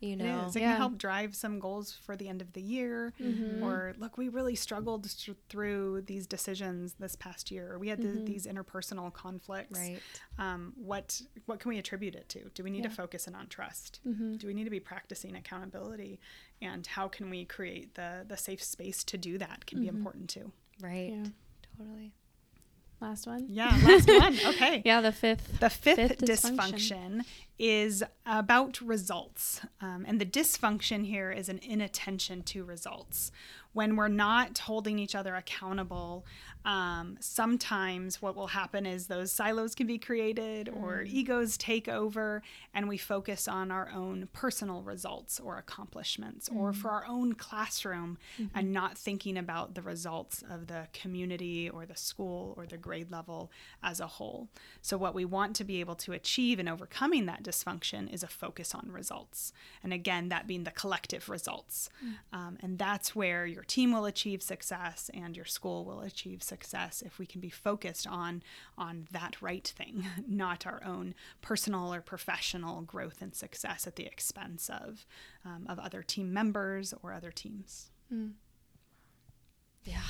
You 0.00 0.16
know. 0.16 0.46
is. 0.48 0.56
It 0.56 0.62
Yeah. 0.62 0.70
can 0.72 0.76
help 0.78 0.98
drive 0.98 1.32
some 1.36 1.60
goals 1.60 1.92
for 2.04 2.16
the 2.16 2.28
end 2.28 2.42
of 2.42 2.54
the 2.54 2.60
year. 2.60 3.12
Mhm. 3.20 3.62
Or, 3.62 3.94
look, 3.98 4.18
we 4.18 4.28
really 4.28 4.56
struggled 4.56 5.08
th- 5.08 5.36
through 5.48 6.02
these 6.02 6.26
decisions 6.26 6.94
this 6.94 7.14
past 7.14 7.52
year. 7.52 7.78
We 7.78 7.86
had 7.86 8.02
the, 8.02 8.08
Mhm. 8.08 8.26
these 8.26 8.44
interpersonal 8.48 9.12
conflicts. 9.12 9.78
Right. 9.78 10.00
Um, 10.38 10.72
what 10.76 11.22
what 11.46 11.60
can 11.60 11.68
we 11.68 11.78
attribute 11.78 12.16
it 12.16 12.28
to? 12.30 12.50
Do 12.52 12.64
we 12.64 12.70
need 12.70 12.82
to 12.82 12.90
focus 12.90 13.28
in 13.28 13.36
on 13.36 13.46
trust? 13.46 14.00
Mhm. 14.04 14.38
Do 14.38 14.48
we 14.48 14.54
need 14.54 14.64
to 14.64 14.70
be 14.70 14.80
practicing 14.80 15.36
accountability? 15.36 16.18
And 16.62 16.86
how 16.86 17.08
can 17.08 17.28
we 17.28 17.44
create 17.44 17.94
the 17.94 18.24
the 18.26 18.36
safe 18.36 18.62
space 18.62 19.02
to 19.04 19.18
do 19.18 19.36
that? 19.38 19.66
Can 19.66 19.80
be 19.80 19.86
Mhm. 19.86 19.96
important 19.96 20.30
too. 20.30 20.52
Right. 20.80 21.10
Yeah. 21.12 21.24
Totally. 21.76 22.12
Last 23.00 23.26
one. 23.26 23.46
Yeah. 23.48 23.76
Last 23.84 24.06
one. 24.08 24.38
Okay. 24.54 24.82
Yeah, 24.84 25.00
the 25.00 25.10
fifth. 25.10 25.58
The 25.58 25.68
fifth, 25.70 25.96
Fifth 25.96 26.18
dysfunction. 26.20 26.74
dysfunction. 26.74 27.24
is 27.58 28.02
about 28.26 28.80
results. 28.80 29.60
Um, 29.80 30.04
and 30.06 30.20
the 30.20 30.26
dysfunction 30.26 31.04
here 31.06 31.30
is 31.32 31.48
an 31.48 31.58
inattention 31.62 32.42
to 32.44 32.64
results. 32.64 33.30
When 33.72 33.96
we're 33.96 34.08
not 34.08 34.58
holding 34.58 34.98
each 35.00 35.14
other 35.14 35.34
accountable, 35.34 36.24
um, 36.64 37.16
sometimes 37.20 38.22
what 38.22 38.36
will 38.36 38.48
happen 38.48 38.86
is 38.86 39.06
those 39.06 39.32
silos 39.32 39.74
can 39.74 39.86
be 39.86 39.98
created 39.98 40.68
or 40.68 41.02
egos 41.02 41.56
take 41.56 41.88
over, 41.88 42.42
and 42.72 42.88
we 42.88 42.96
focus 42.96 43.48
on 43.48 43.70
our 43.70 43.90
own 43.92 44.28
personal 44.32 44.82
results 44.82 45.40
or 45.40 45.58
accomplishments 45.58 46.48
or 46.54 46.72
for 46.72 46.90
our 46.90 47.04
own 47.06 47.34
classroom 47.34 48.16
and 48.54 48.72
not 48.72 48.96
thinking 48.96 49.36
about 49.36 49.74
the 49.74 49.82
results 49.82 50.44
of 50.48 50.68
the 50.68 50.86
community 50.92 51.68
or 51.68 51.84
the 51.84 51.96
school 51.96 52.54
or 52.56 52.66
the 52.66 52.76
grade 52.76 53.10
level 53.10 53.50
as 53.82 53.98
a 53.98 54.06
whole. 54.06 54.48
So, 54.80 54.96
what 54.96 55.14
we 55.14 55.24
want 55.24 55.56
to 55.56 55.64
be 55.64 55.80
able 55.80 55.96
to 55.96 56.12
achieve 56.12 56.60
in 56.60 56.68
overcoming 56.68 57.26
that 57.26 57.42
dysfunction 57.42 58.12
is 58.12 58.22
a 58.22 58.28
focus 58.28 58.74
on 58.74 58.88
results. 58.90 59.52
And 59.82 59.92
again, 59.92 60.28
that 60.28 60.46
being 60.46 60.64
the 60.64 60.70
collective 60.70 61.28
results. 61.28 61.90
Um, 62.32 62.56
and 62.60 62.78
that's 62.78 63.16
where 63.16 63.46
your 63.46 63.64
team 63.64 63.92
will 63.92 64.04
achieve 64.04 64.42
success 64.42 65.10
and 65.12 65.36
your 65.36 65.44
school 65.44 65.84
will 65.84 66.00
achieve 66.00 66.42
success 66.42 66.51
if 67.04 67.18
we 67.18 67.26
can 67.26 67.40
be 67.40 67.50
focused 67.50 68.06
on, 68.06 68.42
on 68.78 69.06
that 69.12 69.40
right 69.40 69.66
thing, 69.76 70.06
not 70.28 70.66
our 70.66 70.82
own 70.84 71.14
personal 71.40 71.92
or 71.92 72.00
professional 72.00 72.82
growth 72.82 73.20
and 73.22 73.34
success 73.34 73.86
at 73.86 73.96
the 73.96 74.06
expense 74.06 74.68
of, 74.70 75.06
um, 75.44 75.66
of 75.68 75.78
other 75.78 76.02
team 76.02 76.32
members 76.32 76.94
or 77.02 77.12
other 77.12 77.30
teams. 77.30 77.90
Yeah. 79.84 80.00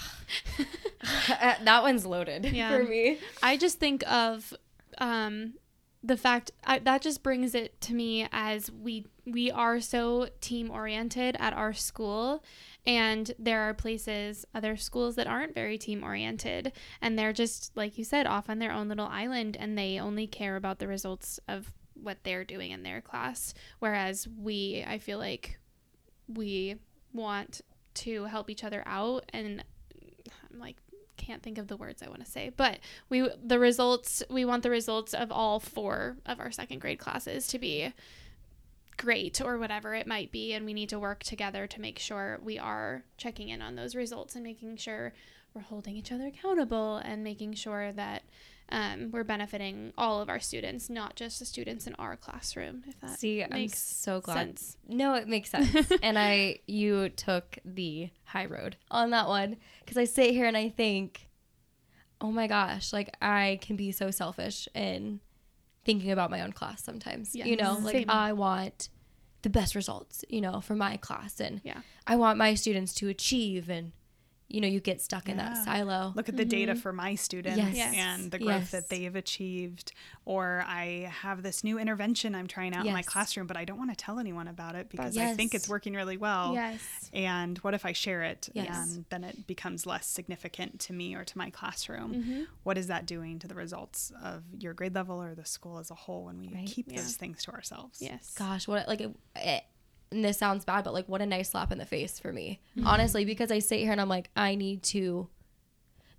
that 1.29 1.83
one's 1.83 2.05
loaded 2.05 2.45
Yeah. 2.47 2.77
for 2.77 2.85
me. 2.85 3.19
I 3.43 3.57
just 3.57 3.79
think 3.79 4.03
of 4.11 4.53
um, 4.99 5.55
the 6.03 6.17
fact 6.17 6.51
I, 6.65 6.79
that 6.81 7.03
just 7.03 7.23
brings 7.23 7.55
it 7.55 7.81
to 7.83 7.95
me 7.95 8.27
as 8.33 8.71
we 8.71 9.07
we 9.25 9.51
are 9.53 9.81
so 9.81 10.29
team 10.41 10.71
oriented 10.71 11.37
at 11.39 11.53
our 11.53 11.73
school 11.73 12.43
and 12.87 13.33
there 13.39 13.63
are 13.63 13.75
places 13.75 14.45
other 14.55 14.77
schools 14.77 15.15
that 15.17 15.27
aren't 15.27 15.55
very 15.55 15.79
team 15.79 16.03
oriented 16.03 16.73
and 17.01 17.19
they're 17.19 17.33
just 17.33 17.71
like 17.77 17.97
you 17.97 18.05
said 18.05 18.27
off 18.27 18.51
on 18.51 18.59
their 18.59 18.73
own 18.73 18.89
little 18.89 19.07
island 19.07 19.57
and 19.59 19.79
they 19.79 19.99
only 19.99 20.27
care 20.27 20.57
about 20.57 20.79
the 20.79 20.89
results 20.89 21.39
of 21.49 21.73
what 21.95 22.19
they're 22.25 22.45
doing 22.45 22.71
in 22.71 22.83
their 22.83 23.01
class. 23.01 23.55
Whereas 23.79 24.27
we 24.29 24.85
I 24.87 24.99
feel 24.99 25.19
like 25.19 25.59
we 26.29 26.77
want 27.13 27.61
to 27.95 28.25
help 28.25 28.51
each 28.51 28.65
other 28.65 28.83
out 28.87 29.25
and 29.33 29.63
I'm 30.51 30.59
like 30.59 30.77
can't 31.17 31.43
think 31.43 31.59
of 31.59 31.69
the 31.69 31.77
words 31.77 32.03
I 32.03 32.09
want 32.09 32.25
to 32.25 32.31
say, 32.31 32.51
but 32.57 32.81
we 33.09 33.29
the 33.45 33.59
results 33.59 34.23
we 34.29 34.45
want 34.45 34.63
the 34.63 34.71
results 34.71 35.15
of 35.15 35.31
all 35.31 35.61
four 35.61 36.17
of 36.27 36.41
our 36.41 36.51
second 36.51 36.81
grade 36.81 36.99
classes 36.99 37.47
to 37.49 37.59
be 37.59 37.93
great 38.97 39.41
or 39.41 39.59
whatever 39.59 39.95
it 39.95 40.07
might 40.07 40.31
be 40.31 40.53
and 40.53 40.65
we 40.65 40.73
need 40.73 40.89
to 40.89 40.99
work 40.99 41.23
together 41.23 41.67
to 41.67 41.81
make 41.81 41.99
sure 41.99 42.39
we 42.43 42.59
are 42.59 43.05
checking 43.17 43.49
in 43.49 43.63
on 43.63 43.75
those 43.75 43.95
results 43.95 44.35
and 44.35 44.45
making 44.45 44.77
sure 44.77 45.13
we're 45.55 45.63
holding 45.63 45.97
each 45.97 46.13
other 46.13 46.27
accountable 46.27 46.97
and 46.97 47.23
making 47.23 47.55
sure 47.55 47.93
that 47.93 48.23
um, 48.71 49.11
we're 49.13 49.25
benefiting 49.25 49.93
all 49.99 50.23
of 50.23 50.31
our 50.31 50.41
students, 50.41 50.89
not 50.89 51.15
just 51.15 51.39
the 51.39 51.45
students 51.45 51.87
in 51.87 51.95
our 51.97 52.17
classroom. 52.17 52.83
If 52.87 52.99
that 53.01 53.19
See, 53.19 53.43
I'm 53.43 53.51
makes 53.51 53.79
so 53.79 54.23
glad. 54.23 54.35
sense. 54.35 54.79
No, 54.89 55.15
it 55.15 55.29
makes 55.29 55.51
sense. 55.51 55.93
and 56.03 56.19
I, 56.19 56.61
you 56.67 57.11
took 57.11 57.59
the 57.67 58.09
high 58.25 58.47
road 58.47 58.77
on 58.91 59.11
that 59.11 59.29
one 59.29 59.57
because 59.81 59.99
I 59.99 60.05
sit 60.05 60.31
here 60.31 60.47
and 60.47 60.57
I 60.57 60.71
think, 60.71 61.29
oh 62.23 62.33
my 62.33 62.47
gosh, 62.47 62.95
like 62.95 63.15
I 63.21 63.59
can 63.61 63.77
be 63.77 63.93
so 63.93 64.11
selfish 64.11 64.69
in 64.75 65.21
thinking 65.85 66.11
about 66.11 66.31
my 66.31 66.41
own 66.43 66.53
class 66.53 66.83
sometimes. 66.83 67.35
You 67.35 67.57
know, 67.57 67.79
like 67.83 67.93
Same. 67.93 68.11
I 68.11 68.33
want 68.33 68.89
the 69.43 69.51
best 69.51 69.75
results, 69.75 70.25
you 70.29 70.41
know, 70.41 70.61
for 70.61 70.75
my 70.75 70.97
class 70.97 71.41
and 71.41 71.61
Yeah. 71.65 71.81
I 72.07 72.17
want 72.17 72.39
my 72.39 72.55
students 72.55 72.95
to 72.95 73.09
achieve 73.09 73.69
and 73.69 73.93
you 74.53 74.61
know, 74.61 74.69
you 74.69 74.81
get 74.81 75.01
stuck 75.01 75.29
in 75.29 75.39
that 75.39 75.57
silo. 75.65 76.13
Look 76.15 76.29
at 76.29 76.37
the 76.37 76.45
data 76.45 76.75
for 76.75 76.93
my 76.93 77.15
students 77.15 77.57
Yes. 77.59 77.75
Yes. 77.77 77.95
and 77.97 78.31
the 78.31 78.39
growth 78.39 78.61
Yes. 78.63 78.71
that 78.73 78.89
they 78.91 79.05
have 79.05 79.17
achieved. 79.17 79.93
Or 80.25 80.63
I 80.67 81.11
have 81.23 81.43
this 81.43 81.65
new 81.65 81.79
intervention 81.79 82.35
I'm 82.35 82.47
trying 82.47 82.75
out 82.75 82.87
in 82.87 82.93
my 82.93 83.03
classroom, 83.03 83.47
but 83.47 83.57
I 83.57 83.65
don't 83.65 83.79
want 83.79 83.91
to 83.91 83.97
tell 83.97 84.19
anyone 84.19 84.49
about 84.49 84.75
it 84.75 84.89
because 84.91 85.17
Yes. 85.17 85.33
I 85.33 85.37
think 85.37 85.55
it's 85.55 85.69
working 85.69 85.95
really 85.95 86.17
well. 86.17 86.53
Yes. 86.55 86.81
And 87.13 87.59
what 87.59 87.75
if 87.75 87.85
I 87.87 87.93
share 87.93 88.23
it 88.23 88.49
Yes. 88.53 88.69
and 88.95 89.05
then 89.09 89.25
it 89.25 89.47
becomes 89.47 89.87
less 89.87 90.07
significant 90.07 90.81
to 90.81 90.93
me 90.93 91.15
or 91.15 91.25
to 91.25 91.39
my 91.39 91.51
classroom? 91.51 92.15
Mhm. 92.15 92.47
What 92.63 92.77
is 92.79 92.87
that 92.89 93.07
doing 93.07 93.39
to 93.41 93.49
the 93.49 93.55
results 93.55 94.13
of 94.23 94.45
your 94.59 94.75
grade 94.75 94.95
level 94.95 95.21
or 95.23 95.35
the 95.35 95.45
school 95.47 95.79
as 95.79 95.91
a 95.91 95.95
whole 95.95 96.25
when 96.27 96.39
we 96.41 96.49
Right. 96.49 96.67
keep 96.67 96.91
Yeah. 96.93 97.01
those 97.01 97.17
things 97.17 97.43
to 97.45 97.53
ourselves? 97.53 98.01
Yes. 98.03 98.35
gosh 98.37 98.69
what 98.69 98.87
like 98.87 99.01
it, 99.01 99.11
it, 99.37 99.65
and 100.13 100.25
this 100.25 100.39
sounds 100.39 100.65
bad 100.65 100.85
but 100.85 100.93
like 100.93 101.09
what 101.09 101.21
a 101.21 101.27
nice 101.27 101.51
slap 101.51 101.73
in 101.73 101.79
the 101.79 101.87
face 101.87 102.19
for 102.19 102.33
me 102.33 102.61
mm-hmm. 102.77 102.87
honestly 102.87 103.25
because 103.25 103.51
i 103.51 103.59
sit 103.59 103.81
here 103.81 103.93
and 103.93 104.01
i'm 104.01 104.09
like 104.09 104.31
i 104.37 104.55
need 104.55 104.83
to 104.83 105.29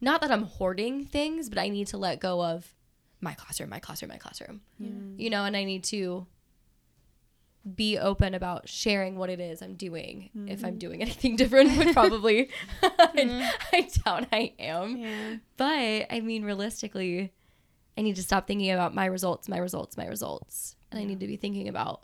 not 0.01 0.21
that 0.21 0.31
i'm 0.31 0.43
hoarding 0.43 1.05
things 1.05 1.49
but 1.49 1.57
i 1.57 1.69
need 1.69 1.87
to 1.87 1.97
let 1.97 2.19
go 2.19 2.43
of 2.43 2.73
my 3.21 3.33
classroom 3.33 3.69
my 3.69 3.79
classroom 3.79 4.09
my 4.09 4.17
classroom. 4.17 4.61
You 5.17 5.29
know 5.29 5.45
and 5.45 5.55
i 5.55 5.63
need 5.63 5.83
to 5.85 6.27
be 7.75 7.97
open 7.97 8.33
about 8.33 8.67
sharing 8.67 9.17
what 9.17 9.29
it 9.29 9.39
is 9.39 9.61
i'm 9.61 9.75
doing 9.75 10.29
if 10.47 10.65
i'm 10.65 10.71
mm-hmm. 10.71 10.77
doing 10.79 11.01
anything 11.01 11.37
different 11.37 11.77
which 11.77 11.93
probably 11.93 12.49
I, 12.83 12.87
mm-hmm. 13.15 13.75
I 13.75 13.89
doubt 14.03 14.27
i 14.33 14.53
am. 14.59 14.97
Yeah. 14.97 15.35
but 15.55 16.07
I 16.11 16.19
mean, 16.21 16.43
realistically, 16.43 17.31
I 17.97 18.01
need 18.01 18.15
to 18.15 18.23
stop 18.23 18.47
thinking 18.47 18.71
about 18.71 18.93
my 18.93 19.05
results, 19.05 19.47
my 19.47 19.57
results, 19.57 19.97
my 19.97 20.07
results. 20.07 20.75
And 20.91 20.99
I 20.99 21.05
need 21.05 21.19
to 21.21 21.27
be 21.27 21.37
thinking 21.37 21.67
about 21.67 22.03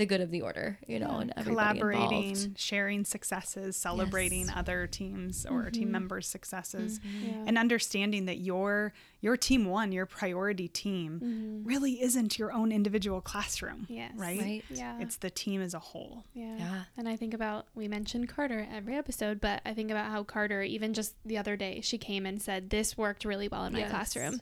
the 0.00 0.06
good 0.06 0.20
of 0.22 0.30
the 0.30 0.40
order, 0.40 0.78
you 0.88 0.98
know, 0.98 1.16
Yeah, 1.22 1.32
and 1.36 1.46
collaborating, 1.46 2.30
involved. 2.30 2.58
sharing 2.58 3.04
successes, 3.04 3.76
celebrating 3.76 4.46
Yes. 4.46 4.52
other 4.56 4.86
teams 4.86 5.44
or 5.44 5.64
Mhm. 5.64 5.72
team 5.72 5.90
members' 5.92 6.26
successes, 6.26 7.00
Yeah. 7.22 7.44
and 7.46 7.58
understanding 7.58 8.24
that 8.24 8.38
your 8.38 8.92
your 9.20 9.36
team 9.36 9.66
one, 9.66 9.92
your 9.92 10.06
priority 10.06 10.66
team, 10.68 11.20
Mhm. 11.22 11.66
really 11.68 12.00
isn't 12.02 12.38
your 12.38 12.52
own 12.52 12.72
individual 12.72 13.20
classroom. 13.20 13.86
Yes. 13.88 14.12
Right? 14.16 14.40
Right. 14.40 14.64
Yeah. 14.70 14.98
It's 15.00 15.16
the 15.16 15.28
team 15.30 15.60
as 15.60 15.74
a 15.74 15.78
whole. 15.78 16.24
Yeah. 16.34 16.56
Yeah. 16.56 16.82
And 16.96 17.08
I 17.08 17.16
think 17.16 17.34
about, 17.34 17.66
we 17.74 17.86
mentioned 17.86 18.28
Carter 18.28 18.66
every 18.72 18.94
episode, 18.96 19.40
but 19.40 19.60
I 19.66 19.74
think 19.74 19.90
about 19.90 20.10
how 20.10 20.22
Carter, 20.24 20.62
even 20.62 20.94
just 20.94 21.14
the 21.24 21.36
other 21.38 21.56
day, 21.56 21.80
she 21.82 21.98
came 21.98 22.24
and 22.24 22.40
said, 22.40 22.70
This 22.70 22.96
worked 22.96 23.24
really 23.24 23.48
well 23.48 23.64
in 23.66 23.72
my 23.74 23.80
Yes. 23.80 23.90
classroom. 23.90 24.40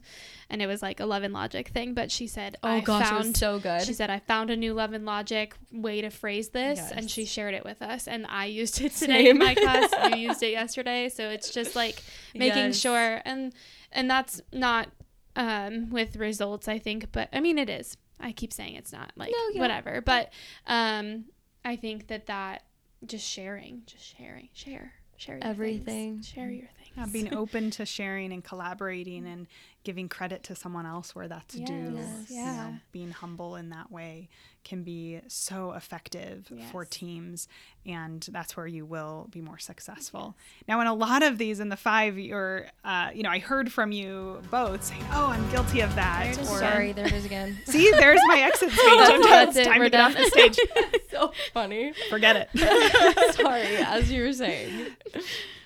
And 0.50 0.62
it 0.62 0.66
was 0.66 0.80
like 0.82 1.00
a 1.00 1.06
love 1.06 1.22
and 1.24 1.34
logic 1.34 1.68
thing. 1.68 1.92
But 1.94 2.10
she 2.10 2.26
said, 2.26 2.56
Oh 2.62 2.68
I 2.68 2.80
gosh, 2.80 3.02
it 3.02 3.08
found, 3.08 3.24
was 3.26 3.38
so 3.38 3.58
good. 3.58 3.82
she 3.82 3.92
said, 3.92 4.10
I 4.10 4.20
found 4.20 4.50
a 4.50 4.56
new 4.56 4.74
love 4.74 4.92
and 4.92 5.04
logic 5.04 5.54
way 5.72 6.00
to 6.02 6.10
phrase 6.10 6.50
this. 6.50 6.78
And 6.92 7.10
she 7.10 7.24
shared 7.24 7.54
it 7.54 7.64
with 7.64 7.82
us. 7.82 8.06
And 8.06 8.26
I 8.28 8.46
used 8.46 8.80
it 8.80 8.92
today 8.92 9.28
in 9.28 9.38
my 9.38 9.54
class. 9.54 9.90
You 10.16 10.16
used 10.28 10.42
it 10.42 10.52
yesterday. 10.52 11.08
So 11.08 11.28
it's 11.30 11.50
just 11.50 11.74
like 11.74 12.02
making 12.34 12.56
Yes. 12.66 12.78
sure. 12.78 13.20
And, 13.24 13.52
and 13.92 14.10
that's 14.10 14.40
not 14.52 14.88
um, 15.36 15.90
with 15.90 16.16
results, 16.16 16.68
I 16.68 16.78
think. 16.78 17.10
But 17.12 17.28
I 17.32 17.40
mean, 17.40 17.58
it 17.58 17.70
is. 17.70 17.96
I 18.20 18.32
keep 18.32 18.52
saying 18.52 18.74
it's 18.74 18.92
not 18.92 19.12
like 19.16 19.30
No, 19.30 19.48
yeah. 19.54 19.60
whatever. 19.60 20.00
But 20.00 20.32
um, 20.66 21.26
I 21.64 21.76
think 21.76 22.08
that 22.08 22.26
that 22.26 22.64
just 23.06 23.28
sharing, 23.28 23.82
just 23.86 24.16
sharing, 24.16 24.48
share, 24.52 24.92
share 25.16 25.36
your 25.36 25.44
Everything. 25.46 25.84
things. 25.84 26.28
share 26.28 26.50
your 26.50 26.66
things. 26.66 26.90
Yeah, 26.96 27.06
being 27.12 27.32
open 27.36 27.70
to 27.72 27.86
sharing 27.86 28.32
and 28.32 28.42
collaborating 28.42 29.24
and 29.26 29.46
giving 29.84 30.08
credit 30.08 30.42
to 30.44 30.56
someone 30.56 30.84
else 30.84 31.14
where 31.14 31.28
that's 31.28 31.54
due. 31.54 31.92
Yes, 31.96 32.30
You 32.30 32.36
yeah. 32.36 32.54
know, 32.70 32.74
being 32.90 33.12
humble 33.12 33.54
in 33.54 33.70
that 33.70 33.92
way 33.92 34.28
can 34.68 34.82
be 34.82 35.20
so 35.28 35.72
effective 35.72 36.52
for 36.70 36.84
teams, 36.84 37.48
and 37.86 38.26
that's 38.30 38.54
where 38.56 38.66
you 38.66 38.84
will 38.84 39.26
be 39.30 39.40
more 39.40 39.58
successful. 39.58 40.36
Now, 40.68 40.80
in 40.82 40.86
a 40.86 40.92
lot 40.92 41.22
of 41.22 41.38
these, 41.38 41.58
in 41.58 41.70
the 41.70 41.76
five, 41.76 42.18
you're, 42.18 42.66
uh, 42.84 43.08
you 43.14 43.22
know, 43.22 43.30
I 43.30 43.38
heard 43.38 43.72
from 43.72 43.92
you 43.92 44.42
both 44.50 44.84
saying, 44.84 45.04
"Oh, 45.12 45.28
I'm 45.28 45.50
guilty 45.50 45.80
of 45.80 45.94
that." 45.94 46.34
There 46.34 46.44
or, 46.44 46.58
Sorry, 46.58 46.92
there 46.92 47.06
it 47.06 47.12
is 47.12 47.24
again. 47.24 47.56
See, 47.64 47.90
there's 47.92 48.20
my 48.26 48.40
exit 48.40 48.70
speech. 48.70 48.84
I'm 48.84 49.22
done. 49.22 49.48
It's 49.48 49.56
it, 49.56 49.64
time 49.64 49.78
we're 49.78 49.84
to 49.84 49.90
get 49.90 50.00
off 50.00 50.14
the 50.14 50.26
stage. 50.26 50.58
so 51.10 51.32
funny. 51.54 51.94
Forget 52.10 52.48
it. 52.54 53.34
Sorry, 53.34 53.76
as 53.78 54.12
you 54.12 54.22
were 54.22 54.32
saying. 54.34 54.88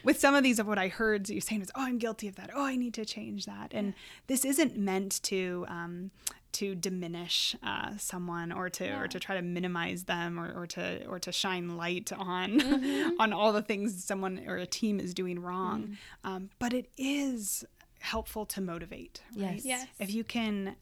with 0.04 0.20
some 0.20 0.34
of 0.34 0.42
these 0.44 0.58
of 0.58 0.66
what 0.68 0.78
I 0.78 0.88
heard 0.88 1.28
you 1.28 1.40
saying 1.40 1.62
is, 1.62 1.72
"Oh, 1.74 1.82
I'm 1.82 1.98
guilty 1.98 2.28
of 2.28 2.36
that. 2.36 2.50
Oh, 2.54 2.64
I 2.64 2.76
need 2.76 2.94
to 2.94 3.04
change 3.04 3.46
that." 3.46 3.72
And 3.72 3.94
this 4.28 4.44
isn't 4.44 4.76
meant 4.76 5.20
to 5.24 5.66
um, 5.68 6.12
to 6.52 6.74
diminish 6.74 7.56
uh, 7.62 7.92
someone 7.98 8.52
or 8.52 8.68
to 8.70 8.84
Yeah. 8.84 9.00
or 9.00 9.08
to 9.08 9.18
try 9.18 9.36
to 9.36 9.42
minimize 9.42 10.04
them 10.04 10.38
or, 10.38 10.52
or 10.52 10.66
to 10.68 11.06
or 11.06 11.18
to 11.18 11.32
shine 11.32 11.76
light 11.76 12.12
on 12.12 12.60
Mm-hmm. 12.60 13.10
on 13.20 13.32
all 13.32 13.52
the 13.52 13.62
things 13.62 14.04
someone 14.04 14.42
or 14.46 14.56
a 14.56 14.66
team 14.66 15.00
is 15.00 15.14
doing 15.14 15.38
wrong. 15.40 15.82
Mm-hmm. 15.82 16.28
Um, 16.30 16.50
but 16.58 16.72
it 16.72 16.90
is 16.98 17.64
helpful 18.00 18.44
to 18.46 18.60
motivate. 18.60 19.20
Right? 19.36 19.54
Yes. 19.54 19.64
Yes. 19.64 19.86
If 19.98 20.12
you 20.12 20.24
can 20.24 20.76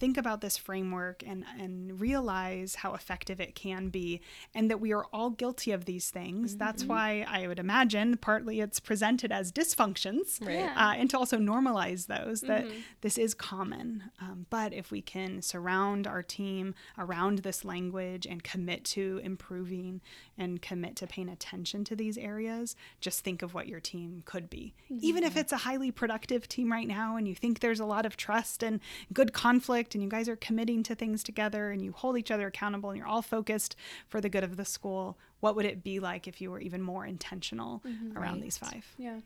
think 0.00 0.16
about 0.16 0.40
this 0.40 0.56
framework 0.56 1.22
and 1.26 1.44
and 1.58 2.00
realize 2.00 2.76
how 2.76 2.94
effective 2.94 3.40
it 3.40 3.54
can 3.54 3.88
be 3.90 4.20
and 4.54 4.70
that 4.70 4.80
we 4.80 4.92
are 4.92 5.04
all 5.12 5.30
guilty 5.30 5.70
of 5.70 5.84
these 5.84 6.10
things. 6.10 6.56
That's 6.56 6.84
why 6.84 7.24
i 7.28 7.46
would 7.46 7.58
imagine 7.58 8.16
partly 8.16 8.60
it's 8.60 8.80
presented 8.80 9.30
as 9.30 9.52
dysfunctions 9.52 10.44
Right. 10.44 10.70
Uh, 10.76 10.94
and 10.96 11.10
to 11.10 11.18
also 11.18 11.36
normalize 11.38 12.06
those 12.06 12.40
that 12.42 12.64
this 13.02 13.18
is 13.18 13.34
common. 13.34 14.04
Um, 14.20 14.46
but 14.50 14.72
if 14.72 14.90
we 14.90 15.02
can 15.02 15.42
surround 15.42 16.06
our 16.06 16.22
team 16.22 16.74
around 16.98 17.38
this 17.40 17.64
language 17.64 18.26
and 18.26 18.42
commit 18.42 18.84
to 18.84 19.20
improving 19.22 20.00
and 20.38 20.62
commit 20.62 20.96
to 20.96 21.06
paying 21.06 21.28
attention 21.28 21.84
to 21.84 21.94
these 21.96 22.16
areas 22.16 22.74
just 23.00 23.22
think 23.24 23.42
of 23.42 23.52
what 23.54 23.68
your 23.68 23.80
team 23.80 24.22
could 24.24 24.48
be. 24.48 24.74
Even 24.88 25.24
if 25.24 25.36
it's 25.36 25.52
a 25.52 25.58
highly 25.58 25.90
productive 25.90 26.48
team 26.48 26.72
right 26.72 26.88
now 26.88 27.16
and 27.16 27.28
you 27.28 27.34
think 27.34 27.60
there's 27.60 27.80
a 27.80 27.84
lot 27.84 28.06
of 28.06 28.16
trust 28.16 28.62
and 28.62 28.80
good 29.12 29.32
conflict 29.32 29.89
and 29.94 30.02
you 30.02 30.08
guys 30.08 30.28
are 30.28 30.36
committing 30.36 30.82
to 30.84 30.94
things 30.94 31.22
together 31.22 31.70
and 31.70 31.82
you 31.82 31.92
hold 31.92 32.16
each 32.18 32.30
other 32.30 32.46
accountable 32.48 32.90
and 32.90 32.98
you're 32.98 33.06
all 33.06 33.22
focused 33.22 33.76
for 34.08 34.20
the 34.20 34.28
good 34.28 34.44
of 34.44 34.56
the 34.56 34.64
school 34.64 35.18
what 35.40 35.56
would 35.56 35.64
it 35.66 35.82
be 35.82 36.00
like 36.00 36.26
if 36.28 36.40
you 36.40 36.50
were 36.50 36.60
even 36.60 36.82
more 36.82 37.06
intentional 37.06 37.82
around 38.16 38.34
Right. 38.34 38.42
these 38.42 38.58
five 38.58 38.84
yeah. 38.98 39.20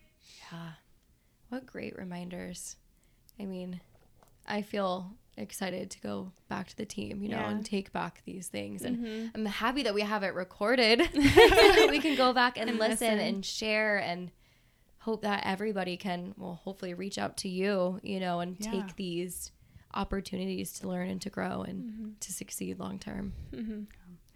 Yeah. 0.53 0.71
What 1.51 1.67
great 1.67 1.97
reminders. 1.99 2.77
I 3.39 3.45
mean, 3.45 3.81
I 4.47 4.62
feel 4.62 5.12
excited 5.37 5.91
to 5.91 6.01
go 6.01 6.33
back 6.49 6.69
to 6.69 6.77
the 6.77 6.85
team, 6.87 7.23
you 7.23 7.29
know, 7.29 7.39
Yeah. 7.39 7.51
and 7.51 7.67
take 7.67 7.93
back 7.93 8.23
these 8.25 8.47
things. 8.49 8.83
And 8.83 8.99
Mhm. 8.99 9.31
I'm 9.35 9.47
happy 9.47 9.83
that 9.83 9.95
we 9.95 10.03
have 10.03 10.23
it 10.23 10.35
recorded 10.35 11.01
so 11.12 11.19
that 11.21 11.89
we 11.91 11.99
can 12.01 12.17
go 12.17 12.33
back 12.33 12.57
and, 12.59 12.71
And 12.71 12.79
listen, 12.79 13.15
listen. 13.15 13.19
and 13.19 13.45
share 13.45 13.99
and 13.99 14.31
hope 15.01 15.23
that 15.23 15.43
everybody 15.45 15.97
can, 15.97 16.35
well, 16.39 16.61
hopefully 16.65 16.95
reach 16.95 17.19
out 17.19 17.37
to 17.39 17.49
you, 17.49 18.01
you 18.03 18.21
know, 18.21 18.41
and 18.41 18.57
Yeah. 18.61 18.71
take 18.71 18.97
these 18.97 19.51
opportunities 19.95 20.72
to 20.80 20.88
learn 20.88 21.09
and 21.09 21.22
to 21.22 21.30
grow 21.30 21.62
and 21.62 21.84
Mm-hmm. 21.84 22.09
to 22.20 22.32
succeed 22.32 22.78
long 22.78 22.99
term. 22.99 23.32
Mhm. 23.53 23.86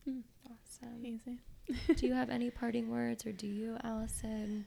Awesome. 0.46 1.06
Easy. 1.06 1.38
Do 1.94 2.06
you 2.06 2.14
have 2.14 2.30
any 2.30 2.50
parting 2.50 2.90
words 2.90 3.24
or 3.24 3.30
do 3.32 3.46
you, 3.46 3.76
Alison? 3.84 4.66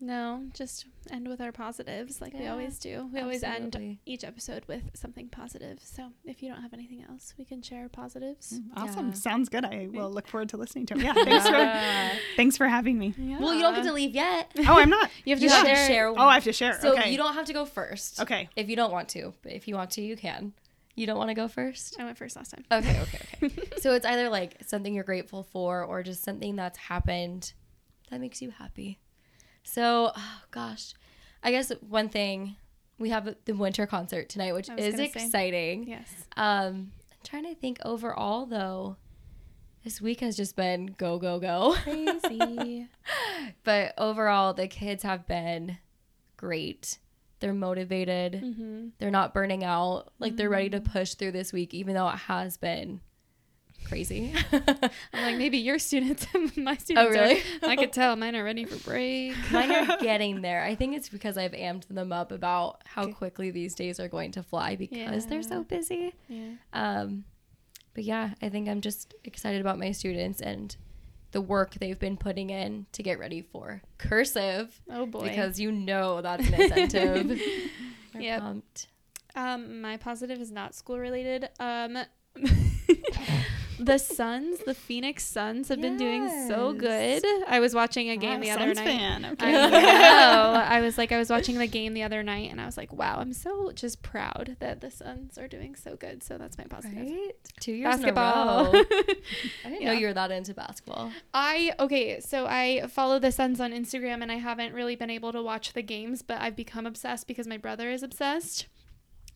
No, 0.00 0.44
just 0.54 0.86
end 1.10 1.28
with 1.28 1.40
our 1.40 1.50
positives 1.50 2.20
like 2.20 2.34
we 2.34 2.46
always 2.46 2.78
do. 2.78 3.08
We 3.12 3.20
always 3.20 3.42
end 3.42 3.98
each 4.06 4.22
episode 4.24 4.64
with 4.68 4.82
something 4.94 5.28
positive. 5.28 5.78
So 5.82 6.10
if 6.24 6.42
you 6.42 6.52
don't 6.52 6.62
have 6.62 6.72
anything 6.72 7.04
else, 7.08 7.34
we 7.36 7.44
can 7.44 7.62
share 7.62 7.88
positives. 7.88 8.60
Mm, 8.60 8.64
awesome. 8.76 9.08
Yeah. 9.08 9.14
Sounds 9.14 9.48
good. 9.48 9.64
I 9.64 9.88
will 9.92 10.10
look 10.10 10.28
forward 10.28 10.50
to 10.50 10.56
listening 10.56 10.86
to 10.86 10.94
it. 10.94 11.02
Yeah. 11.02 11.14
Thanks 11.14 11.48
for, 11.48 12.18
thanks 12.36 12.56
for 12.56 12.68
having 12.68 12.98
me. 12.98 13.14
Yeah. 13.16 13.40
Well, 13.40 13.54
you 13.54 13.60
don't 13.60 13.74
get 13.74 13.84
to 13.84 13.92
leave 13.92 14.14
yet. 14.14 14.50
Oh, 14.72 14.78
I'm 14.78 14.90
not. 14.90 15.10
You 15.24 15.34
have 15.34 15.40
to 15.40 15.44
You 15.44 15.50
have 15.50 15.66
share. 15.66 15.74
to 15.74 15.92
share. 15.92 16.08
Oh, 16.08 16.14
I 16.16 16.34
have 16.34 16.44
to 16.44 16.52
share. 16.52 16.80
So 16.80 16.92
okay. 16.92 17.10
you 17.10 17.18
don't 17.18 17.34
have 17.34 17.46
to 17.46 17.52
go 17.52 17.64
first. 17.64 18.20
Okay. 18.20 18.48
If 18.56 18.68
you 18.68 18.76
don't 18.76 18.92
want 18.92 19.08
to, 19.10 19.34
but 19.42 19.52
if 19.52 19.68
you 19.68 19.74
want 19.74 19.90
to, 19.92 20.02
you 20.02 20.16
can. 20.16 20.52
You 20.94 21.06
don't 21.06 21.18
want 21.18 21.30
to 21.30 21.34
go 21.34 21.48
first? 21.48 21.96
I 21.98 22.04
went 22.04 22.18
first 22.18 22.36
last 22.36 22.50
time. 22.50 22.64
Okay, 22.70 23.00
okay, 23.00 23.20
okay. 23.42 23.70
so 23.80 23.94
it's 23.94 24.06
either 24.06 24.28
like 24.28 24.56
something 24.66 24.94
you're 24.94 25.04
grateful 25.04 25.42
for 25.42 25.84
or 25.84 26.02
just 26.02 26.22
something 26.22 26.54
that's 26.54 26.78
happened 26.78 27.52
that 28.10 28.20
makes 28.20 28.42
you 28.42 28.50
happy. 28.50 28.98
So, 29.64 30.12
oh, 30.16 30.42
gosh, 30.50 30.94
I 31.42 31.50
guess 31.50 31.70
one 31.80 32.08
thing 32.08 32.56
we 32.98 33.10
have 33.10 33.34
the 33.44 33.52
winter 33.52 33.86
concert 33.86 34.28
tonight, 34.28 34.52
which 34.52 34.68
is 34.76 34.94
gonna 34.94 35.08
say. 35.08 35.24
exciting. 35.24 35.88
Yes. 35.88 36.08
Um, 36.36 36.92
I'm 37.10 37.18
trying 37.24 37.44
to 37.44 37.54
think 37.54 37.78
overall 37.84 38.46
though. 38.46 38.96
This 39.84 40.00
week 40.00 40.20
has 40.20 40.36
just 40.36 40.54
been 40.54 40.94
go 40.96 41.18
go 41.18 41.40
go. 41.40 41.74
Crazy. 41.82 42.86
but 43.64 43.94
overall, 43.98 44.54
the 44.54 44.68
kids 44.68 45.02
have 45.02 45.26
been 45.26 45.78
great. 46.36 46.98
They're 47.40 47.52
motivated. 47.52 48.34
mm-hmm. 48.34 48.88
They're 48.98 49.10
not 49.10 49.34
burning 49.34 49.64
out. 49.64 50.12
Like 50.20 50.36
they're 50.36 50.48
ready 50.48 50.70
to 50.70 50.80
push 50.80 51.14
through 51.14 51.32
this 51.32 51.52
week, 51.52 51.74
even 51.74 51.94
though 51.94 52.08
it 52.08 52.18
has 52.18 52.56
been 52.56 53.00
crazy. 53.88 54.32
I'm 54.52 55.22
like, 55.24 55.36
maybe 55.36 55.58
your 55.58 55.78
students, 55.78 56.26
my 56.56 56.76
students. 56.76 56.88
Oh, 56.96 57.08
really? 57.10 57.40
Are, 57.62 57.68
I 57.68 57.76
could 57.76 57.92
tell 58.00 58.16
mine 58.16 58.34
are 58.36 58.44
ready 58.44 58.64
for 58.64 58.76
break. 58.88 59.34
Mine 59.50 59.70
are 59.70 59.96
getting 59.98 60.40
there. 60.42 60.62
I 60.64 60.74
think 60.74 60.96
it's 60.96 61.08
because 61.08 61.36
I've 61.38 61.52
amped 61.52 61.88
them 61.88 62.12
up 62.12 62.32
about 62.32 62.82
how 62.86 63.02
Okay. 63.02 63.12
quickly 63.12 63.50
these 63.50 63.74
days 63.74 63.98
are 64.00 64.08
going 64.08 64.32
to 64.32 64.42
fly 64.42 64.76
because 64.76 65.26
they're 65.26 65.42
so 65.42 65.62
busy. 65.64 66.14
Yeah. 66.28 66.52
Um, 66.72 67.24
but 67.94 68.04
yeah, 68.04 68.30
I 68.40 68.48
think 68.48 68.68
I'm 68.68 68.80
just 68.80 69.14
excited 69.24 69.60
about 69.60 69.78
my 69.78 69.92
students 69.92 70.40
and 70.40 70.74
the 71.32 71.40
work 71.40 71.74
they've 71.74 71.98
been 71.98 72.16
putting 72.16 72.50
in 72.50 72.86
to 72.92 73.02
get 73.02 73.18
ready 73.18 73.40
for 73.42 73.82
cursive 73.98 74.80
Oh 74.90 75.06
boy. 75.06 75.28
because 75.28 75.58
you 75.58 75.72
know 75.72 76.20
that's 76.22 76.46
an 76.46 76.54
incentive. 76.54 77.40
We're 78.14 78.38
pumped. 78.38 78.88
Um, 79.34 79.80
my 79.80 79.96
positive 79.96 80.40
is 80.40 80.52
not 80.52 80.74
school 80.74 80.98
related. 80.98 81.48
Um, 81.58 81.96
the 83.84 83.98
Suns, 83.98 84.60
the 84.60 84.74
Phoenix 84.74 85.24
Suns, 85.24 85.68
have 85.68 85.80
been 85.80 85.96
doing 85.96 86.28
so 86.48 86.72
good. 86.72 87.22
I 87.48 87.60
was 87.60 87.74
watching 87.74 88.10
a 88.10 88.16
game 88.16 88.40
the 88.40 88.50
other 88.50 88.66
Suns 88.74 88.78
night. 88.78 88.84
fan. 88.86 89.24
I 89.24 89.30
Okay. 89.32 89.52
know. 89.52 89.58
I 90.68 90.80
was 90.80 90.96
like, 90.98 91.12
I 91.12 91.18
was 91.18 91.30
watching 91.30 91.58
the 91.58 91.66
game 91.66 91.94
the 91.94 92.02
other 92.02 92.22
night, 92.22 92.50
and 92.50 92.60
I 92.60 92.66
was 92.66 92.76
like, 92.76 92.92
wow, 92.92 93.16
I'm 93.18 93.32
so 93.32 93.72
just 93.72 94.02
proud 94.02 94.56
that 94.60 94.80
the 94.80 94.90
Suns 94.90 95.38
are 95.38 95.48
doing 95.48 95.74
so 95.76 95.96
good. 95.96 96.22
So 96.22 96.38
that's 96.38 96.56
my 96.58 96.64
positive. 96.64 96.98
Right? 96.98 97.32
Two 97.60 97.72
years 97.72 97.96
Basketball. 97.96 98.68
in 98.70 98.74
a 98.76 98.78
row. 98.78 98.84
I 99.64 99.68
didn't 99.70 99.84
know 99.84 99.92
you 99.92 100.06
were 100.06 100.14
that 100.14 100.30
into 100.30 100.54
basketball. 100.54 101.10
I 101.34 101.72
okay, 101.78 102.20
so 102.20 102.46
I 102.46 102.86
follow 102.88 103.18
the 103.18 103.32
Suns 103.32 103.60
on 103.60 103.72
Instagram 103.72 104.22
and 104.22 104.30
I 104.30 104.36
haven't 104.36 104.74
really 104.74 104.96
been 104.96 105.10
able 105.10 105.32
to 105.32 105.42
watch 105.42 105.72
the 105.72 105.82
games, 105.82 106.22
but 106.22 106.40
I've 106.40 106.56
become 106.56 106.86
obsessed 106.86 107.26
because 107.26 107.46
my 107.46 107.56
brother 107.56 107.90
is 107.90 108.02
obsessed. 108.02 108.66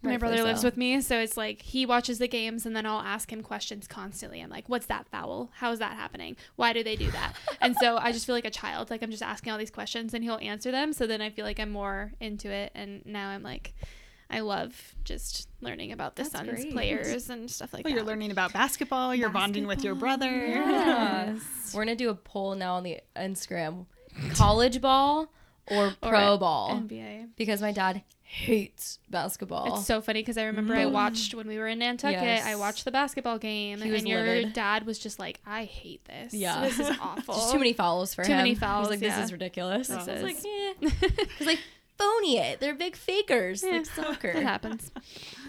My 0.03 0.11
Rightfully 0.11 0.29
brother 0.37 0.45
lives 0.45 0.63
with 0.63 0.77
me, 0.77 1.01
so 1.01 1.19
it's 1.19 1.37
like 1.37 1.63
he 1.63 1.87
watches 1.87 2.19
the 2.19 2.29
games 2.29 2.67
and 2.67 2.77
then 2.77 2.85
I'll 2.87 3.01
ask 3.01 3.33
him 3.33 3.43
questions 3.43 3.89
constantly. 3.89 4.41
I'm 4.41 4.51
like, 4.51 4.69
"What's 4.69 4.87
that 4.87 5.09
foul? 5.09 5.51
How 5.55 5.73
is 5.73 5.79
that 5.81 5.95
happening? 5.97 6.37
Why 6.57 6.73
do 6.73 6.85
they 6.85 6.97
do 6.97 7.11
that?" 7.13 7.33
and 7.61 7.75
so 7.77 7.97
I 7.97 8.13
just 8.13 8.27
feel 8.27 8.35
like 8.35 8.45
a 8.45 8.51
child. 8.51 8.91
Like 8.91 9.03
I'm 9.03 9.11
just 9.11 9.23
asking 9.23 9.53
all 9.53 9.59
these 9.59 9.71
questions 9.71 10.13
and 10.15 10.23
he'll 10.23 10.39
answer 10.43 10.71
them. 10.71 10.93
So 10.93 11.07
then 11.07 11.21
I 11.21 11.31
feel 11.31 11.45
like 11.45 11.59
I'm 11.59 11.71
more 11.71 12.13
into 12.21 12.51
it 12.51 12.73
and 12.75 13.05
now 13.07 13.31
I'm 13.31 13.43
like 13.43 13.75
I 14.29 14.41
love 14.41 14.95
just 15.05 15.49
learning 15.61 15.93
about 15.93 16.17
the 16.17 16.23
That's 16.25 16.33
Suns 16.35 16.51
great. 16.51 16.73
players 16.73 17.31
and 17.31 17.51
stuff 17.51 17.73
like 17.73 17.85
Well, 17.85 17.93
that. 17.95 17.97
you're 17.99 18.07
learning 18.07 18.33
about 18.33 18.53
basketball. 18.53 19.15
You're 19.15 19.31
bonding 19.31 19.67
with 19.67 19.83
your 19.83 19.95
brother. 19.95 20.31
Yeah. 20.47 21.37
We're 21.73 21.83
gonna 21.85 21.97
do 21.97 22.11
a 22.11 22.15
poll 22.15 22.55
now 22.55 22.75
on 22.75 22.83
the 22.83 23.01
Instagram: 23.17 23.87
college 24.35 24.81
ball 24.81 25.33
or 25.69 25.87
Or 26.03 26.11
pro 26.11 26.37
ball? 26.39 26.71
NBA. 26.81 27.31
Because 27.37 27.61
my 27.61 27.73
dad 27.73 28.03
hates 28.29 28.99
basketball. 29.09 29.77
It's 29.77 29.87
so 29.87 30.01
funny 30.01 30.21
because 30.21 30.37
I 30.37 30.45
remember 30.45 30.75
I 30.75 30.85
mm. 30.85 30.91
watched 30.91 31.33
when 31.33 31.47
we 31.47 31.59
were 31.59 31.69
in 31.69 31.79
Nantucket. 31.79 32.23
Yes. 32.23 32.45
I 32.45 32.57
watched 32.57 32.85
the 32.85 32.91
basketball 32.91 33.39
game, 33.39 33.81
He 33.81 33.95
and 33.95 34.07
your 34.07 34.21
livid. 34.21 34.53
dad 34.53 34.85
was 34.85 34.99
just 34.99 35.21
like, 35.21 35.41
"I 35.47 35.65
hate 35.65 36.05
this. 36.05 36.35
Yeah. 36.35 36.61
this 36.63 36.79
is 36.81 36.91
awful. 37.01 37.35
Just 37.35 37.53
too 37.53 37.59
many 37.59 37.73
fouls 37.73 38.15
for 38.15 38.25
Too 38.25 38.33
him. 38.33 38.39
Too 38.39 38.43
many 38.43 38.55
fouls, 38.57 38.91
like, 38.91 38.99
this 38.99 39.17
yeah. 39.17 39.23
is 39.23 39.33
ridiculous. 39.33 39.89
This 39.89 40.09
I 40.09 40.13
was 40.13 40.23
like, 40.23 40.37
yeah. 40.45 40.91
He's 41.39 41.47
like, 41.47 41.61
phony 41.99 42.39
it. 42.39 42.61
They're 42.61 42.75
big 42.75 42.97
fakers, 42.97 43.63
Yeah, 43.63 43.71
like 43.73 43.87
soccer. 43.87 44.29
It 44.29 44.43
happens. 44.43 44.91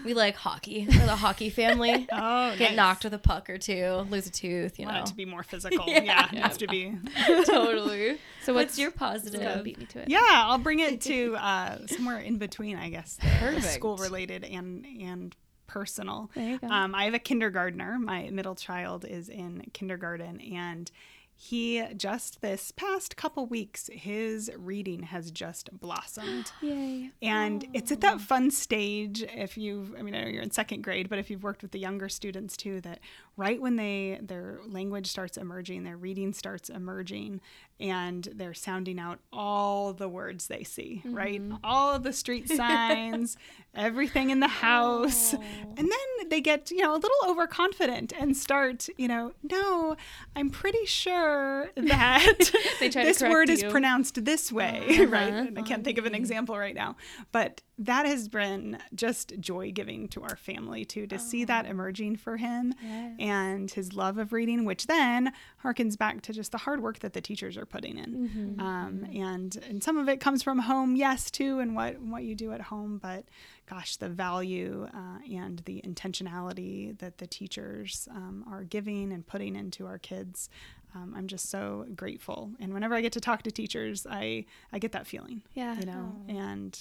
We 0.04 0.14
like 0.14 0.36
hockey. 0.36 0.86
We're 0.88 1.06
the 1.06 1.16
hockey 1.16 1.50
family. 1.62 2.06
Oh, 2.12 2.54
Get 2.56 2.70
nice. 2.70 2.76
knocked 2.76 3.04
with 3.04 3.14
a 3.14 3.18
puck 3.18 3.48
or 3.50 3.58
two, 3.58 4.06
lose 4.10 4.26
a 4.26 4.30
tooth, 4.30 4.78
you 4.78 4.86
Want 4.86 4.96
know. 4.98 5.02
it 5.02 5.06
to 5.06 5.14
be 5.14 5.24
more 5.24 5.42
physical. 5.42 5.84
Yeah. 5.88 6.02
yeah, 6.02 6.28
it 6.32 6.38
has 6.38 6.56
to 6.58 6.66
be. 6.68 6.96
totally. 7.44 8.18
So 8.42 8.52
What's 8.54 8.68
what's 8.72 8.78
your 8.78 8.90
Go 8.90 8.96
positive? 8.98 9.64
beat 9.64 9.78
me 9.78 9.86
to 9.86 10.00
it. 10.00 10.08
Yeah, 10.08 10.20
I'll 10.24 10.58
bring 10.58 10.80
it 10.80 11.00
to 11.02 11.36
uh, 11.36 11.86
somewhere 11.86 12.18
in 12.18 12.38
between, 12.38 12.76
I 12.76 12.88
guess. 12.90 13.18
Perfect. 13.38 13.64
School 13.64 13.96
related 13.96 14.44
and 14.44 14.86
and 15.02 15.34
personal. 15.66 16.30
There 16.34 16.50
you 16.52 16.58
go. 16.58 16.68
Um, 16.68 16.94
I 16.94 17.04
have 17.04 17.14
a 17.14 17.18
kindergartner. 17.18 17.98
My 17.98 18.30
middle 18.30 18.54
child 18.54 19.04
is 19.04 19.28
in 19.28 19.64
kindergarten, 19.74 20.40
and 20.40 20.90
he 21.40 21.84
just 21.96 22.40
this 22.40 22.72
past 22.72 23.16
couple 23.16 23.46
weeks, 23.46 23.88
his 23.92 24.50
reading 24.58 25.04
has 25.04 25.30
just 25.30 25.70
blossomed. 25.72 26.50
Yay. 26.60 27.12
And 27.22 27.64
oh. 27.64 27.70
it's 27.74 27.92
at 27.92 28.00
that 28.00 28.20
fun 28.20 28.50
stage 28.50 29.22
if 29.22 29.56
you've 29.56 29.94
I 29.96 30.02
mean 30.02 30.16
I 30.16 30.24
know 30.24 30.30
you're 30.30 30.42
in 30.42 30.50
second 30.50 30.82
grade, 30.82 31.08
but 31.08 31.20
if 31.20 31.30
you've 31.30 31.44
worked 31.44 31.62
with 31.62 31.70
the 31.70 31.78
younger 31.78 32.08
students 32.08 32.56
too, 32.56 32.80
that 32.80 32.98
right 33.38 33.62
when 33.62 33.76
they 33.76 34.18
their 34.20 34.58
language 34.66 35.06
starts 35.06 35.36
emerging, 35.38 35.84
their 35.84 35.96
reading 35.96 36.32
starts 36.34 36.68
emerging, 36.68 37.40
and 37.80 38.28
they're 38.34 38.52
sounding 38.52 38.98
out 38.98 39.20
all 39.32 39.92
the 39.92 40.08
words 40.08 40.48
they 40.48 40.64
see, 40.64 41.00
right? 41.06 41.40
All 41.64 41.94
of 41.94 42.02
the 42.02 42.12
street 42.12 42.48
signs, 42.60 43.36
everything 43.74 44.30
in 44.30 44.40
the 44.40 44.48
house. 44.48 45.32
And 45.32 45.76
then 45.78 46.28
they 46.28 46.40
get, 46.40 46.70
you 46.72 46.78
know, 46.82 46.92
a 46.92 46.98
little 46.98 47.16
overconfident 47.28 48.12
and 48.18 48.36
start, 48.36 48.88
you 48.96 49.06
know, 49.06 49.32
no, 49.48 49.96
I'm 50.34 50.50
pretty 50.50 50.84
sure 50.84 51.70
that 51.76 52.50
They 52.80 52.88
try 52.90 53.02
to 53.02 53.08
this 53.08 53.22
word 53.22 53.48
is 53.48 53.62
pronounced 53.64 54.24
this 54.24 54.50
way, 54.52 54.84
Uh-huh. 54.90 55.06
right? 55.06 55.32
And 55.32 55.58
I 55.58 55.62
can't 55.62 55.84
think 55.84 55.98
of 55.98 56.06
an 56.06 56.14
example 56.14 56.58
right 56.58 56.74
now, 56.74 56.96
but 57.30 57.62
that 57.78 58.06
has 58.06 58.28
been 58.28 58.78
just 58.94 59.38
joy 59.38 59.70
giving 59.72 60.08
to 60.08 60.22
our 60.22 60.36
family 60.36 60.84
too 60.84 61.06
to 61.06 61.18
see 61.18 61.44
that 61.44 61.64
Oh. 61.66 61.70
emerging 61.70 62.16
for 62.16 62.36
him 62.36 62.74
and 63.18 63.70
his 63.70 63.92
love 63.92 64.18
of 64.18 64.32
reading, 64.32 64.64
which 64.64 64.86
then 64.88 65.32
harkens 65.62 65.96
back 65.96 66.20
to 66.22 66.32
just 66.32 66.50
the 66.52 66.58
hard 66.58 66.82
work 66.82 66.98
that 67.00 67.12
the 67.12 67.20
teachers 67.20 67.56
are 67.56 67.66
putting 67.66 67.96
in. 67.98 68.28
Mm-hmm. 68.28 68.60
Um, 68.60 69.04
and 69.14 69.56
and 69.68 69.82
some 69.82 69.96
of 69.96 70.08
it 70.08 70.18
comes 70.20 70.42
from 70.42 70.58
home, 70.60 70.96
yes, 70.96 71.30
too, 71.30 71.60
and 71.60 71.74
what 71.76 72.00
what 72.00 72.24
you 72.24 72.34
do 72.34 72.52
at 72.52 72.62
home, 72.62 72.98
but 72.98 73.24
gosh, 73.68 73.96
the 73.96 74.08
value 74.08 74.88
uh, 74.94 75.18
and 75.32 75.58
the 75.66 75.80
intentionality 75.86 76.98
that 76.98 77.18
the 77.18 77.26
teachers 77.26 78.08
um, 78.10 78.44
are 78.50 78.64
giving 78.64 79.12
and 79.12 79.26
putting 79.26 79.54
into 79.56 79.86
our 79.86 79.98
kids. 79.98 80.48
Um, 80.94 81.12
I'm 81.14 81.26
just 81.26 81.50
so 81.50 81.86
grateful, 81.94 82.50
and 82.58 82.72
whenever 82.72 82.94
I 82.94 83.02
get 83.02 83.12
to 83.12 83.20
talk 83.20 83.42
to 83.42 83.50
teachers, 83.50 84.06
I 84.08 84.46
I 84.72 84.78
get 84.78 84.92
that 84.92 85.06
feeling 85.06 85.42
Yeah. 85.54 85.78
you 85.78 85.84
know 85.86 86.16
and 86.28 86.78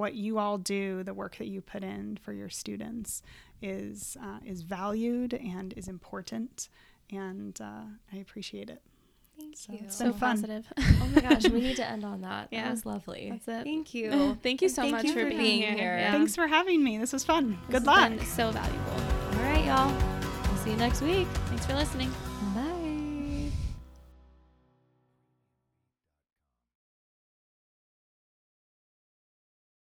what 0.00 0.14
you 0.14 0.38
all 0.38 0.56
do 0.56 1.02
the 1.04 1.12
work 1.12 1.36
that 1.36 1.48
you 1.48 1.60
put 1.60 1.84
in 1.84 2.16
for 2.22 2.32
your 2.32 2.48
students 2.48 3.22
is 3.60 4.16
uh, 4.22 4.38
is 4.46 4.62
valued 4.62 5.34
and 5.34 5.74
is 5.76 5.88
important 5.88 6.68
and 7.12 7.60
uh, 7.60 7.82
i 8.12 8.16
appreciate 8.16 8.70
it 8.70 8.80
Thank 9.38 9.56
So 9.56 9.72
you. 9.72 9.78
it's 9.84 9.96
So 9.96 10.04
been 10.06 10.12
fun. 10.14 10.30
positive. 10.36 10.66
oh 10.78 11.08
my 11.14 11.20
gosh, 11.22 11.44
we 11.48 11.60
need 11.62 11.76
to 11.76 11.86
end 11.88 12.04
on 12.04 12.20
that. 12.20 12.48
Yeah. 12.50 12.64
That 12.64 12.70
was 12.72 12.84
lovely. 12.84 13.30
That's 13.30 13.48
it. 13.48 13.64
Thank 13.64 13.94
you. 13.94 14.36
Thank 14.42 14.60
you 14.60 14.68
so 14.68 14.82
thank 14.82 14.92
much 14.96 15.04
you 15.06 15.14
for, 15.14 15.20
for 15.20 15.28
being, 15.30 15.40
being 15.40 15.62
here. 15.62 15.72
here. 15.76 15.98
Yeah. 15.98 16.12
thanks 16.12 16.34
for 16.34 16.46
having 16.46 16.84
me 16.84 16.98
this 16.98 17.12
was 17.14 17.24
fun 17.24 17.52
This 17.68 17.80
good 17.80 17.88
has 17.88 18.10
luck 18.10 18.10
been 18.18 18.26
so 18.26 18.50
valuable. 18.50 18.92
All 19.38 19.42
right, 19.50 19.64
y'all. 19.64 19.94
We'll 20.46 20.58
see 20.62 20.70
you 20.72 20.76
next 20.76 21.00
week. 21.00 21.26
Thanks 21.48 21.64
for 21.64 21.72
listening. 21.74 22.10
Bye. 22.10 22.29